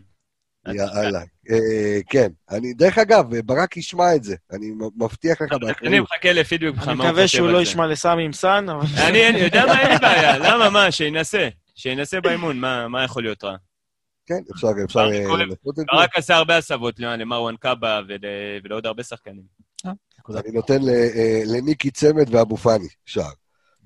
יאללה. 0.68 1.20
אה, 1.52 2.00
כן. 2.10 2.28
אני, 2.52 2.74
דרך 2.74 2.98
אגב, 2.98 3.36
ברק 3.46 3.78
ישמע 3.78 4.16
את 4.16 4.24
זה, 4.24 4.36
אני 4.52 4.72
מבטיח 4.98 5.42
לך 5.42 5.52
אני 5.52 5.60
באחריות. 5.60 6.08
מחכה 6.12 6.34
לפידבק 6.34 6.76
שלך, 6.76 6.88
אני 6.88 6.96
מקווה 6.98 7.24
חושב 7.24 7.38
שהוא 7.38 7.50
לא. 7.50 7.62
ישמע 7.62 7.88
לסמי 7.88 8.26
עם 8.26 8.34
סאן, 8.34 8.70
אבל... 8.70 8.86
אני 9.08 9.28
אני 9.30 9.40
יודע 9.40 9.66
מה, 9.66 9.82
אין 9.82 9.92
לי 9.92 9.98
בעיה. 10.02 10.38
למה, 10.38 10.70
מה, 10.70 10.92
שינסה. 10.92 11.50
שינסה 11.76 12.22
באימון, 12.22 12.60
מה 12.60 12.88
מה 12.88 13.04
יכול 13.04 13.24
להיות 13.24 13.44
רע? 13.44 13.56
כן, 14.26 14.40
אפשר, 14.56 14.68
אפשר 14.86 15.00
ברק 15.00 15.14
אה, 15.14 15.26
כואב. 15.26 15.40
לעשות 15.40 15.70
את 15.70 15.76
זה. 15.76 15.84
ברק 15.94 16.18
עשה 16.18 16.36
הרבה 16.36 16.58
הסבות 16.58 17.00
למרואן 17.00 17.56
קאבה 17.56 18.02
ול- 18.08 18.18
ולעוד 18.64 18.86
הרבה 18.86 19.04
שחקנים. 19.04 19.44
אני 20.30 20.52
נותן 20.54 20.82
ל- 20.82 20.90
אה, 20.90 21.42
לניקי 21.46 21.92
צמד 21.92 22.36
ואבו 22.36 22.58
פאני 22.58 22.88
שער. 23.06 23.32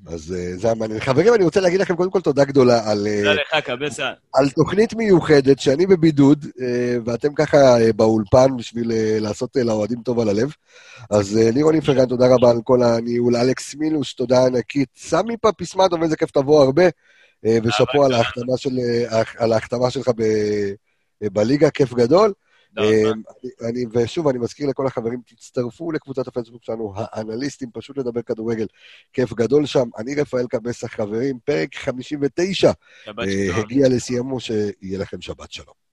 אז 0.07 0.35
אה, 0.38 0.57
זה 0.57 0.71
המעניין. 0.71 0.99
חברים, 0.99 1.33
אני 1.33 1.43
רוצה 1.43 1.59
להגיד 1.59 1.79
לכם 1.79 1.95
קודם 1.95 2.11
כל 2.11 2.21
תודה 2.21 2.45
גדולה 2.45 2.91
על, 2.91 3.07
אה, 3.07 3.17
תודה 3.17 3.33
לך, 3.33 3.63
קבסה. 3.65 4.11
על 4.33 4.49
תוכנית 4.49 4.93
מיוחדת, 4.93 5.59
שאני 5.59 5.85
בבידוד, 5.85 6.45
ואתם 7.05 7.33
ככה 7.35 7.57
באולפן 7.95 8.57
בשביל 8.57 8.91
לעשות 9.19 9.55
לאוהדים 9.55 10.01
טוב 10.01 10.19
על 10.19 10.29
הלב. 10.29 10.51
אז 11.11 11.35
לירון 11.35 11.75
איפרגן, 11.75 12.05
תודה 12.05 12.25
רבה 12.35 12.49
על 12.49 12.57
כל 12.63 12.83
הניהול. 12.83 13.35
אלכס 13.35 13.75
מילוש, 13.75 14.13
תודה 14.13 14.45
ענקית. 14.45 14.89
סמי 14.97 15.38
פפיסמטוב, 15.38 16.03
איזה 16.03 16.15
כיף 16.17 16.31
תבוא 16.31 16.63
הרבה. 16.63 16.83
ושאפו 17.43 18.05
על 19.38 19.53
ההחתמה 19.53 19.89
שלך 19.89 20.09
ב- 20.17 20.73
בליגה, 21.33 21.69
כיף 21.69 21.93
גדול. 21.93 22.33
אה. 22.78 23.11
אני, 23.69 23.86
ושוב, 23.91 24.28
אני 24.28 24.39
מזכיר 24.39 24.67
לכל 24.69 24.88
החברים, 24.88 25.21
תצטרפו 25.28 25.91
לקבוצת 25.91 26.28
הפייסבוק 26.28 26.63
שלנו, 26.63 26.93
האנליסטים, 26.95 27.69
פשוט 27.73 27.97
לדבר 27.97 28.21
כדורגל, 28.21 28.65
כיף 29.13 29.34
גדול 29.34 29.65
שם. 29.65 29.89
אני 29.97 30.15
רפאל 30.15 30.47
קבסה, 30.47 30.88
חברים, 30.88 31.39
פרק 31.45 31.75
59 31.75 32.71
שבת 33.05 33.28
אה. 33.28 33.57
הגיע 33.57 33.88
לסיימו, 33.89 34.39
שיהיה 34.39 34.99
לכם 34.99 35.21
שבת 35.21 35.51
שלום. 35.51 35.86